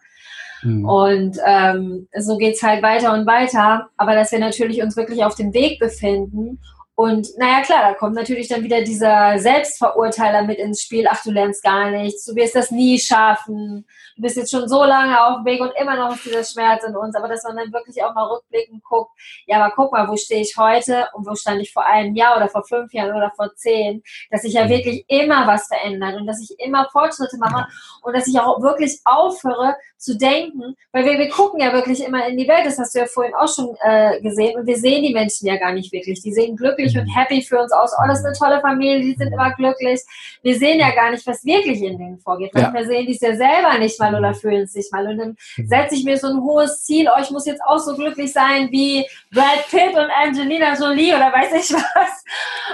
Mhm. 0.62 0.85
Und 0.85 1.38
ähm, 1.46 2.09
so 2.18 2.37
geht 2.37 2.57
es 2.57 2.62
halt 2.62 2.83
weiter 2.83 3.14
und 3.14 3.26
weiter. 3.26 3.88
Aber 3.96 4.14
dass 4.14 4.33
wir 4.33 4.40
natürlich 4.40 4.83
uns 4.83 4.96
wirklich 4.96 5.24
auf 5.24 5.35
dem 5.35 5.54
Weg 5.54 5.78
befinden 5.78 6.61
und 6.96 7.26
naja, 7.38 7.62
klar, 7.62 7.83
da 7.83 7.94
kommt 7.94 8.14
natürlich 8.14 8.46
dann 8.46 8.62
wieder 8.62 8.83
dieser 8.83 9.37
Selbstverurteiler 9.40 10.42
mit 10.42 10.59
ins 10.59 10.80
Spiel. 10.80 11.07
Ach, 11.11 11.20
du 11.24 11.33
lernst 11.33 11.64
gar 11.64 11.90
nichts, 11.90 12.24
du 12.24 12.37
wirst 12.37 12.54
das 12.54 12.70
nie 12.70 13.00
schaffen. 13.00 13.85
Du 14.14 14.22
bist 14.22 14.37
jetzt 14.37 14.52
schon 14.52 14.68
so 14.68 14.85
lange 14.85 15.20
auf 15.20 15.38
dem 15.38 15.44
Weg 15.44 15.61
und 15.61 15.72
immer 15.76 15.96
noch 15.96 16.14
ist 16.14 16.24
dieser 16.24 16.44
Schmerz 16.44 16.85
in 16.85 16.94
uns. 16.94 17.16
Aber 17.16 17.26
dass 17.26 17.42
man 17.42 17.57
dann 17.57 17.72
wirklich 17.72 18.00
auch 18.04 18.14
mal 18.14 18.26
rückblickend 18.26 18.85
guckt, 18.85 19.11
ja, 19.46 19.57
aber 19.61 19.74
guck 19.74 19.90
mal, 19.90 20.09
wo 20.09 20.16
stehe 20.16 20.42
ich 20.42 20.57
heute 20.57 21.09
und 21.14 21.26
wo 21.26 21.35
stand 21.35 21.61
ich 21.62 21.72
vor 21.72 21.85
einem 21.85 22.14
Jahr 22.14 22.37
oder 22.37 22.48
vor 22.48 22.62
fünf 22.62 22.92
Jahren 22.92 23.16
oder 23.16 23.33
vor 23.35 23.52
zehn. 23.57 24.00
Dass 24.30 24.42
sich 24.42 24.52
ja 24.52 24.66
mhm. 24.66 24.68
wirklich 24.68 25.04
immer 25.09 25.48
was 25.48 25.66
verändert 25.66 26.14
und 26.14 26.28
dass 26.28 26.40
ich 26.40 26.57
immer 26.61 26.88
Fortschritte 26.92 27.38
mache 27.38 27.66
und 28.02 28.14
dass 28.16 28.28
ich 28.28 28.38
auch 28.38 28.62
wirklich 28.62 29.00
aufhöre 29.04 29.74
zu 30.05 30.17
denken, 30.17 30.77
weil 30.93 31.05
wir, 31.07 31.19
wir 31.19 31.31
gucken 31.31 31.61
ja 31.61 31.73
wirklich 31.73 32.05
immer 32.05 32.27
in 32.27 32.37
die 32.37 32.47
Welt, 32.47 32.67
das 32.67 32.79
hast 32.79 32.95
du 32.95 32.99
ja 32.99 33.07
vorhin 33.07 33.35
auch 33.35 33.53
schon 33.53 33.75
äh, 33.83 34.21
gesehen 34.21 34.59
und 34.59 34.67
wir 34.67 34.77
sehen 34.77 35.03
die 35.03 35.14
Menschen 35.14 35.47
ja 35.47 35.57
gar 35.57 35.73
nicht 35.73 35.90
wirklich. 35.93 36.21
Die 36.21 36.33
sehen 36.33 36.57
glücklich 36.57 36.97
und 36.99 37.07
happy 37.07 37.40
für 37.40 37.59
uns 37.59 37.73
aus. 37.73 37.93
Oh, 37.99 38.07
das 38.07 38.19
ist 38.19 38.27
eine 38.27 38.35
tolle 38.35 38.61
Familie, 38.61 39.01
die 39.01 39.14
sind 39.14 39.33
immer 39.33 39.53
glücklich. 39.55 40.03
Wir 40.43 40.59
sehen 40.59 40.79
ja 40.79 40.95
gar 40.95 41.11
nicht, 41.11 41.27
was 41.27 41.45
wirklich 41.45 41.83
in 41.83 41.97
denen 41.97 42.19
vorgeht. 42.19 42.53
Manchmal 42.53 42.83
ja. 42.83 42.88
sehen 42.88 43.07
die 43.07 43.14
es 43.14 43.21
ja 43.21 43.35
selber 43.35 43.79
nicht 43.79 43.99
mal 43.99 44.14
oder 44.14 44.35
fühlen 44.35 44.62
es 44.64 44.75
nicht 44.75 44.93
mal. 44.93 45.07
Und 45.07 45.17
dann 45.17 45.37
mhm. 45.57 45.67
setze 45.67 45.95
ich 45.95 46.05
mir 46.05 46.19
so 46.19 46.27
ein 46.29 46.43
hohes 46.43 46.85
Ziel, 46.85 47.09
oh, 47.09 47.21
ich 47.21 47.31
muss 47.31 47.47
jetzt 47.47 47.62
auch 47.64 47.79
so 47.79 47.97
glücklich 47.97 48.31
sein 48.31 48.71
wie 48.71 49.07
Brad 49.33 49.67
Pitt 49.71 49.95
und 49.95 50.11
Angelina 50.11 50.75
Jolie 50.75 51.14
oder 51.14 51.33
weiß 51.33 51.53
ich 51.55 51.75
was. 51.75 52.25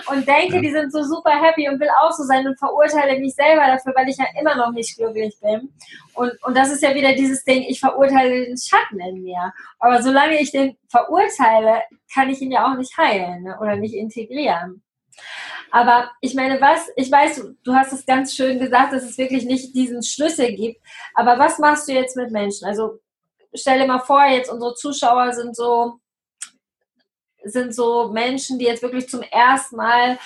Und 0.06 0.26
denke, 0.26 0.60
die 0.60 0.70
sind 0.70 0.92
so 0.92 1.04
super 1.04 1.40
happy 1.40 1.68
und 1.68 1.78
will 1.78 1.90
auch 2.02 2.12
so 2.12 2.24
sein 2.24 2.46
und 2.46 2.58
verurteile 2.58 3.18
mich 3.20 3.34
selber 3.34 3.66
dafür, 3.66 3.92
weil 3.94 4.08
ich 4.08 4.16
ja 4.16 4.26
immer 4.38 4.56
noch 4.56 4.72
nicht 4.72 4.96
glücklich 4.96 5.36
bin. 5.40 5.70
Und, 6.20 6.32
und 6.42 6.54
das 6.54 6.70
ist 6.70 6.82
ja 6.82 6.94
wieder 6.94 7.14
dieses 7.14 7.44
Ding, 7.44 7.62
ich 7.62 7.80
verurteile 7.80 8.44
den 8.44 8.58
Schatten 8.58 9.00
in 9.00 9.22
mir. 9.22 9.54
Aber 9.78 10.02
solange 10.02 10.38
ich 10.38 10.50
den 10.50 10.76
verurteile, 10.90 11.82
kann 12.12 12.28
ich 12.28 12.42
ihn 12.42 12.52
ja 12.52 12.70
auch 12.70 12.76
nicht 12.76 12.94
heilen 12.98 13.44
ne? 13.44 13.58
oder 13.58 13.76
nicht 13.76 13.94
integrieren. 13.94 14.82
Aber 15.70 16.10
ich 16.20 16.34
meine, 16.34 16.60
was, 16.60 16.90
ich 16.96 17.10
weiß, 17.10 17.42
du 17.64 17.74
hast 17.74 17.94
es 17.94 18.04
ganz 18.04 18.34
schön 18.34 18.58
gesagt, 18.58 18.92
dass 18.92 19.02
es 19.02 19.16
wirklich 19.16 19.46
nicht 19.46 19.74
diesen 19.74 20.02
Schlüssel 20.02 20.54
gibt. 20.54 20.82
Aber 21.14 21.38
was 21.38 21.58
machst 21.58 21.88
du 21.88 21.92
jetzt 21.92 22.18
mit 22.18 22.30
Menschen? 22.30 22.66
Also 22.66 22.98
stell 23.54 23.78
dir 23.78 23.86
mal 23.86 24.00
vor, 24.00 24.22
jetzt 24.26 24.50
unsere 24.50 24.74
Zuschauer 24.74 25.32
sind 25.32 25.56
so, 25.56 26.00
sind 27.44 27.74
so 27.74 28.12
Menschen, 28.12 28.58
die 28.58 28.66
jetzt 28.66 28.82
wirklich 28.82 29.08
zum 29.08 29.22
ersten 29.22 29.76
Mal 29.76 30.18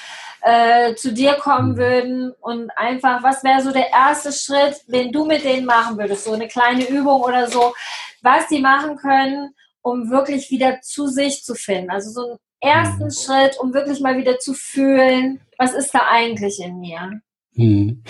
äh, 0.44 0.94
zu 0.94 1.12
dir 1.12 1.34
kommen 1.34 1.72
mhm. 1.72 1.76
würden 1.76 2.32
und 2.40 2.70
einfach, 2.76 3.22
was 3.22 3.42
wäre 3.42 3.62
so 3.62 3.72
der 3.72 3.90
erste 3.90 4.30
Schritt, 4.30 4.82
den 4.88 5.10
du 5.10 5.24
mit 5.24 5.42
denen 5.42 5.64
machen 5.64 5.96
würdest? 5.96 6.24
So 6.24 6.32
eine 6.32 6.48
kleine 6.48 6.86
Übung 6.86 7.22
oder 7.22 7.48
so, 7.48 7.74
was 8.22 8.46
die 8.48 8.60
machen 8.60 8.96
können, 8.96 9.54
um 9.80 10.10
wirklich 10.10 10.50
wieder 10.50 10.80
zu 10.82 11.08
sich 11.08 11.44
zu 11.44 11.54
finden. 11.54 11.90
Also 11.90 12.10
so 12.10 12.28
einen 12.28 12.38
ersten 12.60 13.04
mhm. 13.04 13.10
Schritt, 13.10 13.58
um 13.58 13.72
wirklich 13.72 14.00
mal 14.00 14.18
wieder 14.18 14.38
zu 14.38 14.52
fühlen, 14.52 15.40
was 15.56 15.72
ist 15.72 15.94
da 15.94 16.02
eigentlich 16.10 16.60
in 16.60 16.78
mir? 16.78 17.20
Mhm. 17.54 18.02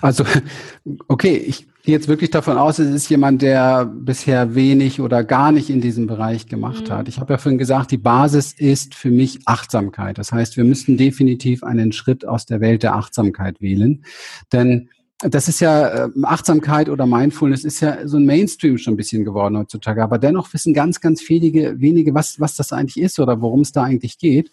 Also, 0.00 0.24
okay, 1.08 1.36
ich 1.36 1.66
gehe 1.82 1.94
jetzt 1.94 2.08
wirklich 2.08 2.30
davon 2.30 2.56
aus, 2.56 2.78
es 2.78 2.94
ist 2.94 3.08
jemand, 3.08 3.42
der 3.42 3.84
bisher 3.84 4.54
wenig 4.54 5.00
oder 5.00 5.24
gar 5.24 5.50
nicht 5.50 5.68
in 5.68 5.80
diesem 5.80 6.06
Bereich 6.06 6.46
gemacht 6.46 6.88
mhm. 6.88 6.94
hat. 6.94 7.08
Ich 7.08 7.18
habe 7.18 7.32
ja 7.32 7.38
vorhin 7.38 7.58
gesagt, 7.58 7.90
die 7.90 7.98
Basis 7.98 8.52
ist 8.52 8.94
für 8.94 9.10
mich 9.10 9.40
Achtsamkeit. 9.46 10.18
Das 10.18 10.32
heißt, 10.32 10.56
wir 10.56 10.64
müssen 10.64 10.96
definitiv 10.96 11.64
einen 11.64 11.92
Schritt 11.92 12.26
aus 12.26 12.46
der 12.46 12.60
Welt 12.60 12.82
der 12.84 12.94
Achtsamkeit 12.94 13.60
wählen. 13.60 14.04
Denn 14.52 14.90
das 15.18 15.48
ist 15.48 15.60
ja 15.60 16.06
ähm, 16.06 16.24
Achtsamkeit 16.24 16.88
oder 16.88 17.06
Mindfulness 17.06 17.64
ist 17.64 17.80
ja 17.80 18.06
so 18.06 18.16
ein 18.16 18.26
Mainstream 18.26 18.78
schon 18.78 18.94
ein 18.94 18.96
bisschen 18.96 19.24
geworden 19.24 19.56
heutzutage. 19.56 20.02
Aber 20.02 20.18
dennoch 20.18 20.52
wissen 20.52 20.74
ganz, 20.74 21.00
ganz 21.00 21.28
wenige, 21.28 21.80
wenige, 21.80 22.14
was, 22.14 22.40
was 22.40 22.56
das 22.56 22.72
eigentlich 22.72 23.02
ist 23.02 23.18
oder 23.18 23.40
worum 23.40 23.60
es 23.60 23.72
da 23.72 23.84
eigentlich 23.84 24.18
geht. 24.18 24.50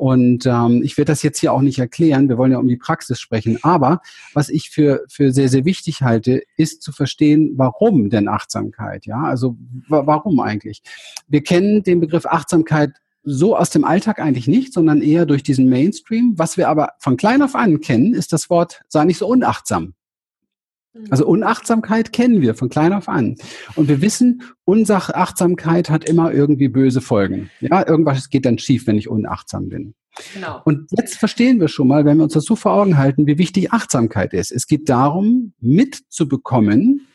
Und 0.00 0.46
ähm, 0.46 0.80
ich 0.82 0.96
werde 0.96 1.12
das 1.12 1.22
jetzt 1.22 1.40
hier 1.40 1.52
auch 1.52 1.60
nicht 1.60 1.78
erklären. 1.78 2.30
Wir 2.30 2.38
wollen 2.38 2.52
ja 2.52 2.56
um 2.56 2.66
die 2.66 2.78
Praxis 2.78 3.20
sprechen. 3.20 3.58
Aber 3.60 4.00
was 4.32 4.48
ich 4.48 4.70
für, 4.70 5.04
für 5.10 5.30
sehr, 5.30 5.50
sehr 5.50 5.66
wichtig 5.66 6.00
halte, 6.00 6.40
ist 6.56 6.80
zu 6.80 6.90
verstehen, 6.90 7.52
warum 7.56 8.08
denn 8.08 8.26
Achtsamkeit? 8.26 9.04
Ja, 9.04 9.24
also 9.24 9.58
warum 9.88 10.40
eigentlich? 10.40 10.80
Wir 11.28 11.42
kennen 11.42 11.82
den 11.82 12.00
Begriff 12.00 12.24
Achtsamkeit 12.24 12.92
so 13.24 13.54
aus 13.54 13.68
dem 13.68 13.84
Alltag 13.84 14.20
eigentlich 14.20 14.48
nicht, 14.48 14.72
sondern 14.72 15.02
eher 15.02 15.26
durch 15.26 15.42
diesen 15.42 15.68
Mainstream. 15.68 16.32
Was 16.38 16.56
wir 16.56 16.70
aber 16.70 16.92
von 16.98 17.18
klein 17.18 17.42
auf 17.42 17.54
an 17.54 17.82
kennen, 17.82 18.14
ist 18.14 18.32
das 18.32 18.48
Wort, 18.48 18.80
sei 18.88 19.04
nicht 19.04 19.18
so 19.18 19.26
unachtsam. 19.26 19.92
Also. 21.10 21.26
Unachtsamkeit 21.26 22.12
kennen 22.12 22.40
wir 22.40 22.54
von 22.54 22.68
klein 22.68 22.92
auf 22.92 23.08
an. 23.08 23.36
Und 23.76 23.88
wir 23.88 24.02
wissen, 24.02 24.42
Unachtsamkeit 24.64 25.88
hat 25.88 26.04
immer 26.04 26.32
irgendwie 26.32 26.68
böse 26.68 27.00
Folgen. 27.00 27.50
Ja, 27.60 27.86
irgendwas 27.86 28.28
geht 28.28 28.44
dann 28.44 28.58
schief, 28.58 28.86
wenn 28.86 28.98
ich 28.98 29.08
unachtsam 29.08 29.68
bin. 29.68 29.94
Genau. 30.34 30.60
Und 30.64 30.90
jetzt 30.96 31.16
verstehen 31.16 31.60
wir 31.60 31.68
schon 31.68 31.86
mal, 31.86 32.04
wenn 32.04 32.16
wir 32.16 32.24
uns 32.24 32.32
das 32.32 32.44
so 32.44 32.56
vor 32.56 32.72
Augen 32.72 32.98
halten, 32.98 33.26
wie 33.26 33.38
wichtig 33.38 33.72
Achtsamkeit 33.72 34.32
ist. 34.32 34.50
Es 34.50 34.66
geht 34.66 34.88
darum, 34.88 35.52
mitzubekommen, 35.60 37.06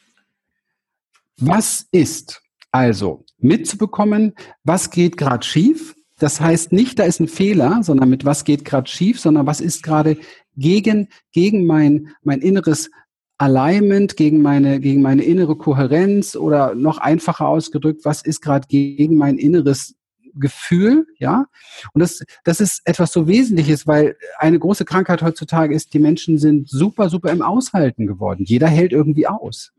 was 1.37 1.87
ist. 1.91 2.41
Also 2.71 3.25
mitzubekommen, 3.37 4.33
was 4.63 4.89
geht 4.89 5.17
gerade 5.17 5.45
schief. 5.45 5.95
Das 6.17 6.39
heißt 6.39 6.71
nicht, 6.71 6.97
da 6.97 7.03
ist 7.03 7.19
ein 7.19 7.27
Fehler, 7.27 7.83
sondern 7.83 8.09
mit 8.09 8.23
was 8.23 8.45
geht 8.45 8.63
gerade 8.63 8.89
schief, 8.89 9.19
sondern 9.19 9.45
was 9.45 9.59
ist 9.59 9.83
gerade 9.83 10.17
gegen, 10.55 11.09
gegen 11.33 11.65
mein, 11.65 12.09
mein 12.23 12.39
inneres 12.39 12.89
Alignment, 13.37 14.15
gegen 14.15 14.41
meine, 14.41 14.79
gegen 14.79 15.01
meine 15.01 15.23
innere 15.23 15.55
Kohärenz 15.55 16.35
oder 16.35 16.73
noch 16.75 16.97
einfacher 16.97 17.47
ausgedrückt, 17.47 18.05
was 18.05 18.21
ist 18.21 18.41
gerade 18.41 18.67
gegen 18.67 19.17
mein 19.17 19.37
inneres 19.37 19.95
Gefühl, 20.35 21.07
ja. 21.17 21.45
Und 21.93 22.01
das, 22.01 22.23
das 22.43 22.59
ist 22.59 22.81
etwas 22.85 23.11
so 23.11 23.27
Wesentliches, 23.27 23.87
weil 23.87 24.17
eine 24.37 24.59
große 24.59 24.85
Krankheit 24.85 25.21
heutzutage 25.21 25.73
ist, 25.73 25.93
die 25.93 25.99
Menschen 25.99 26.37
sind 26.37 26.69
super, 26.69 27.09
super 27.09 27.31
im 27.31 27.41
Aushalten 27.41 28.05
geworden. 28.05 28.43
Jeder 28.45 28.67
hält 28.67 28.91
irgendwie 28.91 29.27
aus. 29.27 29.71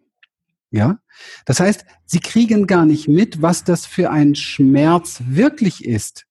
Ja, 0.71 0.99
das 1.45 1.61
heißt, 1.61 1.85
sie 2.05 2.21
kriegen 2.21 2.67
gar 2.67 2.85
nicht 2.85 3.09
mit, 3.09 3.41
was 3.41 3.65
das 3.65 3.87
für 3.87 4.11
ein 4.11 4.35
Schmerz 4.35 5.23
wirklich 5.27 5.85
ist, 5.85 6.26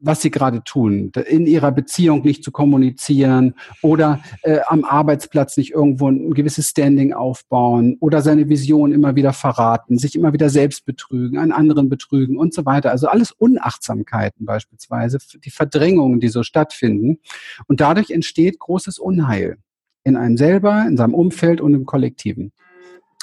was 0.00 0.22
sie 0.22 0.30
gerade 0.30 0.62
tun, 0.62 1.10
in 1.28 1.46
ihrer 1.46 1.72
Beziehung 1.72 2.22
nicht 2.22 2.44
zu 2.44 2.52
kommunizieren 2.52 3.54
oder 3.82 4.20
äh, 4.42 4.58
am 4.66 4.84
Arbeitsplatz 4.84 5.56
nicht 5.56 5.72
irgendwo 5.72 6.08
ein 6.08 6.34
gewisses 6.34 6.68
Standing 6.68 7.12
aufbauen 7.12 7.96
oder 8.00 8.20
seine 8.22 8.48
Vision 8.48 8.92
immer 8.92 9.16
wieder 9.16 9.32
verraten, 9.32 9.98
sich 9.98 10.14
immer 10.14 10.32
wieder 10.32 10.50
selbst 10.50 10.84
betrügen, 10.84 11.38
einen 11.38 11.52
anderen 11.52 11.88
betrügen 11.88 12.36
und 12.38 12.52
so 12.52 12.66
weiter. 12.66 12.90
Also 12.90 13.08
alles 13.08 13.32
Unachtsamkeiten 13.32 14.44
beispielsweise, 14.44 15.18
die 15.44 15.50
Verdrängungen, 15.50 16.20
die 16.20 16.28
so 16.28 16.42
stattfinden. 16.42 17.18
Und 17.66 17.80
dadurch 17.80 18.10
entsteht 18.10 18.58
großes 18.58 18.98
Unheil 18.98 19.56
in 20.04 20.16
einem 20.16 20.36
selber, 20.36 20.84
in 20.86 20.96
seinem 20.96 21.14
Umfeld 21.14 21.60
und 21.60 21.74
im 21.74 21.86
Kollektiven. 21.86 22.52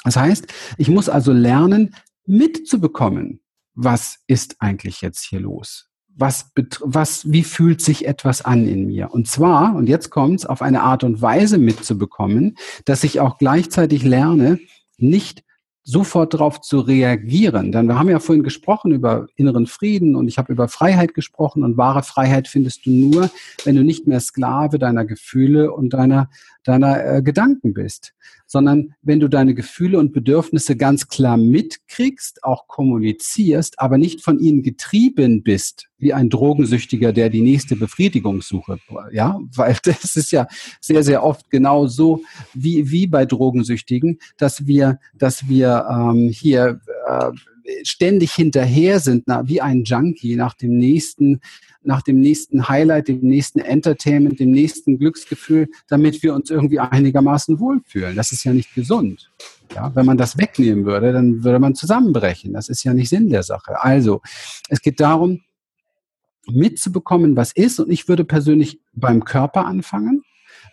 Das 0.04 0.16
heißt, 0.16 0.52
ich 0.76 0.90
muss 0.90 1.08
also 1.08 1.32
lernen, 1.32 1.94
mitzubekommen, 2.26 3.40
was 3.74 4.18
ist 4.26 4.56
eigentlich 4.60 5.00
jetzt 5.00 5.24
hier 5.24 5.40
los? 5.40 5.88
Was, 6.16 6.52
was, 6.80 7.30
wie 7.32 7.42
fühlt 7.42 7.80
sich 7.80 8.06
etwas 8.06 8.44
an 8.44 8.68
in 8.68 8.86
mir? 8.86 9.12
Und 9.12 9.26
zwar, 9.26 9.74
und 9.74 9.88
jetzt 9.88 10.10
kommt's, 10.10 10.46
auf 10.46 10.62
eine 10.62 10.82
Art 10.82 11.02
und 11.02 11.20
Weise 11.20 11.58
mitzubekommen, 11.58 12.56
dass 12.84 13.02
ich 13.02 13.20
auch 13.20 13.38
gleichzeitig 13.38 14.04
lerne, 14.04 14.60
nicht 14.96 15.42
sofort 15.84 16.32
darauf 16.32 16.62
zu 16.62 16.80
reagieren. 16.80 17.70
Denn 17.70 17.86
wir 17.86 17.98
haben 17.98 18.08
ja 18.08 18.18
vorhin 18.18 18.42
gesprochen 18.42 18.90
über 18.92 19.26
inneren 19.36 19.66
Frieden 19.66 20.16
und 20.16 20.28
ich 20.28 20.38
habe 20.38 20.52
über 20.52 20.66
Freiheit 20.66 21.12
gesprochen 21.12 21.62
und 21.62 21.76
wahre 21.76 22.02
Freiheit 22.02 22.48
findest 22.48 22.86
du 22.86 22.90
nur, 22.90 23.30
wenn 23.64 23.76
du 23.76 23.84
nicht 23.84 24.06
mehr 24.06 24.20
Sklave 24.20 24.78
deiner 24.78 25.04
Gefühle 25.04 25.72
und 25.72 25.90
deiner, 25.92 26.30
deiner 26.64 27.04
äh, 27.04 27.22
Gedanken 27.22 27.74
bist 27.74 28.14
sondern 28.46 28.94
wenn 29.02 29.20
du 29.20 29.28
deine 29.28 29.54
Gefühle 29.54 29.98
und 29.98 30.12
Bedürfnisse 30.12 30.76
ganz 30.76 31.08
klar 31.08 31.36
mitkriegst, 31.36 32.44
auch 32.44 32.66
kommunizierst, 32.68 33.80
aber 33.80 33.98
nicht 33.98 34.22
von 34.22 34.38
ihnen 34.38 34.62
getrieben 34.62 35.42
bist, 35.42 35.88
wie 35.98 36.12
ein 36.12 36.30
Drogensüchtiger, 36.30 37.12
der 37.12 37.30
die 37.30 37.40
nächste 37.40 37.76
Befriedigung 37.76 38.42
suche. 38.42 38.78
Ja, 39.12 39.40
weil 39.56 39.76
das 39.84 40.16
ist 40.16 40.30
ja 40.32 40.46
sehr, 40.80 41.02
sehr 41.02 41.24
oft 41.24 41.50
genau 41.50 41.86
so 41.86 42.22
wie, 42.52 42.90
wie 42.90 43.06
bei 43.06 43.24
Drogensüchtigen, 43.24 44.18
dass 44.36 44.66
wir, 44.66 44.98
dass 45.14 45.48
wir 45.48 45.86
ähm, 45.90 46.28
hier 46.28 46.80
äh, 47.08 47.30
ständig 47.82 48.32
hinterher 48.32 49.00
sind, 49.00 49.24
na, 49.26 49.46
wie 49.48 49.60
ein 49.60 49.84
Junkie 49.84 50.36
nach 50.36 50.54
dem 50.54 50.78
nächsten 50.78 51.40
nach 51.86 52.02
dem 52.02 52.18
nächsten 52.18 52.66
Highlight, 52.68 53.08
dem 53.08 53.20
nächsten 53.20 53.58
Entertainment, 53.58 54.40
dem 54.40 54.50
nächsten 54.50 54.98
Glücksgefühl, 54.98 55.68
damit 55.86 56.22
wir 56.22 56.34
uns 56.34 56.50
irgendwie 56.50 56.78
einigermaßen 56.80 57.60
wohlfühlen. 57.60 58.16
Das 58.16 58.32
ist 58.32 58.42
ja 58.44 58.54
nicht 58.54 58.74
gesund. 58.74 59.30
Ja, 59.74 59.94
wenn 59.94 60.06
man 60.06 60.16
das 60.16 60.38
wegnehmen 60.38 60.86
würde, 60.86 61.12
dann 61.12 61.44
würde 61.44 61.58
man 61.58 61.74
zusammenbrechen. 61.74 62.54
Das 62.54 62.70
ist 62.70 62.84
ja 62.84 62.94
nicht 62.94 63.10
Sinn 63.10 63.28
der 63.28 63.42
Sache. 63.42 63.82
Also, 63.82 64.22
es 64.70 64.80
geht 64.80 65.00
darum, 65.00 65.42
mitzubekommen, 66.50 67.36
was 67.36 67.52
ist. 67.52 67.80
Und 67.80 67.90
ich 67.90 68.08
würde 68.08 68.24
persönlich 68.24 68.80
beim 68.92 69.24
Körper 69.24 69.66
anfangen. 69.66 70.22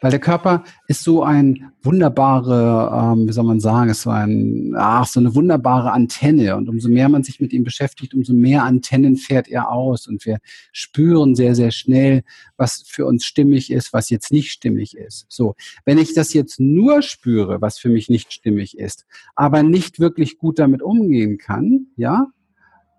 Weil 0.02 0.10
der 0.10 0.20
Körper 0.20 0.64
ist 0.88 1.04
so 1.04 1.22
ein 1.22 1.72
wunderbare, 1.84 3.14
ähm, 3.14 3.28
wie 3.28 3.32
soll 3.32 3.44
man 3.44 3.60
sagen, 3.60 3.92
ist 3.92 4.02
so 4.02 4.10
ein, 4.10 4.74
ach, 4.76 5.06
so 5.06 5.20
eine 5.20 5.36
wunderbare 5.36 5.92
Antenne. 5.92 6.58
Und 6.58 6.68
umso 6.70 6.90
mehr 6.90 7.08
man 7.08 7.24
sich 7.24 7.40
mit 7.40 7.54
ihm 7.54 7.64
beschäftigt, 7.64 8.16
umso 8.16 8.34
mehr 8.34 8.64
Antennen 8.64 9.16
fährt 9.16 9.48
er 9.48 9.70
aus. 9.70 10.08
Und 10.08 10.26
wir 10.26 10.40
spüren 10.72 11.36
sehr, 11.36 11.54
sehr 11.54 11.70
schnell, 11.70 12.24
was 12.58 12.84
für 12.88 13.06
uns 13.06 13.26
stimmig 13.26 13.72
ist, 13.72 13.94
was 13.94 14.10
jetzt 14.10 14.32
nicht 14.32 14.52
stimmig 14.52 14.98
ist. 14.98 15.28
So. 15.30 15.54
Wenn 15.86 16.00
ich 16.00 16.16
das 16.16 16.34
jetzt 16.34 16.60
nur 16.60 17.04
spüre, 17.04 17.62
was 17.62 17.78
für 17.78 17.90
mich 17.90 18.10
nicht 18.10 18.34
stimmig 18.34 18.80
ist, 18.80 19.06
aber 19.36 19.62
nicht 19.62 20.00
wirklich 20.00 20.40
gut 20.40 20.58
damit 20.58 20.82
umgehen 20.82 21.38
kann, 21.38 21.88
ja, 21.96 22.26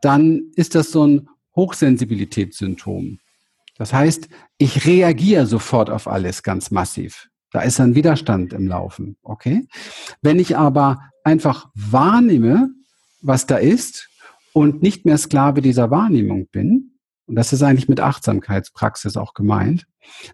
dann 0.03 0.53
ist 0.55 0.77
das 0.77 0.93
so 0.93 1.05
ein 1.05 1.29
Hochsensibilitätssymptom. 1.57 3.19
Das 3.77 3.93
heißt, 3.93 4.29
ich 4.59 4.87
reagiere 4.87 5.47
sofort 5.47 5.91
auf 5.91 6.07
alles 6.07 6.43
ganz 6.43 6.71
massiv. 6.71 7.29
Da 7.51 7.61
ist 7.61 7.81
ein 7.81 7.95
Widerstand 7.95 8.53
im 8.53 8.67
Laufen, 8.67 9.17
okay? 9.23 9.67
Wenn 10.23 10.39
ich 10.39 10.57
aber 10.57 11.01
einfach 11.25 11.69
wahrnehme, 11.75 12.71
was 13.21 13.47
da 13.47 13.57
ist 13.57 14.09
und 14.53 14.83
nicht 14.83 15.05
mehr 15.05 15.19
Sklave 15.19 15.63
dieser 15.63 15.91
Wahrnehmung 15.91 16.49
bin, 16.49 16.99
und 17.27 17.37
das 17.37 17.53
ist 17.53 17.63
eigentlich 17.63 17.89
mit 17.89 18.01
Achtsamkeitspraxis 18.01 19.17
auch 19.17 19.35
gemeint, 19.35 19.87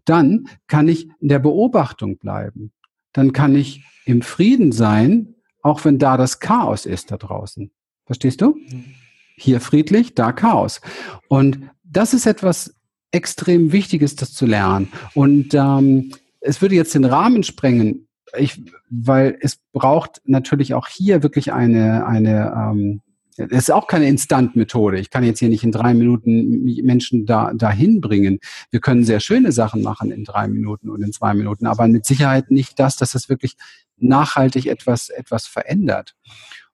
dann 0.05 0.49
kann 0.66 0.89
ich 0.89 1.09
in 1.20 1.28
der 1.28 1.39
Beobachtung 1.39 2.18
bleiben. 2.18 2.72
Dann 3.12 3.32
kann 3.32 3.55
ich 3.55 3.84
im 4.05 4.22
Frieden 4.22 4.72
sein, 4.72 5.34
auch 5.62 5.84
wenn 5.84 5.99
da 5.99 6.16
das 6.16 6.41
Chaos 6.41 6.86
ist 6.86 7.11
da 7.11 7.16
draußen. 7.16 7.70
Verstehst 8.07 8.41
du? 8.41 8.57
Mhm. 8.57 8.95
Hier 9.36 9.61
friedlich, 9.61 10.14
da 10.14 10.32
Chaos. 10.32 10.80
Und 11.28 11.61
das 11.84 12.14
ist 12.14 12.26
etwas, 12.26 12.74
extrem 13.11 13.73
wichtig 13.73 14.03
ist, 14.03 14.23
das 14.23 14.33
zu 14.33 14.47
lernen. 14.47 14.91
Und 15.15 15.55
ähm, 15.55 16.13
es 16.41 16.61
würde 16.61 16.75
jetzt 16.75 16.95
den 16.95 17.05
Rahmen 17.05 17.43
sprengen, 17.43 18.07
ich, 18.37 18.61
weil 18.91 19.39
es 19.41 19.59
braucht 19.73 20.21
natürlich 20.25 20.75
auch 20.75 20.87
hier 20.87 21.23
wirklich 21.23 21.53
eine, 21.53 22.07
eine 22.07 22.53
ähm, 22.55 23.01
es 23.39 23.69
ist 23.69 23.71
auch 23.71 23.87
keine 23.87 24.09
Instant-Methode. 24.09 24.99
Ich 24.99 25.11
kann 25.11 25.23
jetzt 25.23 25.39
hier 25.39 25.49
nicht 25.49 25.63
in 25.63 25.71
drei 25.71 25.95
Minuten 25.95 26.65
Menschen 26.83 27.25
da, 27.25 27.53
dahin 27.55 28.01
bringen. 28.01 28.41
Wir 28.71 28.81
können 28.81 29.05
sehr 29.05 29.21
schöne 29.21 29.53
Sachen 29.53 29.83
machen 29.83 30.11
in 30.11 30.25
drei 30.25 30.49
Minuten 30.49 30.91
und 30.91 31.03
in 31.03 31.13
zwei 31.13 31.35
Minuten, 31.35 31.67
aber 31.67 31.87
mit 31.87 32.05
Sicherheit 32.05 32.51
nicht 32.51 32.81
das, 32.81 32.97
dass 32.97 33.15
es 33.15 33.29
wirklich 33.29 33.55
nachhaltig 33.97 34.67
etwas, 34.67 35.09
etwas 35.09 35.47
verändert. 35.47 36.17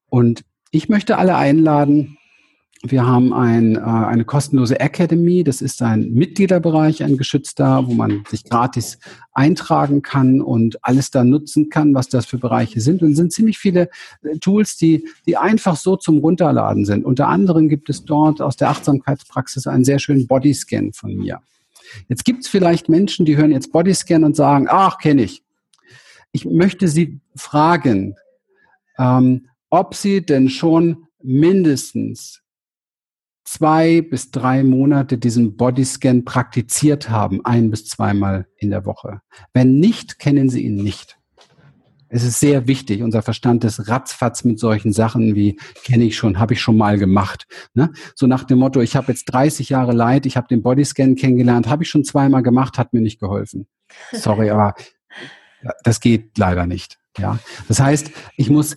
Und 0.08 0.44
ich 0.70 0.88
möchte 0.88 1.18
alle 1.18 1.36
einladen, 1.36 2.16
wir 2.86 3.06
haben 3.06 3.32
ein, 3.32 3.76
äh, 3.76 3.80
eine 3.80 4.24
kostenlose 4.24 4.78
Academy. 4.78 5.42
Das 5.42 5.62
ist 5.62 5.80
ein 5.80 6.12
Mitgliederbereich, 6.12 7.02
ein 7.02 7.16
geschützter, 7.16 7.86
wo 7.86 7.94
man 7.94 8.24
sich 8.28 8.44
gratis 8.44 8.98
eintragen 9.32 10.02
kann 10.02 10.42
und 10.42 10.84
alles 10.84 11.10
da 11.10 11.24
nutzen 11.24 11.70
kann, 11.70 11.94
was 11.94 12.08
das 12.08 12.26
für 12.26 12.38
Bereiche 12.38 12.80
sind. 12.82 13.02
Und 13.02 13.12
es 13.12 13.16
sind 13.16 13.32
ziemlich 13.32 13.58
viele 13.58 13.88
äh, 14.22 14.38
Tools, 14.38 14.76
die, 14.76 15.08
die 15.26 15.36
einfach 15.38 15.76
so 15.76 15.96
zum 15.96 16.18
Runterladen 16.18 16.84
sind. 16.84 17.04
Unter 17.06 17.28
anderem 17.28 17.68
gibt 17.68 17.88
es 17.88 18.04
dort 18.04 18.42
aus 18.42 18.56
der 18.56 18.68
Achtsamkeitspraxis 18.68 19.66
einen 19.66 19.84
sehr 19.84 19.98
schönen 19.98 20.26
Bodyscan 20.26 20.92
von 20.92 21.14
mir. 21.14 21.40
Jetzt 22.08 22.24
gibt 22.24 22.42
es 22.42 22.48
vielleicht 22.48 22.88
Menschen, 22.88 23.24
die 23.24 23.36
hören 23.36 23.50
jetzt 23.50 23.72
Bodyscan 23.72 24.24
und 24.24 24.36
sagen, 24.36 24.66
ach, 24.68 24.98
kenne 24.98 25.22
ich. 25.22 25.42
Ich 26.32 26.44
möchte 26.44 26.88
Sie 26.88 27.20
fragen, 27.34 28.16
ähm, 28.98 29.46
ob 29.70 29.94
Sie 29.94 30.24
denn 30.24 30.50
schon 30.50 31.06
mindestens 31.22 32.43
zwei 33.44 34.00
bis 34.00 34.30
drei 34.30 34.64
Monate 34.64 35.18
diesen 35.18 35.56
Bodyscan 35.56 36.24
praktiziert 36.24 37.10
haben, 37.10 37.44
ein 37.44 37.70
bis 37.70 37.86
zweimal 37.86 38.46
in 38.56 38.70
der 38.70 38.84
Woche. 38.86 39.20
Wenn 39.52 39.78
nicht, 39.78 40.18
kennen 40.18 40.48
Sie 40.48 40.62
ihn 40.62 40.76
nicht. 40.76 41.18
Es 42.08 42.22
ist 42.22 42.38
sehr 42.38 42.68
wichtig. 42.68 43.02
Unser 43.02 43.22
Verstand 43.22 43.64
ist 43.64 43.88
ratzfatz 43.88 44.44
mit 44.44 44.60
solchen 44.60 44.92
Sachen 44.92 45.34
wie 45.34 45.58
kenne 45.82 46.04
ich 46.04 46.16
schon, 46.16 46.38
habe 46.38 46.54
ich 46.54 46.60
schon 46.60 46.76
mal 46.76 46.96
gemacht. 46.96 47.46
Ne? 47.74 47.92
So 48.14 48.26
nach 48.26 48.44
dem 48.44 48.58
Motto, 48.58 48.80
ich 48.80 48.94
habe 48.94 49.10
jetzt 49.10 49.24
30 49.26 49.68
Jahre 49.70 49.92
Leid, 49.92 50.24
ich 50.24 50.36
habe 50.36 50.46
den 50.46 50.62
Bodyscan 50.62 51.16
kennengelernt, 51.16 51.68
habe 51.68 51.82
ich 51.82 51.90
schon 51.90 52.04
zweimal 52.04 52.42
gemacht, 52.42 52.78
hat 52.78 52.92
mir 52.92 53.00
nicht 53.00 53.18
geholfen. 53.18 53.66
Sorry, 54.12 54.50
aber 54.50 54.74
das 55.82 56.00
geht 56.00 56.38
leider 56.38 56.66
nicht. 56.66 56.98
Ja, 57.18 57.38
das 57.68 57.80
heißt, 57.80 58.10
ich 58.36 58.50
muss 58.50 58.76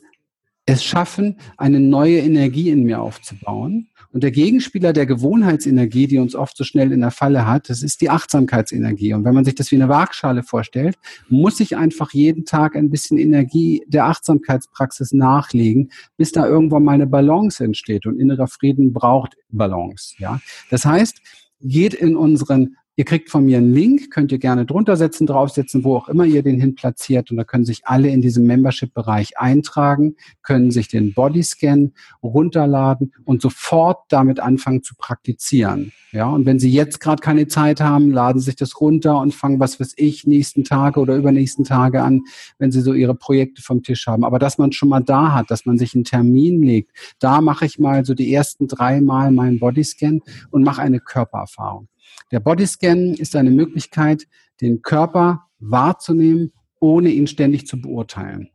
es 0.67 0.83
schaffen, 0.83 1.37
eine 1.57 1.79
neue 1.79 2.19
Energie 2.19 2.69
in 2.69 2.83
mir 2.83 3.01
aufzubauen 3.01 3.87
und 4.11 4.21
der 4.21 4.31
Gegenspieler 4.31 4.93
der 4.93 5.05
Gewohnheitsenergie, 5.05 6.07
die 6.07 6.19
uns 6.19 6.35
oft 6.35 6.57
so 6.57 6.63
schnell 6.63 6.91
in 6.91 6.99
der 7.01 7.11
Falle 7.11 7.47
hat, 7.47 7.69
das 7.69 7.81
ist 7.83 8.01
die 8.01 8.09
Achtsamkeitsenergie. 8.09 9.13
Und 9.13 9.23
wenn 9.23 9.33
man 9.33 9.45
sich 9.45 9.55
das 9.55 9.71
wie 9.71 9.75
eine 9.75 9.89
Waagschale 9.89 10.43
vorstellt, 10.43 10.97
muss 11.29 11.59
ich 11.61 11.77
einfach 11.77 12.11
jeden 12.13 12.43
Tag 12.43 12.75
ein 12.75 12.89
bisschen 12.89 13.17
Energie 13.17 13.83
der 13.87 14.05
Achtsamkeitspraxis 14.05 15.13
nachlegen, 15.13 15.91
bis 16.17 16.33
da 16.33 16.45
irgendwann 16.45 16.83
mal 16.83 16.93
eine 16.93 17.07
Balance 17.07 17.63
entsteht. 17.63 18.05
Und 18.05 18.19
innerer 18.19 18.47
Frieden 18.47 18.91
braucht 18.91 19.37
Balance. 19.49 20.15
Ja, 20.19 20.41
das 20.69 20.85
heißt, 20.85 21.21
geht 21.61 21.93
in 21.93 22.17
unseren 22.17 22.75
Ihr 22.99 23.05
kriegt 23.05 23.29
von 23.29 23.45
mir 23.45 23.59
einen 23.59 23.75
Link, 23.75 24.09
könnt 24.09 24.31
ihr 24.31 24.39
gerne 24.39 24.65
drunter 24.65 24.97
setzen, 24.97 25.27
draufsetzen, 25.27 25.83
wo 25.83 25.95
auch 25.95 26.09
immer 26.09 26.25
ihr 26.25 26.41
den 26.41 26.59
hin 26.59 26.73
platziert. 26.73 27.29
Und 27.29 27.37
da 27.37 27.43
können 27.43 27.63
sich 27.63 27.85
alle 27.85 28.09
in 28.09 28.21
diesem 28.21 28.47
Membership-Bereich 28.47 29.37
eintragen, 29.37 30.15
können 30.41 30.71
sich 30.71 30.87
den 30.87 31.13
Bodyscan 31.13 31.93
runterladen 32.23 33.13
und 33.23 33.43
sofort 33.43 33.99
damit 34.09 34.39
anfangen 34.39 34.81
zu 34.81 34.95
praktizieren. 34.95 35.91
Ja, 36.11 36.25
und 36.25 36.47
wenn 36.47 36.57
Sie 36.57 36.71
jetzt 36.71 36.99
gerade 36.99 37.21
keine 37.21 37.47
Zeit 37.47 37.81
haben, 37.81 38.11
laden 38.11 38.39
Sie 38.39 38.45
sich 38.45 38.55
das 38.55 38.81
runter 38.81 39.19
und 39.19 39.35
fangen, 39.35 39.59
was 39.59 39.79
weiß 39.79 39.93
ich, 39.97 40.25
nächsten 40.25 40.63
Tage 40.63 40.99
oder 40.99 41.15
übernächsten 41.17 41.65
Tage 41.65 42.01
an, 42.01 42.23
wenn 42.57 42.71
Sie 42.71 42.81
so 42.81 42.93
Ihre 42.93 43.13
Projekte 43.13 43.61
vom 43.61 43.83
Tisch 43.83 44.07
haben. 44.07 44.23
Aber 44.23 44.39
dass 44.39 44.57
man 44.57 44.71
schon 44.71 44.89
mal 44.89 45.01
da 45.01 45.33
hat, 45.33 45.51
dass 45.51 45.67
man 45.67 45.77
sich 45.77 45.93
einen 45.93 46.03
Termin 46.03 46.63
legt, 46.63 46.89
da 47.19 47.41
mache 47.41 47.67
ich 47.67 47.77
mal 47.77 48.05
so 48.05 48.15
die 48.15 48.33
ersten 48.33 48.67
drei 48.67 49.01
Mal 49.01 49.29
meinen 49.29 49.59
Bodyscan 49.59 50.21
und 50.49 50.63
mache 50.63 50.81
eine 50.81 50.99
Körpererfahrung. 50.99 51.89
Der 52.31 52.39
Bodyscan 52.39 53.13
ist 53.13 53.35
eine 53.35 53.51
Möglichkeit, 53.51 54.27
den 54.61 54.81
Körper 54.81 55.47
wahrzunehmen, 55.59 56.51
ohne 56.79 57.09
ihn 57.09 57.27
ständig 57.27 57.67
zu 57.67 57.81
beurteilen. 57.81 58.49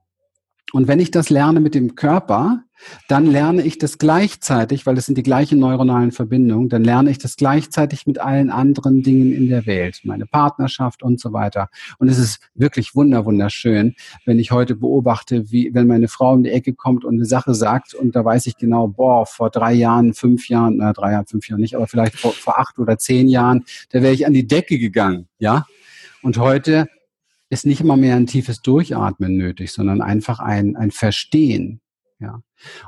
Und 0.73 0.89
wenn 0.89 1.01
ich 1.01 1.11
das 1.11 1.31
lerne 1.31 1.61
mit 1.61 1.75
dem 1.75 1.95
Körper, 1.95 2.65
dann 3.09 3.27
lerne 3.27 3.63
ich 3.63 3.79
das 3.79 3.99
gleichzeitig, 3.99 4.87
weil 4.87 4.95
das 4.95 5.07
sind 5.07 5.17
die 5.17 5.23
gleichen 5.23 5.59
neuronalen 5.59 6.13
Verbindungen, 6.13 6.69
dann 6.69 6.85
lerne 6.85 7.11
ich 7.11 7.19
das 7.19 7.37
gleichzeitig 7.37 8.07
mit 8.07 8.19
allen 8.19 8.51
anderen 8.51 9.03
Dingen 9.03 9.33
in 9.33 9.49
der 9.49 9.67
Welt, 9.67 10.01
meine 10.05 10.27
Partnerschaft 10.27 11.03
und 11.03 11.21
so 11.21 11.33
weiter. 11.33 11.69
Und 11.99 12.09
es 12.09 12.19
ist 12.19 12.41
wirklich 12.55 12.95
wunder, 12.95 13.25
wunderschön, 13.25 13.95
wenn 14.25 14.39
ich 14.39 14.51
heute 14.51 14.75
beobachte, 14.75 15.51
wie, 15.51 15.73
wenn 15.75 15.87
meine 15.87 16.09
Frau 16.09 16.33
um 16.33 16.43
die 16.43 16.51
Ecke 16.51 16.73
kommt 16.75 17.05
und 17.05 17.15
eine 17.15 17.27
Sache 17.27 17.55
sagt 17.55 17.95
und 17.95 18.17
da 18.17 18.25
weiß 18.25 18.47
ich 18.47 18.57
genau, 18.57 18.89
boah, 18.89 19.27
vor 19.27 19.51
drei 19.51 19.73
Jahren, 19.75 20.15
fünf 20.15 20.49
Jahren, 20.49 20.79
na, 20.79 20.93
drei 20.93 21.13
Jahren, 21.13 21.27
fünf 21.27 21.49
Jahren 21.49 21.61
nicht, 21.61 21.77
aber 21.77 21.87
vielleicht 21.87 22.19
vor, 22.19 22.33
vor 22.33 22.59
acht 22.59 22.79
oder 22.79 22.99
zehn 22.99 23.29
Jahren, 23.29 23.65
da 23.91 24.03
wäre 24.03 24.15
ich 24.15 24.27
an 24.27 24.33
die 24.33 24.47
Decke 24.47 24.79
gegangen, 24.79 25.29
ja. 25.39 25.67
Und 26.23 26.39
heute 26.39 26.89
ist 27.53 27.67
nicht 27.67 27.83
immer 27.83 27.99
mehr 27.99 28.17
ein 28.17 28.27
tiefes 28.27 28.63
Durchatmen 28.63 29.37
nötig, 29.37 29.73
sondern 29.73 30.01
einfach 30.01 30.41
ein, 30.41 30.75
ein 30.75 30.91
Verstehen. 30.91 31.83
Ja. 32.19 32.41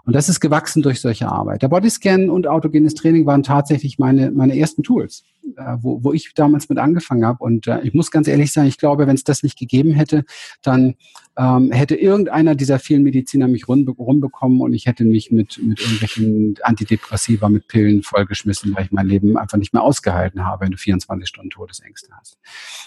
Und 0.04 0.14
das 0.14 0.30
ist 0.30 0.40
gewachsen 0.40 0.80
durch 0.80 1.02
solche 1.02 1.28
Arbeit. 1.28 1.60
Der 1.60 1.68
Bodyscan 1.68 2.30
und 2.30 2.46
autogenes 2.46 2.94
Training 2.94 3.26
waren 3.26 3.42
tatsächlich 3.42 3.98
meine, 3.98 4.30
meine 4.30 4.56
ersten 4.56 4.82
Tools, 4.82 5.24
äh, 5.56 5.76
wo, 5.80 6.02
wo 6.02 6.14
ich 6.14 6.32
damals 6.34 6.70
mit 6.70 6.78
angefangen 6.78 7.26
habe. 7.26 7.44
Und 7.44 7.66
äh, 7.66 7.80
ich 7.82 7.92
muss 7.92 8.10
ganz 8.10 8.26
ehrlich 8.26 8.52
sagen, 8.52 8.68
ich 8.68 8.78
glaube, 8.78 9.06
wenn 9.06 9.16
es 9.16 9.24
das 9.24 9.42
nicht 9.42 9.58
gegeben 9.58 9.92
hätte, 9.92 10.24
dann 10.62 10.94
ähm, 11.36 11.70
hätte 11.70 11.96
irgendeiner 11.96 12.54
dieser 12.54 12.78
vielen 12.78 13.02
Mediziner 13.02 13.48
mich 13.48 13.68
rum, 13.68 13.86
rumbekommen 13.86 14.62
und 14.62 14.72
ich 14.72 14.86
hätte 14.86 15.04
mich 15.04 15.30
mit, 15.30 15.60
mit 15.62 15.78
irgendwelchen 15.78 16.54
Antidepressiva, 16.62 17.50
mit 17.50 17.68
Pillen 17.68 18.02
vollgeschmissen, 18.02 18.74
weil 18.74 18.84
ich 18.86 18.92
mein 18.92 19.08
Leben 19.08 19.36
einfach 19.36 19.58
nicht 19.58 19.74
mehr 19.74 19.82
ausgehalten 19.82 20.46
habe, 20.46 20.64
wenn 20.64 20.70
du 20.70 20.78
24 20.78 21.28
Stunden 21.28 21.50
Todesängste 21.50 22.08
hast. 22.16 22.38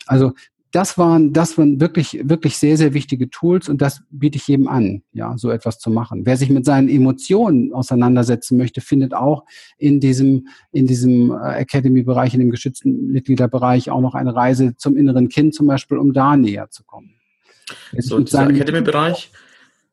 Also 0.07 0.33
das 0.71 0.97
waren, 0.97 1.33
das 1.33 1.57
waren 1.57 1.79
wirklich, 1.79 2.19
wirklich 2.23 2.57
sehr, 2.57 2.77
sehr 2.77 2.93
wichtige 2.93 3.29
Tools 3.29 3.69
und 3.69 3.81
das 3.81 4.01
biete 4.09 4.37
ich 4.37 4.47
jedem 4.47 4.67
an, 4.67 5.03
ja, 5.13 5.37
so 5.37 5.49
etwas 5.49 5.79
zu 5.79 5.89
machen. 5.89 6.25
Wer 6.25 6.37
sich 6.37 6.49
mit 6.49 6.65
seinen 6.65 6.89
Emotionen 6.89 7.73
auseinandersetzen 7.73 8.57
möchte, 8.57 8.81
findet 8.81 9.13
auch 9.13 9.45
in 9.77 9.99
diesem, 9.99 10.47
in 10.71 10.87
diesem 10.87 11.31
äh, 11.31 11.59
Academy-Bereich, 11.59 12.33
in 12.33 12.41
dem 12.41 12.51
geschützten 12.51 13.11
Mitgliederbereich 13.11 13.89
auch 13.89 14.01
noch 14.01 14.15
eine 14.15 14.35
Reise 14.35 14.75
zum 14.77 14.97
inneren 14.97 15.29
Kind 15.29 15.55
zum 15.55 15.67
Beispiel, 15.67 15.97
um 15.97 16.13
da 16.13 16.35
näher 16.35 16.69
zu 16.69 16.83
kommen. 16.83 17.13
So, 17.97 18.19
dieser 18.19 18.49
Academy-Bereich? 18.49 19.31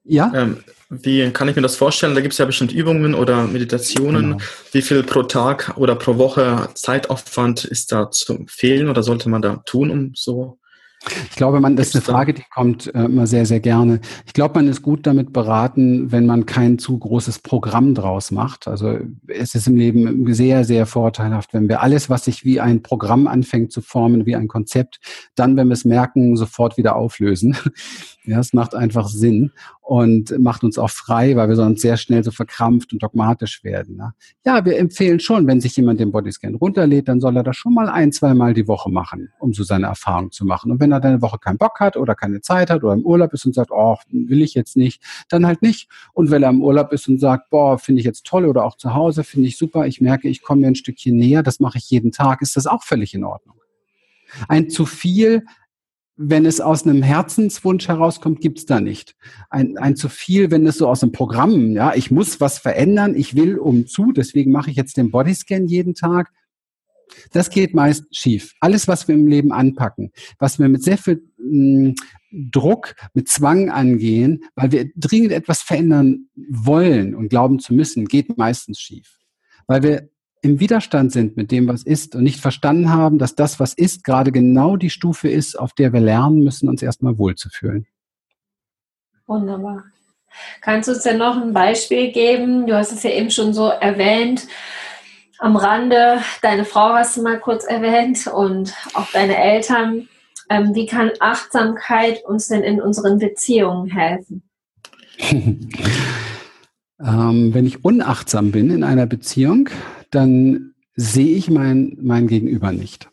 Ja. 0.05 0.33
Ähm, 0.35 0.59
wie 0.91 1.31
kann 1.31 1.49
ich 1.49 1.57
mir 1.57 1.62
das 1.62 1.77
vorstellen? 1.77 2.14
Da 2.14 2.20
gibt 2.20 2.33
es 2.33 2.39
ja 2.39 2.45
bestimmt 2.45 2.72
Übungen 2.72 3.14
oder 3.14 3.47
Meditationen. 3.47 4.33
Genau. 4.33 4.45
Wie 4.72 4.83
viel 4.83 5.03
pro 5.03 5.22
Tag 5.22 5.77
oder 5.77 5.95
pro 5.97 6.18
Woche 6.18 6.68
Zeitaufwand 6.75 7.64
ist 7.64 7.91
da 7.91 8.11
zu 8.11 8.45
fehlen 8.47 8.89
oder 8.89 9.03
sollte 9.03 9.29
man 9.29 9.43
da 9.43 9.57
tun, 9.64 9.91
um 9.91 10.12
so 10.14 10.59
ich 11.30 11.36
glaube, 11.36 11.61
man, 11.61 11.76
das 11.76 11.88
ist 11.88 11.94
eine 11.96 12.02
Frage, 12.02 12.34
die 12.34 12.44
kommt 12.52 12.94
äh, 12.94 13.05
immer 13.05 13.26
sehr, 13.26 13.46
sehr 13.46 13.61
gerne. 13.61 14.00
Ich 14.26 14.32
glaube, 14.32 14.55
man 14.57 14.68
ist 14.68 14.82
gut 14.82 15.07
damit 15.07 15.32
beraten, 15.32 16.12
wenn 16.12 16.26
man 16.26 16.46
kein 16.46 16.78
zu 16.78 16.98
großes 16.98 17.40
Programm 17.40 17.94
draus 17.94 18.30
macht. 18.30 18.68
Also 18.68 18.98
es 19.26 19.55
ist 19.55 19.66
im 19.66 19.76
Leben 19.76 20.32
sehr, 20.32 20.64
sehr 20.64 20.86
vorteilhaft, 20.86 21.55
wenn 21.55 21.68
wir 21.68 21.82
alles, 21.82 22.09
was 22.11 22.24
sich 22.24 22.44
wie 22.44 22.61
ein 22.61 22.82
Programm 22.82 23.26
anfängt 23.26 23.72
zu 23.72 23.80
formen, 23.80 24.26
wie 24.26 24.36
ein 24.36 24.48
Konzept, 24.48 25.00
dann, 25.34 25.57
wenn 25.57 25.68
wir 25.68 25.74
es 25.74 25.84
merken, 25.84 26.36
sofort 26.36 26.76
wieder 26.76 26.96
auflösen. 26.96 27.57
Ja, 28.26 28.40
es 28.40 28.55
macht 28.55 28.74
einfach 28.74 29.09
Sinn 29.09 29.52
und 29.85 30.37
macht 30.39 30.64
uns 30.64 30.78
auch 30.78 30.89
frei, 30.89 31.37
weil 31.37 31.51
wir 31.51 31.57
sonst 31.57 31.82
sehr 31.82 31.99
schnell 31.99 32.24
so 32.24 32.30
verkrampft 32.30 32.95
und 32.95 33.03
dogmatisch 33.03 33.62
werden. 33.64 33.97
Ne? 33.97 34.14
Ja, 34.47 34.64
wir 34.64 34.78
empfehlen 34.78 35.20
schon, 35.20 35.47
wenn 35.47 35.61
sich 35.61 35.76
jemand 35.76 36.01
den 36.01 36.11
Bodyscan 36.11 36.55
runterlädt, 36.55 37.07
dann 37.07 37.20
soll 37.20 37.37
er 37.37 37.43
das 37.43 37.57
schon 37.57 37.74
mal 37.74 37.91
ein, 37.91 38.11
zwei 38.11 38.32
Mal 38.32 38.55
die 38.55 38.66
Woche 38.66 38.91
machen, 38.91 39.28
um 39.39 39.53
so 39.53 39.62
seine 39.62 39.87
Erfahrung 39.87 40.32
zu 40.32 40.47
machen. 40.47 40.72
Und 40.72 40.80
wenn 40.80 40.91
er 40.91 41.01
dann 41.01 41.12
eine 41.12 41.22
Woche 41.22 41.39
keinen 41.39 41.59
Bock 41.59 41.80
hat 41.80 41.99
oder 41.99 42.14
keine 42.14 42.41
Zeit 42.41 42.70
hat 42.70 42.82
oder 42.82 42.95
im 42.95 43.05
Urlaub 43.05 43.35
ist 43.35 43.45
und 43.45 43.55
sagt, 43.55 43.70
oh, 43.70 43.99
will 44.11 44.41
ich 44.41 44.55
jetzt 44.55 44.74
nicht, 44.74 45.03
dann 45.28 45.45
halt 45.45 45.61
nicht. 45.61 45.91
Und 46.14 46.30
wenn 46.30 46.43
er 46.43 46.51
im 46.51 46.62
Urlaub 46.62 46.91
ist 46.95 47.07
und 47.07 47.20
sagt, 47.20 47.51
boah, 47.51 47.78
finde 47.78 48.01
ich 48.01 48.07
jetzt 48.07 48.24
toll 48.24 48.47
oder 48.47 48.64
auch 48.64 48.78
zu 48.78 48.95
Hause, 48.95 49.22
finde 49.22 49.49
ich 49.49 49.59
super, 49.59 49.87
ich 49.87 50.01
merke, 50.01 50.28
ich 50.28 50.41
komme 50.41 50.62
mir 50.62 50.68
ein 50.68 50.76
Stückchen 50.76 51.14
näher, 51.14 51.43
das 51.43 51.61
mache 51.61 51.76
ich 51.76 51.91
jeden 51.91 52.11
Tag, 52.11 52.41
ist 52.41 52.57
das 52.57 52.66
auch 52.66 52.82
völlig 52.82 53.12
in 53.12 53.24
Ordnung. 53.24 53.57
Ein 54.49 54.70
zu 54.70 54.87
viel 54.87 55.45
wenn 56.16 56.46
es 56.46 56.60
aus 56.60 56.86
einem 56.86 57.02
Herzenswunsch 57.02 57.88
herauskommt, 57.88 58.40
gibt's 58.40 58.66
da 58.66 58.80
nicht. 58.80 59.16
Ein, 59.50 59.76
ein 59.78 59.96
zu 59.96 60.08
viel, 60.08 60.50
wenn 60.50 60.66
es 60.66 60.78
so 60.78 60.88
aus 60.88 61.02
einem 61.02 61.12
Programm, 61.12 61.72
ja, 61.72 61.94
ich 61.94 62.10
muss 62.10 62.40
was 62.40 62.58
verändern, 62.58 63.14
ich 63.16 63.34
will 63.34 63.58
um 63.58 63.86
zu, 63.86 64.12
deswegen 64.12 64.52
mache 64.52 64.70
ich 64.70 64.76
jetzt 64.76 64.96
den 64.96 65.10
Bodyscan 65.10 65.66
jeden 65.66 65.94
Tag. 65.94 66.30
Das 67.32 67.50
geht 67.50 67.74
meist 67.74 68.04
schief. 68.16 68.54
Alles, 68.60 68.88
was 68.88 69.08
wir 69.08 69.14
im 69.14 69.26
Leben 69.26 69.52
anpacken, 69.52 70.12
was 70.38 70.58
wir 70.58 70.68
mit 70.68 70.82
sehr 70.82 70.98
viel 70.98 71.22
mh, 71.38 71.44
hm, 71.48 71.94
Druck, 72.50 72.94
mit 73.12 73.28
Zwang 73.28 73.70
angehen, 73.70 74.44
weil 74.56 74.72
wir 74.72 74.90
dringend 74.96 75.32
etwas 75.32 75.62
verändern 75.62 76.28
wollen 76.48 77.14
und 77.14 77.28
glauben 77.28 77.60
zu 77.60 77.74
müssen, 77.74 78.06
geht 78.06 78.36
meistens 78.36 78.80
schief. 78.80 79.18
Weil 79.66 79.82
wir 79.82 80.08
im 80.45 80.61
Widerstand 80.61 81.11
sind 81.11 81.36
mit 81.38 81.51
dem, 81.51 81.66
was 81.68 81.82
ist 81.82 82.14
und 82.14 82.22
nicht 82.22 82.38
verstanden 82.38 82.92
haben, 82.92 83.18
dass 83.18 83.34
das, 83.34 83.59
was 83.59 83.72
ist, 83.72 84.05
gerade 84.05 84.30
genau 84.30 84.76
die 84.76 84.90
Stufe 84.90 85.28
ist, 85.28 85.59
auf 85.59 85.72
der 85.72 85.95
wir 85.95 86.01
lernen 86.01 86.45
müssen, 86.45 86.68
uns 86.68 86.82
erstmal 86.82 87.16
wohlzufühlen. 87.16 87.86
Wunderbar. 89.26 89.84
Kannst 90.61 90.88
du 90.88 90.92
uns 90.92 91.03
denn 91.03 91.16
noch 91.16 91.40
ein 91.40 91.55
Beispiel 91.55 92.12
geben? 92.12 92.66
Du 92.66 92.76
hast 92.76 92.92
es 92.92 93.03
ja 93.05 93.11
eben 93.11 93.30
schon 93.30 93.55
so 93.55 93.68
erwähnt. 93.68 94.47
Am 95.38 95.57
Rande, 95.57 96.18
deine 96.42 96.66
Frau 96.66 96.92
hast 96.92 97.16
du 97.16 97.22
mal 97.22 97.40
kurz 97.40 97.64
erwähnt 97.64 98.26
und 98.26 98.74
auch 98.92 99.11
deine 99.12 99.36
Eltern. 99.36 100.09
Ähm, 100.51 100.74
wie 100.74 100.84
kann 100.84 101.11
Achtsamkeit 101.20 102.22
uns 102.26 102.49
denn 102.49 102.62
in 102.62 102.82
unseren 102.82 103.18
Beziehungen 103.18 103.90
helfen? 103.90 104.42
ähm, 107.05 107.52
wenn 107.52 107.66
ich 107.66 107.84
unachtsam 107.84 108.50
bin 108.50 108.70
in 108.70 108.82
einer 108.82 109.07
Beziehung, 109.07 109.68
dann 110.11 110.74
sehe 110.96 111.36
ich 111.36 111.50
mein, 111.50 111.98
mein 112.00 112.26
Gegenüber 112.26 112.72
nicht. 112.72 113.11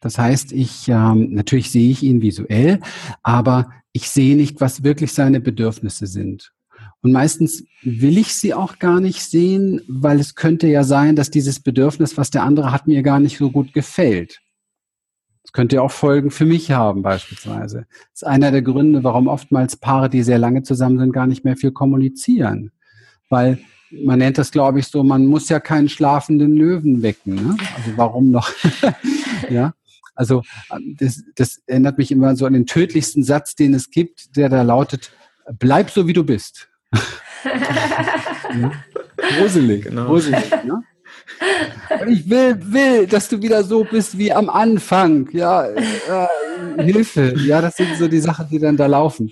Das 0.00 0.18
heißt, 0.18 0.52
ich 0.52 0.88
ähm, 0.88 1.32
natürlich 1.32 1.70
sehe 1.70 1.90
ich 1.90 2.02
ihn 2.02 2.20
visuell, 2.20 2.80
aber 3.22 3.70
ich 3.92 4.10
sehe 4.10 4.36
nicht, 4.36 4.60
was 4.60 4.82
wirklich 4.82 5.14
seine 5.14 5.40
Bedürfnisse 5.40 6.06
sind. 6.06 6.52
Und 7.02 7.12
meistens 7.12 7.64
will 7.82 8.18
ich 8.18 8.34
sie 8.34 8.54
auch 8.54 8.78
gar 8.78 9.00
nicht 9.00 9.22
sehen, 9.22 9.80
weil 9.88 10.20
es 10.20 10.34
könnte 10.34 10.66
ja 10.66 10.84
sein, 10.84 11.16
dass 11.16 11.30
dieses 11.30 11.60
Bedürfnis, 11.60 12.16
was 12.16 12.30
der 12.30 12.42
andere 12.42 12.72
hat, 12.72 12.86
mir 12.86 13.02
gar 13.02 13.20
nicht 13.20 13.38
so 13.38 13.50
gut 13.50 13.72
gefällt. 13.72 14.40
Das 15.42 15.52
könnte 15.52 15.76
ja 15.76 15.82
auch 15.82 15.90
Folgen 15.90 16.30
für 16.30 16.46
mich 16.46 16.70
haben, 16.70 17.02
beispielsweise. 17.02 17.86
Das 18.12 18.22
ist 18.22 18.26
einer 18.26 18.50
der 18.52 18.62
Gründe, 18.62 19.02
warum 19.04 19.26
oftmals 19.26 19.76
Paare, 19.76 20.08
die 20.08 20.22
sehr 20.22 20.38
lange 20.38 20.62
zusammen 20.62 20.98
sind, 20.98 21.12
gar 21.12 21.26
nicht 21.26 21.44
mehr 21.44 21.56
viel 21.56 21.72
kommunizieren. 21.72 22.70
Weil 23.32 23.58
man 23.90 24.18
nennt 24.18 24.36
das, 24.36 24.50
glaube 24.50 24.78
ich, 24.78 24.88
so, 24.88 25.02
man 25.02 25.24
muss 25.24 25.48
ja 25.48 25.58
keinen 25.58 25.88
schlafenden 25.88 26.54
Löwen 26.54 27.02
wecken. 27.02 27.34
Ne? 27.34 27.56
Also 27.74 27.96
warum 27.96 28.30
noch? 28.30 28.50
ja. 29.50 29.72
Also 30.14 30.42
das, 30.98 31.22
das 31.34 31.62
erinnert 31.66 31.96
mich 31.96 32.12
immer 32.12 32.36
so 32.36 32.44
an 32.44 32.52
den 32.52 32.66
tödlichsten 32.66 33.24
Satz, 33.24 33.54
den 33.54 33.72
es 33.72 33.90
gibt, 33.90 34.36
der 34.36 34.50
da 34.50 34.60
lautet, 34.60 35.12
bleib 35.58 35.88
so 35.88 36.06
wie 36.06 36.12
du 36.12 36.24
bist. 36.24 36.68
ja? 36.92 38.72
Gruselig, 39.16 39.84
genau. 39.84 40.08
gruselig. 40.08 40.50
Ne? 40.64 40.82
Ich 42.08 42.28
will, 42.28 42.58
will, 42.70 43.06
dass 43.06 43.30
du 43.30 43.40
wieder 43.40 43.64
so 43.64 43.84
bist 43.84 44.18
wie 44.18 44.30
am 44.30 44.50
Anfang. 44.50 45.30
Ja, 45.32 45.64
äh, 45.68 46.82
Hilfe. 46.82 47.34
Ja, 47.38 47.62
das 47.62 47.76
sind 47.76 47.96
so 47.96 48.08
die 48.08 48.20
Sachen, 48.20 48.48
die 48.50 48.58
dann 48.58 48.76
da 48.76 48.84
laufen. 48.84 49.30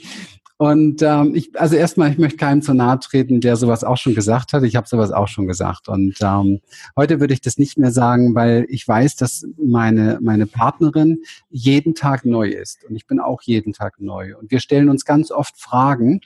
Und 0.61 1.01
ähm, 1.01 1.35
ich, 1.35 1.59
also 1.59 1.75
erstmal, 1.75 2.11
ich 2.11 2.19
möchte 2.19 2.37
keinem 2.37 2.61
zu 2.61 2.75
nahe 2.75 2.99
treten, 2.99 3.41
der 3.41 3.57
sowas 3.57 3.83
auch 3.83 3.97
schon 3.97 4.15
gesagt 4.15 4.53
hat. 4.53 4.63
Ich 4.63 4.77
habe 4.77 4.87
sowas 4.87 5.11
auch 5.11 5.27
schon 5.27 5.47
gesagt. 5.47 5.89
Und 5.89 6.17
ähm, 6.21 6.61
heute 6.99 7.19
würde 7.19 7.33
ich 7.33 7.41
das 7.41 7.57
nicht 7.57 7.79
mehr 7.79 7.91
sagen, 7.91 8.35
weil 8.35 8.67
ich 8.69 8.87
weiß, 8.87 9.17
dass 9.17 9.47
meine, 9.57 10.19
meine 10.21 10.47
Partnerin 10.47 11.23
jeden 11.49 11.95
Tag 11.95 12.27
neu 12.27 12.51
ist. 12.51 12.85
Und 12.85 12.95
ich 12.95 13.07
bin 13.07 13.21
auch 13.21 13.41
jeden 13.41 13.73
Tag 13.73 14.01
neu. 14.01 14.37
Und 14.37 14.51
wir 14.51 14.61
stellen 14.61 14.91
uns 14.91 15.07
ganz 15.07 15.31
oft 15.31 15.59
Fragen, 15.59 16.21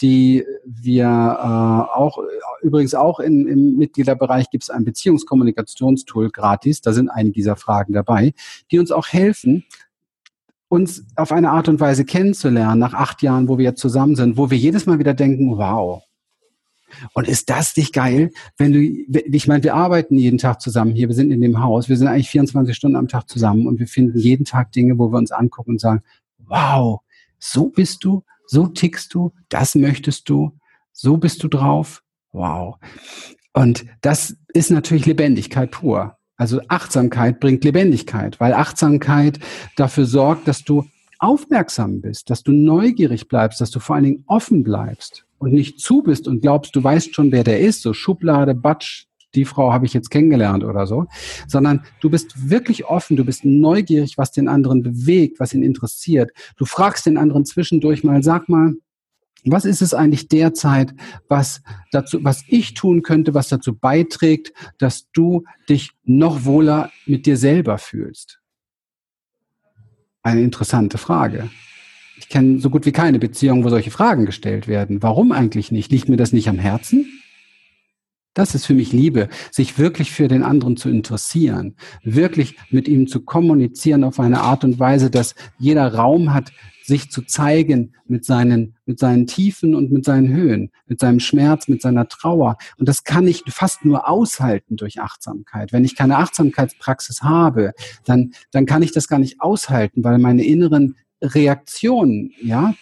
die 0.00 0.46
wir 0.64 1.04
äh, 1.04 1.94
auch, 1.94 2.20
übrigens 2.62 2.94
auch 2.94 3.20
in, 3.20 3.46
im 3.46 3.76
Mitgliederbereich 3.76 4.48
gibt 4.48 4.64
es 4.64 4.70
ein 4.70 4.86
Beziehungskommunikationstool 4.86 6.30
gratis. 6.30 6.80
Da 6.80 6.94
sind 6.94 7.10
einige 7.10 7.34
dieser 7.34 7.56
Fragen 7.56 7.92
dabei, 7.92 8.32
die 8.70 8.78
uns 8.78 8.90
auch 8.90 9.08
helfen, 9.08 9.66
uns 10.68 11.04
auf 11.16 11.32
eine 11.32 11.50
Art 11.50 11.68
und 11.68 11.80
Weise 11.80 12.04
kennenzulernen, 12.04 12.80
nach 12.80 12.94
acht 12.94 13.22
Jahren, 13.22 13.48
wo 13.48 13.58
wir 13.58 13.64
jetzt 13.64 13.80
zusammen 13.80 14.16
sind, 14.16 14.36
wo 14.36 14.50
wir 14.50 14.58
jedes 14.58 14.86
Mal 14.86 14.98
wieder 14.98 15.14
denken, 15.14 15.56
wow. 15.56 16.02
Und 17.12 17.26
ist 17.26 17.50
das 17.50 17.76
nicht 17.76 17.92
geil, 17.92 18.30
wenn 18.56 18.72
du, 18.72 18.80
ich 18.80 19.48
meine, 19.48 19.64
wir 19.64 19.74
arbeiten 19.74 20.16
jeden 20.16 20.38
Tag 20.38 20.60
zusammen 20.60 20.92
hier, 20.94 21.08
wir 21.08 21.14
sind 21.14 21.32
in 21.32 21.40
dem 21.40 21.60
Haus, 21.60 21.88
wir 21.88 21.96
sind 21.96 22.06
eigentlich 22.06 22.30
24 22.30 22.74
Stunden 22.74 22.96
am 22.96 23.08
Tag 23.08 23.28
zusammen 23.28 23.66
und 23.66 23.80
wir 23.80 23.88
finden 23.88 24.18
jeden 24.18 24.44
Tag 24.44 24.72
Dinge, 24.72 24.98
wo 24.98 25.10
wir 25.10 25.18
uns 25.18 25.32
angucken 25.32 25.72
und 25.72 25.80
sagen, 25.80 26.02
wow, 26.38 27.00
so 27.38 27.68
bist 27.68 28.04
du, 28.04 28.22
so 28.46 28.66
tickst 28.68 29.12
du, 29.14 29.32
das 29.48 29.74
möchtest 29.74 30.28
du, 30.28 30.52
so 30.92 31.16
bist 31.16 31.42
du 31.42 31.48
drauf, 31.48 32.02
wow. 32.32 32.76
Und 33.52 33.86
das 34.00 34.36
ist 34.52 34.70
natürlich 34.70 35.06
Lebendigkeit 35.06 35.70
pur. 35.70 36.16
Also 36.36 36.60
Achtsamkeit 36.68 37.38
bringt 37.40 37.64
Lebendigkeit, 37.64 38.40
weil 38.40 38.52
Achtsamkeit 38.52 39.38
dafür 39.76 40.04
sorgt, 40.04 40.48
dass 40.48 40.64
du 40.64 40.84
aufmerksam 41.18 42.00
bist, 42.00 42.28
dass 42.28 42.42
du 42.42 42.52
neugierig 42.52 43.28
bleibst, 43.28 43.60
dass 43.60 43.70
du 43.70 43.78
vor 43.78 43.96
allen 43.96 44.04
Dingen 44.04 44.24
offen 44.26 44.64
bleibst 44.64 45.24
und 45.38 45.52
nicht 45.52 45.80
zu 45.80 46.02
bist 46.02 46.26
und 46.26 46.42
glaubst, 46.42 46.74
du 46.74 46.82
weißt 46.82 47.14
schon, 47.14 47.32
wer 47.32 47.44
der 47.44 47.60
ist, 47.60 47.82
so 47.82 47.92
Schublade, 47.92 48.54
Batsch, 48.54 49.06
die 49.34 49.44
Frau 49.44 49.72
habe 49.72 49.86
ich 49.86 49.94
jetzt 49.94 50.10
kennengelernt 50.10 50.64
oder 50.64 50.86
so, 50.86 51.06
sondern 51.46 51.82
du 52.00 52.10
bist 52.10 52.50
wirklich 52.50 52.86
offen, 52.86 53.16
du 53.16 53.24
bist 53.24 53.44
neugierig, 53.44 54.16
was 54.16 54.30
den 54.30 54.48
anderen 54.48 54.82
bewegt, 54.82 55.40
was 55.40 55.52
ihn 55.54 55.62
interessiert. 55.62 56.30
Du 56.56 56.64
fragst 56.64 57.06
den 57.06 57.16
anderen 57.16 57.44
zwischendurch 57.44 58.04
mal, 58.04 58.22
sag 58.22 58.48
mal, 58.48 58.74
was 59.52 59.64
ist 59.64 59.82
es 59.82 59.94
eigentlich 59.94 60.28
derzeit, 60.28 60.94
was 61.28 61.62
dazu, 61.92 62.22
was 62.22 62.44
ich 62.48 62.74
tun 62.74 63.02
könnte, 63.02 63.34
was 63.34 63.48
dazu 63.48 63.76
beiträgt, 63.76 64.52
dass 64.78 65.10
du 65.12 65.44
dich 65.68 65.90
noch 66.04 66.44
wohler 66.44 66.90
mit 67.06 67.26
dir 67.26 67.36
selber 67.36 67.78
fühlst? 67.78 68.40
Eine 70.22 70.40
interessante 70.42 70.98
Frage. 70.98 71.50
Ich 72.16 72.28
kenne 72.28 72.58
so 72.60 72.70
gut 72.70 72.86
wie 72.86 72.92
keine 72.92 73.18
Beziehung, 73.18 73.64
wo 73.64 73.68
solche 73.68 73.90
Fragen 73.90 74.24
gestellt 74.24 74.68
werden. 74.68 75.02
Warum 75.02 75.32
eigentlich 75.32 75.70
nicht? 75.70 75.90
Liegt 75.90 76.08
mir 76.08 76.16
das 76.16 76.32
nicht 76.32 76.48
am 76.48 76.58
Herzen? 76.58 77.06
Das 78.34 78.54
ist 78.54 78.66
für 78.66 78.74
mich 78.74 78.92
Liebe, 78.92 79.28
sich 79.50 79.78
wirklich 79.78 80.10
für 80.10 80.28
den 80.28 80.42
anderen 80.42 80.76
zu 80.76 80.88
interessieren, 80.88 81.76
wirklich 82.02 82.56
mit 82.70 82.88
ihm 82.88 83.06
zu 83.06 83.20
kommunizieren 83.20 84.04
auf 84.04 84.18
eine 84.18 84.40
Art 84.40 84.64
und 84.64 84.78
Weise, 84.78 85.08
dass 85.10 85.34
jeder 85.58 85.94
Raum 85.94 86.34
hat, 86.34 86.52
sich 86.84 87.10
zu 87.10 87.22
zeigen 87.22 87.94
mit 88.06 88.24
seinen, 88.24 88.76
mit 88.84 88.98
seinen 88.98 89.26
Tiefen 89.26 89.74
und 89.74 89.90
mit 89.90 90.04
seinen 90.04 90.28
Höhen, 90.28 90.70
mit 90.86 91.00
seinem 91.00 91.18
Schmerz, 91.18 91.66
mit 91.66 91.80
seiner 91.80 92.08
Trauer. 92.08 92.58
Und 92.76 92.88
das 92.88 93.04
kann 93.04 93.26
ich 93.26 93.42
fast 93.48 93.86
nur 93.86 94.06
aushalten 94.08 94.76
durch 94.76 95.00
Achtsamkeit. 95.00 95.72
Wenn 95.72 95.84
ich 95.84 95.96
keine 95.96 96.18
Achtsamkeitspraxis 96.18 97.22
habe, 97.22 97.72
dann, 98.04 98.32
dann 98.50 98.66
kann 98.66 98.82
ich 98.82 98.92
das 98.92 99.08
gar 99.08 99.18
nicht 99.18 99.40
aushalten, 99.40 100.04
weil 100.04 100.18
meine 100.18 100.44
inneren 100.44 100.96
Reaktionen, 101.22 102.32
ja, 102.42 102.74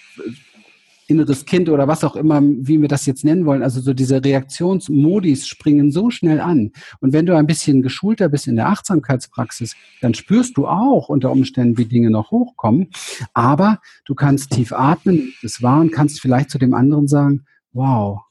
inneres 1.13 1.45
Kind 1.45 1.69
oder 1.69 1.87
was 1.87 2.03
auch 2.03 2.17
immer, 2.17 2.43
wie 2.43 2.81
wir 2.81 2.89
das 2.89 3.07
jetzt 3.07 3.25
nennen 3.25 3.47
wollen. 3.47 3.63
Also 3.63 3.81
so 3.81 3.95
diese 3.95 4.25
Reaktionsmodis 4.25 5.47
springen 5.47 5.93
so 5.93 6.11
schnell 6.11 6.41
an. 6.41 6.73
Und 7.01 7.13
wenn 7.13 7.27
du 7.27 7.37
ein 7.37 7.47
bisschen 7.47 7.83
geschulter 7.83 8.29
bist 8.29 8.49
in 8.49 8.57
der 8.57 8.69
Achtsamkeitspraxis, 8.69 9.77
dann 10.01 10.15
spürst 10.15 10.57
du 10.57 10.67
auch 10.67 11.09
unter 11.09 11.31
Umständen, 11.31 11.79
wie 11.79 11.85
Dinge 11.85 12.11
noch 12.11 12.31
hochkommen. 12.31 12.89
Aber 13.35 13.81
du 14.05 14.15
kannst 14.15 14.51
tief 14.51 14.73
atmen, 14.73 15.33
das 15.43 15.63
war 15.63 15.81
und 15.81 15.93
kannst 15.93 16.21
vielleicht 16.21 16.51
zu 16.51 16.59
dem 16.59 16.75
anderen 16.75 17.07
sagen, 17.07 17.45
wow, 17.73 18.23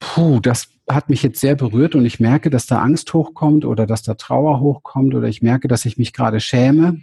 puh, 0.00 0.40
das 0.40 0.68
hat 0.88 1.08
mich 1.08 1.22
jetzt 1.22 1.40
sehr 1.40 1.54
berührt 1.54 1.94
und 1.94 2.04
ich 2.04 2.18
merke, 2.18 2.50
dass 2.50 2.66
da 2.66 2.80
Angst 2.80 3.14
hochkommt 3.14 3.64
oder 3.64 3.86
dass 3.86 4.02
da 4.02 4.14
Trauer 4.14 4.60
hochkommt 4.60 5.14
oder 5.14 5.28
ich 5.28 5.42
merke, 5.42 5.68
dass 5.68 5.84
ich 5.84 5.98
mich 5.98 6.12
gerade 6.12 6.40
schäme. 6.40 7.00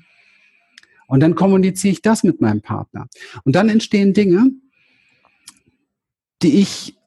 Und 1.07 1.21
dann 1.21 1.35
kommuniziere 1.35 1.93
ich 1.93 2.01
das 2.01 2.23
mit 2.23 2.41
meinem 2.41 2.61
Partner. 2.61 3.07
Und 3.45 3.55
dann 3.55 3.69
entstehen 3.69 4.13
Dinge, 4.13 4.51
die 6.41 6.59
ich 6.59 6.97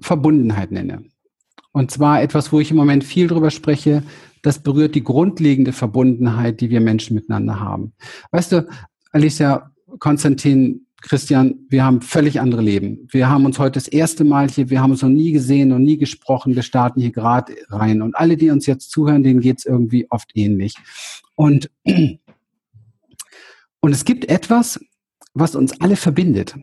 Verbundenheit 0.00 0.70
nenne. 0.72 1.04
Und 1.72 1.90
zwar 1.90 2.22
etwas, 2.22 2.52
wo 2.52 2.60
ich 2.60 2.70
im 2.70 2.76
Moment 2.76 3.04
viel 3.04 3.26
drüber 3.28 3.50
spreche, 3.50 4.02
das 4.42 4.62
berührt 4.62 4.94
die 4.94 5.04
grundlegende 5.04 5.72
Verbundenheit, 5.72 6.60
die 6.60 6.70
wir 6.70 6.80
Menschen 6.80 7.14
miteinander 7.14 7.60
haben. 7.60 7.92
Weißt 8.30 8.52
du, 8.52 8.68
Alicia, 9.12 9.70
Konstantin, 9.98 10.86
Christian, 11.00 11.66
wir 11.68 11.84
haben 11.84 12.00
völlig 12.00 12.40
andere 12.40 12.62
Leben. 12.62 13.08
Wir 13.10 13.28
haben 13.28 13.44
uns 13.44 13.58
heute 13.58 13.72
das 13.72 13.88
erste 13.88 14.24
Mal 14.24 14.48
hier, 14.48 14.70
wir 14.70 14.80
haben 14.80 14.92
uns 14.92 15.02
noch 15.02 15.08
nie 15.08 15.32
gesehen 15.32 15.72
und 15.72 15.82
nie 15.82 15.96
gesprochen. 15.96 16.54
Wir 16.54 16.62
starten 16.62 17.00
hier 17.00 17.10
gerade 17.10 17.54
rein. 17.68 18.02
Und 18.02 18.16
alle, 18.16 18.36
die 18.36 18.50
uns 18.50 18.66
jetzt 18.66 18.90
zuhören, 18.90 19.22
denen 19.22 19.40
geht's 19.40 19.64
irgendwie 19.64 20.06
oft 20.10 20.30
ähnlich. 20.34 20.74
Und, 21.34 21.70
und 21.84 22.20
es 23.92 24.04
gibt 24.04 24.28
etwas, 24.28 24.80
was 25.34 25.54
uns 25.56 25.80
alle 25.80 25.96
verbindet. 25.96 26.54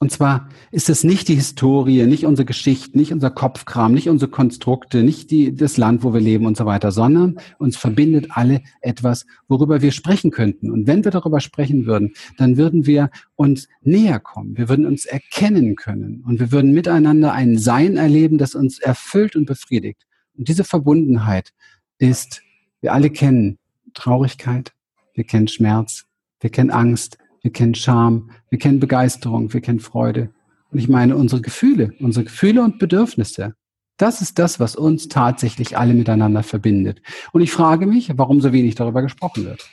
Und 0.00 0.12
zwar 0.12 0.48
ist 0.70 0.88
es 0.88 1.02
nicht 1.02 1.26
die 1.26 1.34
Historie, 1.34 2.06
nicht 2.06 2.24
unsere 2.24 2.46
Geschichte, 2.46 2.96
nicht 2.96 3.12
unser 3.12 3.30
Kopfkram, 3.30 3.92
nicht 3.92 4.08
unsere 4.08 4.30
Konstrukte, 4.30 5.02
nicht 5.02 5.32
die, 5.32 5.54
das 5.54 5.76
Land, 5.76 6.04
wo 6.04 6.14
wir 6.14 6.20
leben 6.20 6.46
und 6.46 6.56
so 6.56 6.66
weiter, 6.66 6.92
sondern 6.92 7.40
uns 7.58 7.76
verbindet 7.76 8.28
alle 8.30 8.62
etwas, 8.80 9.26
worüber 9.48 9.82
wir 9.82 9.90
sprechen 9.90 10.30
könnten. 10.30 10.70
Und 10.70 10.86
wenn 10.86 11.04
wir 11.04 11.10
darüber 11.10 11.40
sprechen 11.40 11.86
würden, 11.86 12.12
dann 12.36 12.56
würden 12.56 12.86
wir 12.86 13.10
uns 13.34 13.68
näher 13.82 14.20
kommen. 14.20 14.56
Wir 14.56 14.68
würden 14.68 14.86
uns 14.86 15.04
erkennen 15.04 15.74
können 15.74 16.22
und 16.24 16.38
wir 16.38 16.52
würden 16.52 16.72
miteinander 16.72 17.32
ein 17.32 17.58
Sein 17.58 17.96
erleben, 17.96 18.38
das 18.38 18.54
uns 18.54 18.78
erfüllt 18.78 19.34
und 19.34 19.46
befriedigt. 19.46 20.06
Und 20.36 20.48
diese 20.48 20.62
Verbundenheit 20.62 21.52
ist, 21.98 22.42
wir 22.80 22.92
alle 22.92 23.10
kennen 23.10 23.58
Traurigkeit, 23.94 24.72
wir 25.14 25.24
kennen 25.24 25.48
Schmerz, 25.48 26.04
wir 26.38 26.50
kennen 26.50 26.70
Angst, 26.70 27.18
wir 27.42 27.52
kennen 27.52 27.74
Scham, 27.74 28.30
wir 28.50 28.58
kennen 28.58 28.80
Begeisterung, 28.80 29.52
wir 29.52 29.60
kennen 29.60 29.80
Freude. 29.80 30.30
Und 30.70 30.78
ich 30.78 30.88
meine 30.88 31.16
unsere 31.16 31.40
Gefühle, 31.40 31.92
unsere 32.00 32.24
Gefühle 32.24 32.62
und 32.62 32.78
Bedürfnisse. 32.78 33.54
Das 33.96 34.20
ist 34.20 34.38
das, 34.38 34.60
was 34.60 34.76
uns 34.76 35.08
tatsächlich 35.08 35.76
alle 35.76 35.94
miteinander 35.94 36.42
verbindet. 36.42 37.02
Und 37.32 37.40
ich 37.40 37.50
frage 37.50 37.86
mich, 37.86 38.12
warum 38.16 38.40
so 38.40 38.52
wenig 38.52 38.74
darüber 38.74 39.02
gesprochen 39.02 39.44
wird. 39.44 39.68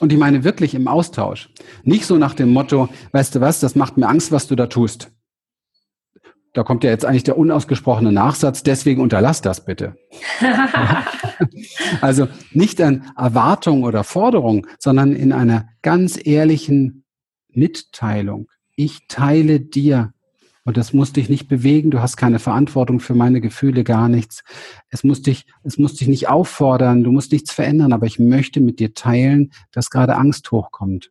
Und 0.00 0.12
ich 0.12 0.18
meine 0.18 0.42
wirklich 0.42 0.74
im 0.74 0.88
Austausch. 0.88 1.50
Nicht 1.84 2.06
so 2.06 2.18
nach 2.18 2.34
dem 2.34 2.52
Motto, 2.52 2.88
weißt 3.12 3.36
du 3.36 3.40
was, 3.40 3.60
das 3.60 3.76
macht 3.76 3.96
mir 3.96 4.08
Angst, 4.08 4.32
was 4.32 4.48
du 4.48 4.56
da 4.56 4.66
tust 4.66 5.12
da 6.52 6.62
kommt 6.62 6.84
ja 6.84 6.90
jetzt 6.90 7.04
eigentlich 7.04 7.24
der 7.24 7.38
unausgesprochene 7.38 8.12
Nachsatz, 8.12 8.62
deswegen 8.62 9.00
unterlass 9.00 9.40
das 9.40 9.64
bitte. 9.64 9.96
also 12.00 12.28
nicht 12.52 12.80
an 12.80 13.10
Erwartung 13.16 13.84
oder 13.84 14.04
Forderung, 14.04 14.66
sondern 14.78 15.14
in 15.14 15.32
einer 15.32 15.68
ganz 15.80 16.18
ehrlichen 16.22 17.04
Mitteilung. 17.48 18.48
Ich 18.76 19.06
teile 19.08 19.60
dir. 19.60 20.12
Und 20.64 20.76
das 20.76 20.92
muss 20.92 21.12
dich 21.12 21.28
nicht 21.28 21.48
bewegen. 21.48 21.90
Du 21.90 22.00
hast 22.00 22.16
keine 22.16 22.38
Verantwortung 22.38 23.00
für 23.00 23.14
meine 23.14 23.40
Gefühle, 23.40 23.82
gar 23.82 24.08
nichts. 24.08 24.44
Es 24.90 25.02
muss 25.02 25.20
dich, 25.22 25.46
es 25.64 25.76
muss 25.76 25.94
dich 25.94 26.06
nicht 26.06 26.28
auffordern. 26.28 27.02
Du 27.02 27.10
musst 27.10 27.32
nichts 27.32 27.52
verändern. 27.52 27.92
Aber 27.92 28.06
ich 28.06 28.20
möchte 28.20 28.60
mit 28.60 28.78
dir 28.78 28.94
teilen, 28.94 29.52
dass 29.72 29.90
gerade 29.90 30.14
Angst 30.16 30.52
hochkommt 30.52 31.10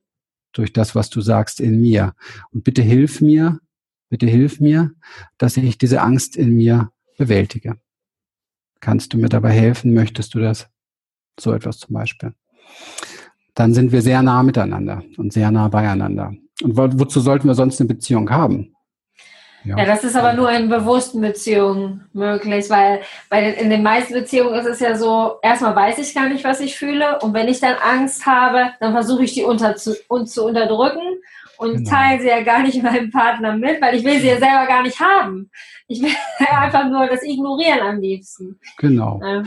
durch 0.54 0.72
das, 0.72 0.96
was 0.96 1.10
du 1.10 1.20
sagst 1.20 1.60
in 1.60 1.82
mir. 1.82 2.14
Und 2.52 2.64
bitte 2.64 2.82
hilf 2.82 3.20
mir, 3.20 3.60
Bitte 4.12 4.26
hilf 4.26 4.60
mir, 4.60 4.92
dass 5.38 5.56
ich 5.56 5.78
diese 5.78 6.02
Angst 6.02 6.36
in 6.36 6.54
mir 6.58 6.92
bewältige. 7.18 7.78
Kannst 8.82 9.14
du 9.14 9.18
mir 9.18 9.30
dabei 9.30 9.52
helfen? 9.52 9.94
Möchtest 9.94 10.34
du 10.34 10.40
das? 10.40 10.68
So 11.40 11.54
etwas 11.54 11.78
zum 11.78 11.94
Beispiel. 11.94 12.34
Dann 13.56 13.74
sind 13.74 13.94
wir 13.94 14.02
sehr 14.02 14.22
nah 14.22 14.44
miteinander 14.44 15.02
und 15.16 15.32
sehr 15.32 15.50
nah 15.50 15.70
beieinander. 15.70 16.34
Und 16.62 16.76
wo, 16.76 16.90
wozu 17.00 17.22
sollten 17.22 17.48
wir 17.48 17.56
sonst 17.56 17.80
eine 17.80 17.88
Beziehung 17.88 18.30
haben? 18.30 18.76
Ja. 19.64 19.78
ja. 19.78 19.86
das 19.86 20.04
ist 20.04 20.18
aber 20.18 20.34
nur 20.34 20.52
in 20.52 20.68
bewussten 20.68 21.22
Beziehungen 21.22 22.10
möglich, 22.12 22.70
weil 22.70 23.04
bei 23.30 23.54
in 23.54 23.70
den 23.70 23.82
meisten 23.82 24.14
Beziehungen 24.14 24.56
ist 24.56 24.68
es 24.68 24.82
ja 24.82 24.98
so, 24.98 25.36
erstmal 25.42 25.74
weiß 25.74 26.00
ich 26.00 26.14
gar 26.14 26.28
nicht, 26.28 26.44
was 26.44 26.60
ich 26.60 26.76
fühle 26.76 27.20
und 27.20 27.34
wenn 27.34 27.48
ich 27.48 27.62
dann 27.62 27.76
Angst 27.76 28.26
habe, 28.26 28.72
dann 28.82 28.92
versuche 28.92 29.24
ich 29.24 29.36
die 29.36 29.44
unter 29.44 29.78
zu, 29.78 29.96
zu 30.26 30.46
unterdrücken 30.46 31.22
und 31.62 31.76
genau. 31.76 31.90
teile 31.92 32.22
sie 32.22 32.28
ja 32.28 32.42
gar 32.42 32.64
nicht 32.64 32.82
meinem 32.84 33.12
Partner 33.12 33.56
mit, 33.56 33.80
weil 33.82 33.96
ich 33.96 34.04
will 34.04 34.20
sie 34.20 34.28
ja 34.28 34.40
selber 34.40 34.66
gar 34.68 34.82
nicht 34.82 35.00
haben. 35.00 35.52
Ich 35.88 36.02
will 36.02 36.12
einfach 36.50 36.90
nur 36.90 37.06
das 37.06 37.24
ignorieren 37.24 37.82
am 37.82 38.00
liebsten. 38.00 38.60
Genau. 38.78 39.22
Ja. 39.24 39.44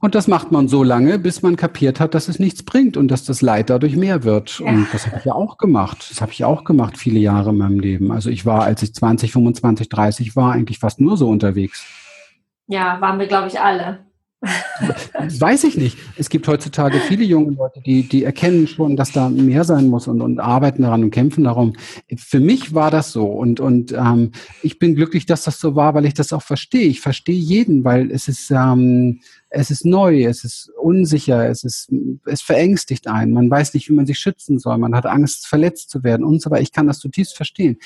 Und 0.00 0.14
das 0.14 0.28
macht 0.28 0.52
man 0.52 0.68
so 0.68 0.82
lange, 0.82 1.18
bis 1.18 1.42
man 1.42 1.56
kapiert 1.56 2.00
hat, 2.00 2.14
dass 2.14 2.28
es 2.28 2.38
nichts 2.38 2.64
bringt 2.64 2.96
und 2.96 3.08
dass 3.08 3.24
das 3.24 3.42
Leid 3.42 3.70
dadurch 3.70 3.96
mehr 3.96 4.24
wird. 4.24 4.58
Ja. 4.58 4.66
Und 4.66 4.88
das 4.92 5.06
habe 5.06 5.18
ich 5.18 5.24
ja 5.24 5.34
auch 5.34 5.56
gemacht. 5.56 6.08
Das 6.10 6.20
habe 6.20 6.32
ich 6.32 6.44
auch 6.44 6.64
gemacht, 6.64 6.98
viele 6.98 7.20
Jahre 7.20 7.50
in 7.50 7.58
meinem 7.58 7.80
Leben. 7.80 8.12
Also 8.12 8.28
ich 8.28 8.44
war, 8.44 8.64
als 8.64 8.82
ich 8.82 8.92
20, 8.92 9.32
25, 9.32 9.88
30 9.88 10.36
war, 10.36 10.52
eigentlich 10.52 10.80
fast 10.80 11.00
nur 11.00 11.16
so 11.16 11.28
unterwegs. 11.28 11.86
Ja, 12.66 13.00
waren 13.00 13.18
wir, 13.20 13.26
glaube 13.26 13.46
ich, 13.46 13.60
alle. 13.60 14.05
Weiß 15.40 15.64
ich 15.64 15.76
nicht. 15.76 15.98
Es 16.16 16.28
gibt 16.28 16.46
heutzutage 16.48 16.98
viele 17.00 17.24
junge 17.24 17.52
Leute, 17.52 17.80
die, 17.80 18.08
die 18.08 18.24
erkennen 18.24 18.66
schon, 18.66 18.96
dass 18.96 19.12
da 19.12 19.28
mehr 19.28 19.64
sein 19.64 19.88
muss 19.88 20.06
und, 20.06 20.20
und 20.20 20.38
arbeiten 20.38 20.82
daran 20.82 21.02
und 21.04 21.10
kämpfen 21.10 21.44
darum. 21.44 21.74
Für 22.16 22.40
mich 22.40 22.74
war 22.74 22.90
das 22.90 23.12
so 23.12 23.26
und, 23.26 23.60
und 23.60 23.92
ähm, 23.92 24.32
ich 24.62 24.78
bin 24.78 24.94
glücklich, 24.94 25.26
dass 25.26 25.44
das 25.44 25.58
so 25.58 25.74
war, 25.74 25.94
weil 25.94 26.06
ich 26.06 26.14
das 26.14 26.32
auch 26.32 26.42
verstehe. 26.42 26.86
Ich 26.86 27.00
verstehe 27.00 27.38
jeden, 27.38 27.84
weil 27.84 28.10
es 28.10 28.28
ist, 28.28 28.50
ähm, 28.50 29.20
es 29.48 29.70
ist 29.70 29.84
neu, 29.84 30.24
es 30.24 30.44
ist 30.44 30.70
unsicher, 30.80 31.48
es 31.48 31.64
ist, 31.64 31.92
es 32.26 32.42
verängstigt 32.42 33.08
einen. 33.08 33.32
Man 33.32 33.50
weiß 33.50 33.74
nicht, 33.74 33.88
wie 33.88 33.94
man 33.94 34.06
sich 34.06 34.18
schützen 34.18 34.58
soll. 34.58 34.78
Man 34.78 34.94
hat 34.94 35.06
Angst, 35.06 35.46
verletzt 35.46 35.90
zu 35.90 36.04
werden 36.04 36.24
und 36.24 36.42
so 36.42 36.50
weiter. 36.50 36.62
Ich 36.62 36.72
kann 36.72 36.86
das 36.86 36.98
zutiefst 36.98 37.36
verstehen. 37.36 37.78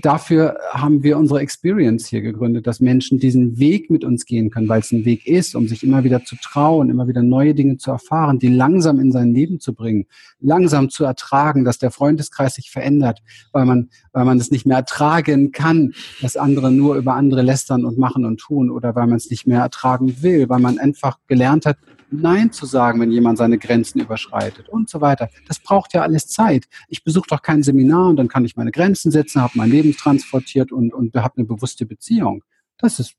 Dafür 0.00 0.58
haben 0.72 1.02
wir 1.02 1.18
unsere 1.18 1.40
Experience 1.40 2.06
hier 2.06 2.20
gegründet, 2.20 2.66
dass 2.66 2.80
Menschen 2.80 3.18
diesen 3.18 3.58
Weg 3.58 3.90
mit 3.90 4.04
uns 4.04 4.24
gehen 4.24 4.50
können, 4.50 4.68
weil 4.68 4.80
es 4.80 4.92
ein 4.92 5.04
Weg 5.04 5.26
ist, 5.26 5.54
um 5.54 5.68
sich 5.68 5.82
immer 5.82 6.04
wieder 6.04 6.24
zu 6.24 6.36
trauen, 6.36 6.90
immer 6.90 7.08
wieder 7.08 7.22
neue 7.22 7.54
Dinge 7.54 7.76
zu 7.76 7.90
erfahren, 7.90 8.38
die 8.38 8.48
langsam 8.48 8.98
in 9.00 9.12
sein 9.12 9.34
Leben 9.34 9.60
zu 9.60 9.74
bringen, 9.74 10.06
langsam 10.40 10.90
zu 10.90 11.04
ertragen, 11.04 11.64
dass 11.64 11.78
der 11.78 11.90
Freundeskreis 11.90 12.54
sich 12.54 12.70
verändert, 12.70 13.20
weil 13.52 13.64
man, 13.64 13.90
weil 14.12 14.24
man 14.24 14.38
es 14.38 14.50
nicht 14.50 14.66
mehr 14.66 14.78
ertragen 14.78 15.52
kann, 15.52 15.94
dass 16.20 16.36
andere 16.36 16.70
nur 16.70 16.96
über 16.96 17.14
andere 17.14 17.42
lästern 17.42 17.84
und 17.84 17.98
machen 17.98 18.24
und 18.24 18.38
tun 18.38 18.70
oder 18.70 18.94
weil 18.94 19.06
man 19.06 19.16
es 19.16 19.30
nicht 19.30 19.46
mehr 19.46 19.60
ertragen 19.60 20.22
will, 20.22 20.48
weil 20.48 20.60
man 20.60 20.78
einfach 20.78 21.18
gelernt 21.26 21.66
hat, 21.66 21.76
Nein 22.10 22.52
zu 22.52 22.66
sagen, 22.66 23.00
wenn 23.00 23.10
jemand 23.10 23.38
seine 23.38 23.58
Grenzen 23.58 24.00
überschreitet 24.00 24.68
und 24.68 24.88
so 24.88 25.00
weiter. 25.00 25.28
Das 25.48 25.58
braucht 25.58 25.92
ja 25.92 26.02
alles 26.02 26.28
Zeit. 26.28 26.66
Ich 26.88 27.02
besuche 27.02 27.26
doch 27.28 27.42
kein 27.42 27.62
Seminar 27.62 28.10
und 28.10 28.16
dann 28.16 28.28
kann 28.28 28.44
ich 28.44 28.56
meine 28.56 28.70
Grenzen 28.70 29.10
setzen, 29.10 29.42
habe 29.42 29.54
mein 29.56 29.70
Leben 29.76 29.96
transportiert 29.96 30.72
und, 30.72 30.92
und 30.92 31.14
habe 31.14 31.38
eine 31.38 31.46
bewusste 31.46 31.86
Beziehung. 31.86 32.44
Das 32.78 32.98
ist 32.98 33.16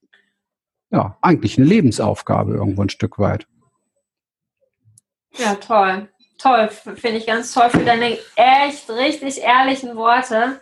ja 0.92 1.18
eigentlich 1.22 1.58
eine 1.58 1.68
Lebensaufgabe 1.68 2.54
irgendwo 2.54 2.82
ein 2.82 2.90
Stück 2.90 3.20
weit. 3.20 3.48
Ja, 5.38 5.56
toll. 5.56 6.10
Toll. 6.38 6.70
Finde 6.70 7.18
ich 7.18 7.26
ganz 7.26 7.54
toll 7.54 7.70
für 7.70 7.84
deine 7.84 8.18
echt 8.36 8.90
richtig 8.90 9.42
ehrlichen 9.42 9.96
Worte. 9.96 10.62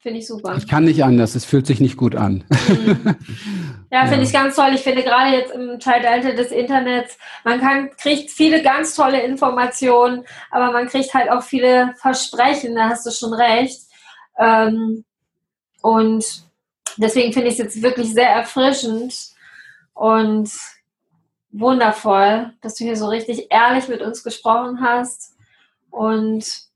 Finde 0.00 0.18
ich 0.20 0.26
super. 0.26 0.56
Ich 0.56 0.66
kann 0.66 0.84
nicht 0.84 1.04
anders, 1.04 1.34
es 1.34 1.44
fühlt 1.44 1.66
sich 1.66 1.78
nicht 1.78 1.98
gut 1.98 2.16
an. 2.16 2.44
Mhm. 2.48 3.16
Ja, 3.92 4.02
finde 4.02 4.18
ja. 4.18 4.22
ich 4.22 4.32
ganz 4.32 4.54
toll. 4.54 4.70
Ich 4.72 4.82
finde 4.82 5.02
gerade 5.02 5.36
jetzt 5.36 5.52
im 5.52 5.80
Zeitalter 5.80 6.32
des 6.32 6.52
Internets, 6.52 7.18
man 7.42 7.60
kann, 7.60 7.90
kriegt 7.96 8.30
viele 8.30 8.62
ganz 8.62 8.94
tolle 8.94 9.20
Informationen, 9.20 10.24
aber 10.52 10.70
man 10.70 10.86
kriegt 10.86 11.12
halt 11.12 11.28
auch 11.28 11.42
viele 11.42 11.92
Versprechen, 12.00 12.76
da 12.76 12.90
hast 12.90 13.04
du 13.04 13.10
schon 13.10 13.34
recht. 13.34 13.80
Ähm, 14.38 15.04
und 15.82 16.24
deswegen 16.98 17.32
finde 17.32 17.48
ich 17.48 17.54
es 17.54 17.58
jetzt 17.58 17.82
wirklich 17.82 18.14
sehr 18.14 18.30
erfrischend 18.30 19.12
und 19.92 20.52
wundervoll, 21.50 22.52
dass 22.60 22.76
du 22.76 22.84
hier 22.84 22.96
so 22.96 23.08
richtig 23.08 23.48
ehrlich 23.50 23.88
mit 23.88 24.02
uns 24.02 24.22
gesprochen 24.22 24.80
hast 24.80 25.34
und 25.90 26.69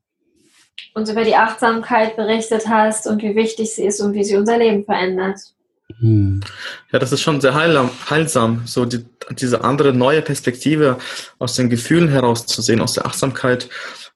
uns 0.95 1.11
über 1.11 1.25
die 1.25 1.37
Achtsamkeit 1.37 2.17
berichtet 2.17 2.69
hast 2.69 3.07
und 3.07 3.23
wie 3.23 3.35
wichtig 3.35 3.75
sie 3.75 3.85
ist 3.85 4.01
und 4.01 4.15
wie 4.15 4.25
sie 4.25 4.37
unser 4.37 4.59
Leben 4.59 4.85
verändert. 4.85 5.39
Hm. 5.99 6.41
Ja, 6.93 6.99
das 6.99 7.13
ist 7.13 7.21
schon 7.21 7.41
sehr 7.41 7.55
heilsam, 7.55 8.63
so 8.67 8.85
die, 8.85 9.05
diese 9.31 9.65
andere 9.65 9.93
neue 9.93 10.23
Perspektive 10.23 10.99
aus 11.39 11.55
den 11.57 11.69
Gefühlen 11.69 12.09
herauszusehen, 12.09 12.81
aus 12.81 12.95
der 12.95 13.07
Achtsamkeit, 13.07 13.69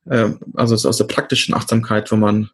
äh, 0.09 0.31
also 0.55 0.89
aus 0.89 0.97
der 0.97 1.05
praktischen 1.05 1.55
Achtsamkeit, 1.55 2.11
wo 2.11 2.17
man 2.17 2.51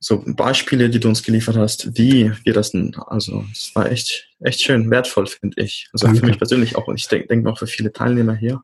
so 0.00 0.22
Beispiele, 0.26 0.90
die 0.90 1.00
du 1.00 1.08
uns 1.08 1.22
geliefert 1.22 1.56
hast, 1.56 1.98
wie 1.98 2.32
wir 2.44 2.52
das 2.52 2.72
also 3.06 3.44
es 3.52 3.74
war 3.74 3.90
echt, 3.90 4.28
echt 4.40 4.62
schön, 4.62 4.90
wertvoll, 4.90 5.26
finde 5.26 5.60
ich. 5.62 5.88
Also 5.92 6.06
Danke. 6.06 6.20
für 6.20 6.26
mich 6.26 6.38
persönlich 6.38 6.76
auch 6.76 6.86
und 6.86 7.00
ich 7.00 7.08
denke 7.08 7.28
denk 7.28 7.46
auch 7.46 7.58
für 7.58 7.66
viele 7.66 7.92
Teilnehmer 7.92 8.34
hier. 8.34 8.62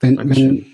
Wenn, 0.00 0.18
wenn, 0.18 0.66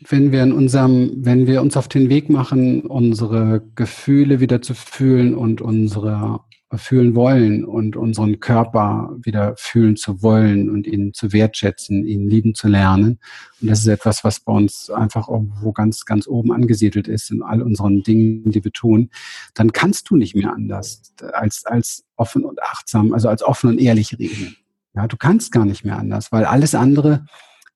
wenn 0.00 0.32
wir 0.32 0.42
in 0.42 0.52
unserem, 0.52 1.12
wenn 1.16 1.46
wir 1.46 1.62
uns 1.62 1.76
auf 1.76 1.88
den 1.88 2.08
Weg 2.08 2.28
machen, 2.28 2.82
unsere 2.82 3.62
Gefühle 3.74 4.40
wieder 4.40 4.60
zu 4.60 4.74
fühlen 4.74 5.34
und 5.34 5.60
unsere 5.60 6.40
fühlen 6.78 7.14
wollen 7.14 7.64
und 7.64 7.96
unseren 7.96 8.40
Körper 8.40 9.14
wieder 9.22 9.54
fühlen 9.56 9.96
zu 9.96 10.22
wollen 10.22 10.70
und 10.70 10.86
ihn 10.86 11.12
zu 11.12 11.32
wertschätzen, 11.32 12.04
ihn 12.04 12.28
lieben 12.28 12.54
zu 12.54 12.68
lernen. 12.68 13.18
Und 13.60 13.70
das 13.70 13.80
ist 13.80 13.86
etwas, 13.86 14.24
was 14.24 14.40
bei 14.40 14.52
uns 14.52 14.90
einfach 14.90 15.28
irgendwo 15.28 15.72
ganz, 15.72 16.04
ganz 16.04 16.26
oben 16.26 16.52
angesiedelt 16.52 17.08
ist 17.08 17.30
in 17.30 17.42
all 17.42 17.62
unseren 17.62 18.02
Dingen, 18.02 18.50
die 18.50 18.64
wir 18.64 18.72
tun. 18.72 19.10
Dann 19.54 19.72
kannst 19.72 20.10
du 20.10 20.16
nicht 20.16 20.34
mehr 20.34 20.52
anders 20.52 21.14
als, 21.32 21.64
als 21.66 22.04
offen 22.16 22.44
und 22.44 22.62
achtsam, 22.62 23.12
also 23.12 23.28
als 23.28 23.42
offen 23.42 23.70
und 23.70 23.78
ehrlich 23.80 24.18
reden. 24.18 24.56
Ja, 24.94 25.06
du 25.06 25.16
kannst 25.16 25.50
gar 25.52 25.64
nicht 25.64 25.84
mehr 25.84 25.98
anders, 25.98 26.30
weil 26.30 26.44
alles 26.44 26.74
andere 26.74 27.26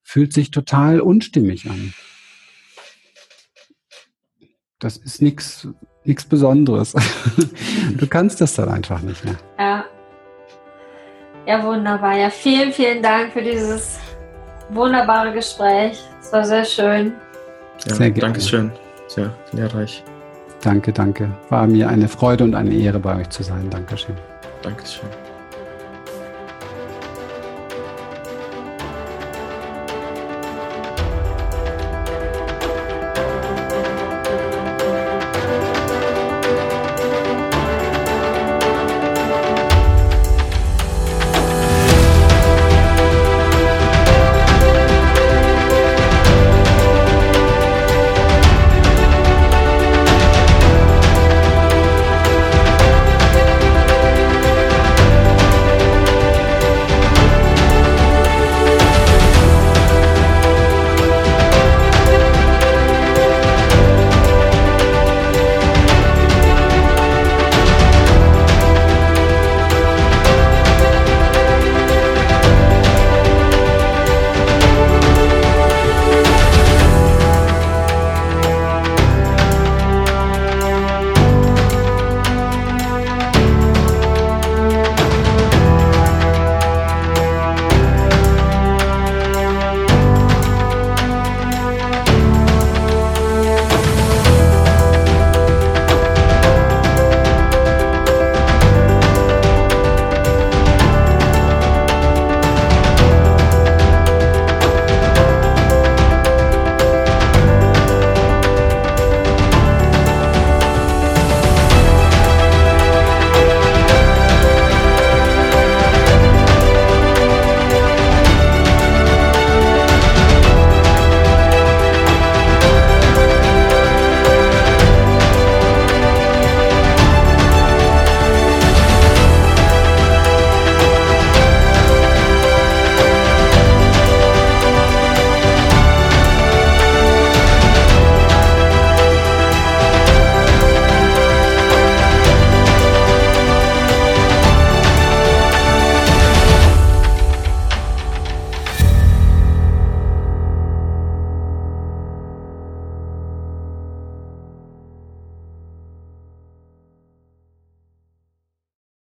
fühlt 0.09 0.33
sich 0.33 0.51
total 0.51 1.01
unstimmig 1.03 1.69
an. 1.69 1.93
Das 4.79 4.97
ist 4.97 5.21
nichts 5.21 5.69
nichts 6.05 6.25
Besonderes. 6.25 6.95
Du 7.99 8.07
kannst 8.07 8.41
das 8.41 8.55
dann 8.55 8.69
einfach 8.69 9.01
nicht 9.01 9.25
mehr. 9.25 9.37
Ja. 9.59 9.85
Ja, 11.47 11.65
wunderbar. 11.65 12.17
Ja, 12.17 12.31
vielen, 12.31 12.73
vielen 12.73 13.03
Dank 13.03 13.33
für 13.33 13.43
dieses 13.43 13.99
wunderbare 14.71 15.33
Gespräch. 15.33 15.99
Es 16.21 16.33
war 16.33 16.45
sehr 16.45 16.65
schön. 16.65 17.15
Ja, 17.87 17.95
sehr 17.95 18.11
gerne. 18.11 18.21
Dankeschön. 18.21 18.71
Sehr 19.09 19.35
lehrreich. 19.53 20.05
Danke, 20.63 20.93
danke. 20.93 21.31
War 21.49 21.67
mir 21.67 21.89
eine 21.89 22.09
Freude 22.09 22.45
und 22.45 22.55
eine 22.55 22.75
Ehre, 22.75 23.01
bei 23.01 23.17
euch 23.21 23.31
zu 23.31 23.43
sein. 23.43 23.69
Dankeschön. 23.71 24.17
Dankeschön. 24.63 25.09